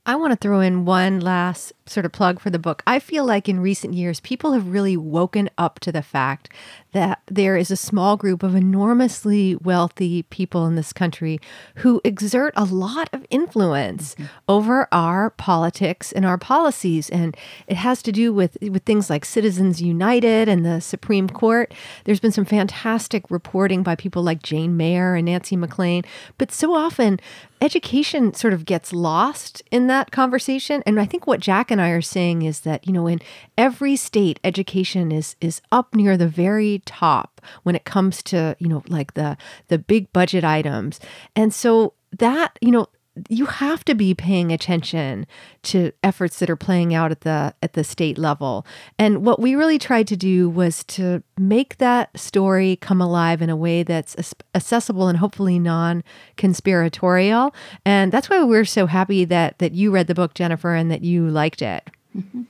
I 0.05 0.17
want 0.17 0.33
to 0.33 0.37
throw 0.37 0.61
in 0.61 0.85
one 0.85 1.21
last 1.21 1.73
sort 1.91 2.07
of 2.07 2.13
plug 2.13 2.41
for 2.41 2.51
the 2.51 2.59
book. 2.59 2.83
I 2.87 2.99
feel 2.99 3.25
like 3.25 3.49
in 3.49 3.61
recent 3.61 3.95
years, 3.95 4.21
people 4.21 4.53
have 4.53 4.69
really 4.69 4.97
woken 4.97 5.51
up 5.59 5.81
to 5.81 5.93
the 5.93 6.03
fact 6.03 6.49
that 6.93 7.21
there 7.27 7.57
is 7.57 7.71
a 7.71 7.77
small 7.77 8.17
group 8.17 8.43
of 8.43 8.55
enormously 8.55 9.57
wealthy 9.57 10.25
people 10.25 10.67
in 10.67 10.75
this 10.75 10.93
country 10.93 11.41
who 11.77 12.01
exert 12.05 12.53
a 12.57 12.65
lot 12.65 13.09
of 13.13 13.27
influence 13.31 14.15
mm-hmm. 14.15 14.27
over 14.49 14.89
our 14.91 15.31
politics 15.31 16.11
and 16.13 16.27
our 16.27 16.39
policies. 16.39 17.09
And 17.11 17.37
it 17.67 17.77
has 17.77 18.03
to 18.03 18.13
do 18.13 18.33
with, 18.33 18.59
with 18.61 18.83
things 18.85 19.09
like 19.09 19.25
Citizens 19.25 19.81
United 19.81 20.49
and 20.49 20.65
the 20.65 20.81
Supreme 20.81 21.29
Court. 21.29 21.73
There's 22.05 22.21
been 22.21 22.33
some 22.33 22.45
fantastic 22.45 23.31
reporting 23.31 23.83
by 23.83 23.95
people 23.95 24.23
like 24.23 24.43
Jane 24.43 24.77
Mayer 24.77 25.15
and 25.15 25.27
Nancy 25.27 25.57
MacLean. 25.57 26.05
But 26.39 26.51
so 26.51 26.75
often, 26.75 27.21
education 27.61 28.35
sort 28.35 28.53
of 28.53 28.65
gets 28.65 28.93
lost 28.93 29.63
in 29.71 29.87
that 29.87 30.11
conversation. 30.11 30.83
And 30.87 30.99
I 30.99 31.05
think 31.05 31.27
what 31.27 31.41
Jack 31.41 31.71
and 31.71 31.80
and 31.81 31.87
I 31.87 31.91
are 31.91 32.03
saying 32.03 32.43
is 32.43 32.61
that, 32.61 32.87
you 32.87 32.93
know, 32.93 33.07
in 33.07 33.21
every 33.57 33.97
state, 33.97 34.39
education 34.45 35.11
is 35.11 35.37
is 35.41 35.63
up 35.73 35.95
near 35.95 36.17
the 36.17 36.29
very 36.29 36.83
top 36.85 37.41
when 37.63 37.75
it 37.75 37.85
comes 37.85 38.23
to, 38.25 38.55
you 38.59 38.69
know, 38.69 38.83
like 38.89 39.15
the 39.15 39.37
the 39.69 39.79
big 39.79 40.13
budget 40.13 40.45
items. 40.45 41.01
And 41.35 41.55
so 41.55 41.95
that, 42.19 42.59
you 42.61 42.71
know, 42.71 42.89
you 43.29 43.47
have 43.47 43.85
to 43.85 43.95
be 43.95 44.15
paying 44.15 44.53
attention 44.53 45.27
to 45.63 45.93
efforts 46.03 46.39
that 46.39 46.49
are 46.49 46.57
playing 46.57 46.95
out 46.95 47.11
at 47.11 47.23
the 47.23 47.55
at 47.63 47.73
the 47.73 47.83
state 47.83 48.17
level. 48.17 48.65
And 48.99 49.25
what 49.25 49.41
we 49.41 49.55
really 49.55 49.79
tried 49.79 50.07
to 50.09 50.17
do 50.17 50.49
was 50.49 50.85
to 50.85 51.23
make 51.37 51.79
that 51.79 52.17
story 52.19 52.77
come 52.77 53.01
alive 53.01 53.43
in 53.43 53.51
a 53.51 53.57
way 53.57 53.83
that's 53.83 54.35
accessible 54.55 55.09
and 55.09 55.19
hopefully 55.19 55.59
non-conspiratorial. 55.59 57.55
And 57.85 58.13
that's 58.13 58.31
why 58.31 58.43
we're 58.43 58.65
so 58.65 58.87
happy 58.87 59.25
that 59.25 59.59
that 59.59 59.73
you 59.73 59.91
read 59.91 60.07
the 60.07 60.15
book 60.15 60.35
Jennifer 60.35 60.75
and 60.75 60.91
that 60.91 61.03
you 61.03 61.29
liked 61.29 61.63
it. 61.63 61.91
Mm-hmm. 62.17 62.43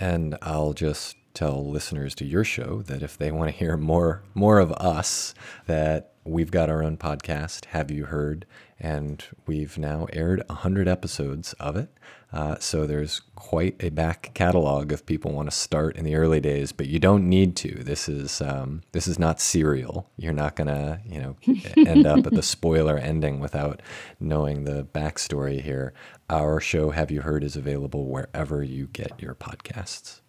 And 0.00 0.36
I'll 0.42 0.72
just 0.72 1.16
tell 1.34 1.64
listeners 1.64 2.14
to 2.16 2.24
your 2.24 2.44
show 2.44 2.82
that 2.82 3.02
if 3.02 3.16
they 3.16 3.30
want 3.30 3.50
to 3.50 3.56
hear 3.56 3.76
more 3.76 4.22
more 4.34 4.58
of 4.58 4.72
us 4.72 5.34
that 5.66 6.12
we've 6.24 6.50
got 6.50 6.68
our 6.68 6.82
own 6.82 6.96
podcast 6.96 7.66
have 7.66 7.90
you 7.90 8.04
heard 8.04 8.44
and 8.82 9.24
we've 9.46 9.78
now 9.78 10.08
aired 10.12 10.42
100 10.48 10.88
episodes 10.88 11.52
of 11.54 11.76
it. 11.76 11.88
Uh, 12.32 12.56
so 12.58 12.86
there's 12.86 13.20
quite 13.36 13.76
a 13.80 13.90
back 13.90 14.32
catalog 14.34 14.90
if 14.90 15.06
people 15.06 15.32
want 15.32 15.48
to 15.48 15.56
start 15.56 15.96
in 15.96 16.04
the 16.04 16.16
early 16.16 16.40
days, 16.40 16.72
but 16.72 16.88
you 16.88 16.98
don't 16.98 17.28
need 17.28 17.54
to. 17.54 17.84
This 17.84 18.08
is 18.08 18.40
um, 18.40 18.82
this 18.92 19.06
is 19.06 19.18
not 19.18 19.40
serial. 19.40 20.10
You're 20.16 20.32
not 20.32 20.56
gonna 20.56 21.00
you 21.06 21.20
know 21.20 21.36
end 21.76 22.06
up 22.06 22.26
at 22.26 22.32
the 22.32 22.42
spoiler 22.42 22.98
ending 22.98 23.38
without 23.38 23.80
knowing 24.18 24.64
the 24.64 24.84
backstory 24.84 25.60
here. 25.60 25.92
Our 26.28 26.58
show, 26.58 26.90
Have 26.90 27.10
You 27.10 27.20
Heard, 27.20 27.44
is 27.44 27.54
available 27.54 28.06
wherever 28.06 28.64
you 28.64 28.88
get 28.92 29.12
your 29.20 29.34
podcasts. 29.34 30.20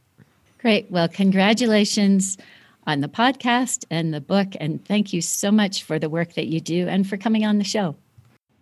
Great. 0.60 0.92
Well, 0.92 1.08
congratulations 1.08 2.38
on 2.86 3.00
the 3.00 3.08
podcast 3.08 3.86
and 3.90 4.14
the 4.14 4.22
book, 4.22 4.50
and 4.60 4.84
thank 4.86 5.14
you 5.14 5.22
so 5.22 5.52
much 5.52 5.84
for 5.84 5.98
the 5.98 6.10
work 6.10 6.34
that 6.34 6.48
you 6.48 6.60
do 6.60 6.88
and 6.90 7.08
for 7.08 7.16
coming 7.16 7.46
on 7.46 7.58
the 7.58 7.64
show. 7.64 7.96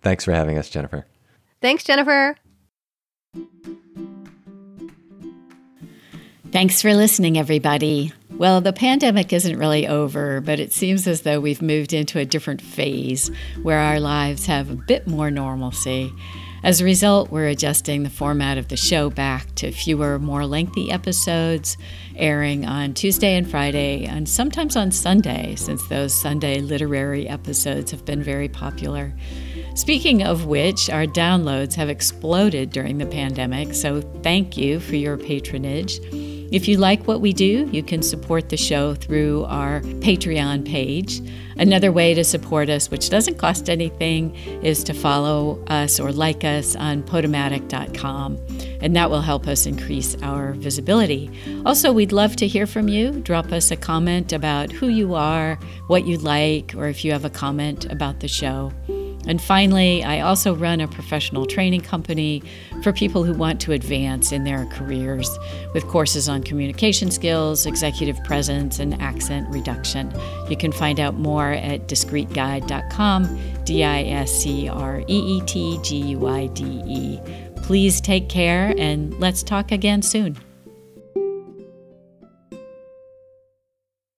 Thanks 0.02 0.26
for 0.26 0.32
having 0.32 0.58
us, 0.58 0.70
Jennifer. 0.70 1.06
Thanks, 1.62 1.84
Jennifer. 1.84 2.36
Thanks 6.52 6.82
for 6.82 6.93
listening, 6.93 7.38
everybody. 7.38 8.12
Well, 8.32 8.60
the 8.60 8.74
pandemic 8.74 9.32
isn't 9.32 9.58
really 9.58 9.88
over, 9.88 10.41
but 10.41 10.60
it 10.60 10.74
seems 10.74 11.08
as 11.08 11.22
though 11.22 11.39
we've 11.39 11.62
moved 11.62 11.93
into 11.93 12.18
a 12.20 12.26
different 12.26 12.62
phase 12.62 13.30
where 13.62 13.78
our 13.78 13.99
lives 13.99 14.47
have 14.47 14.72
a 14.72 14.76
bit 14.76 15.08
more 15.08 15.30
normalcy. 15.30 16.12
As 16.64 16.82
a 16.82 16.86
result, 16.86 17.32
we're 17.32 17.47
adjusting 17.47 18.04
the 18.04 18.10
format 18.10 18.58
of 18.58 18.68
the 18.68 18.78
show 18.78 19.10
back 19.10 19.54
to 19.56 19.72
fewer, 19.72 20.20
more 20.20 20.45
lengthy 20.45 20.91
episodes, 20.91 21.78
airing 22.16 22.66
on 22.66 22.93
Tuesday 22.93 23.36
and 23.36 23.49
Friday, 23.49 24.06
and 24.06 24.28
sometimes 24.28 24.76
on 24.76 24.91
Sunday, 24.91 25.56
since 25.56 25.88
those 25.88 26.14
Sunday 26.14 26.60
literary 26.60 27.28
episodes 27.28 27.91
have 27.91 28.06
been 28.06 28.22
very 28.22 28.49
popular. 28.49 29.14
Speaking 29.74 30.24
of 30.24 30.45
which, 30.45 30.89
our 30.89 31.05
downloads 31.05 31.76
have 31.76 31.89
exploded 31.89 32.72
during 32.72 32.97
the 32.97 33.05
pandemic, 33.05 33.74
so 33.74 34.01
thank 34.22 34.57
you 34.57 34.80
for 34.80 34.95
your 34.95 35.17
patronage. 35.17 35.99
If 36.51 36.67
you 36.67 36.78
like 36.78 37.07
what 37.07 37.22
we 37.22 37.32
do, 37.32 37.69
you 37.72 37.82
can 37.82 38.03
support 38.03 38.49
the 38.49 38.57
show 38.57 38.93
through 38.93 39.45
our 39.45 39.80
Patreon 39.80 40.67
page. 40.67 41.22
Another 41.55 41.93
way 41.93 42.13
to 42.13 42.26
support 42.26 42.69
us, 42.69 42.91
which 42.91 43.09
doesn't 43.09 43.38
cost 43.38 43.69
anything, 43.69 44.36
is 44.61 44.84
to 44.84 44.93
follow 44.93 45.63
us 45.67 45.97
or 46.01 46.11
like 46.11 46.43
us 46.43 46.76
on 46.76 47.03
Podomatic.com, 47.03 48.38
and 48.82 48.93
that 48.97 49.09
will 49.09 49.22
help 49.22 49.47
us 49.47 49.65
increase 49.65 50.22
our 50.22 50.51
visibility. 50.51 51.32
Also, 51.65 51.93
we'd 51.93 52.11
love 52.11 52.36
to 52.36 52.47
hear 52.47 52.67
from 52.67 52.89
you. 52.89 53.11
Drop 53.22 53.53
us 53.53 53.72
a 53.72 53.78
comment 53.78 54.34
about 54.34 54.69
who 54.74 54.89
you 54.89 55.15
are, 55.15 55.57
what 55.88 56.05
you 56.05 56.17
like, 56.17 56.74
or 56.76 56.88
if 56.88 57.05
you 57.05 57.13
have 57.13 57.24
a 57.24 57.30
comment 57.30 57.86
about 57.89 58.19
the 58.19 58.28
show. 58.28 58.74
And 59.28 59.41
finally, 59.41 60.03
I 60.03 60.22
also 60.22 60.55
run 60.55 60.82
a 60.82 60.88
professional 60.88 61.45
training 61.45 61.82
company 61.82 62.41
for 62.82 62.91
people 62.91 63.24
who 63.24 63.34
want 63.34 63.61
to 63.61 63.72
advance 63.72 64.32
in 64.32 64.43
their 64.43 64.65
careers 64.67 65.30
with 65.74 65.88
courses 65.88 66.28
on 66.28 66.43
communication 66.43 67.11
skills, 67.11 67.65
executive 67.65 68.22
presence, 68.24 68.80
and 68.80 68.99
accent 69.01 69.47
reduction. 69.49 70.11
You 70.49 70.57
can 70.57 70.72
find 70.72 70.99
out 70.99 71.15
more 71.15 71.51
at 71.51 71.88
discreetguide.com, 71.88 73.39
D 73.63 73.84
I 73.84 74.03
S 74.03 74.32
C 74.32 74.67
R 74.67 75.01
E 75.01 75.05
E 75.07 75.41
T 75.45 75.80
G 75.84 75.97
U 75.97 76.28
I 76.28 76.47
D 76.47 76.82
E. 76.86 77.19
Please 77.57 78.01
take 78.01 78.28
care 78.28 78.74
and 78.78 79.17
let's 79.19 79.43
talk 79.43 79.72
again 79.72 80.01
soon. 80.01 80.36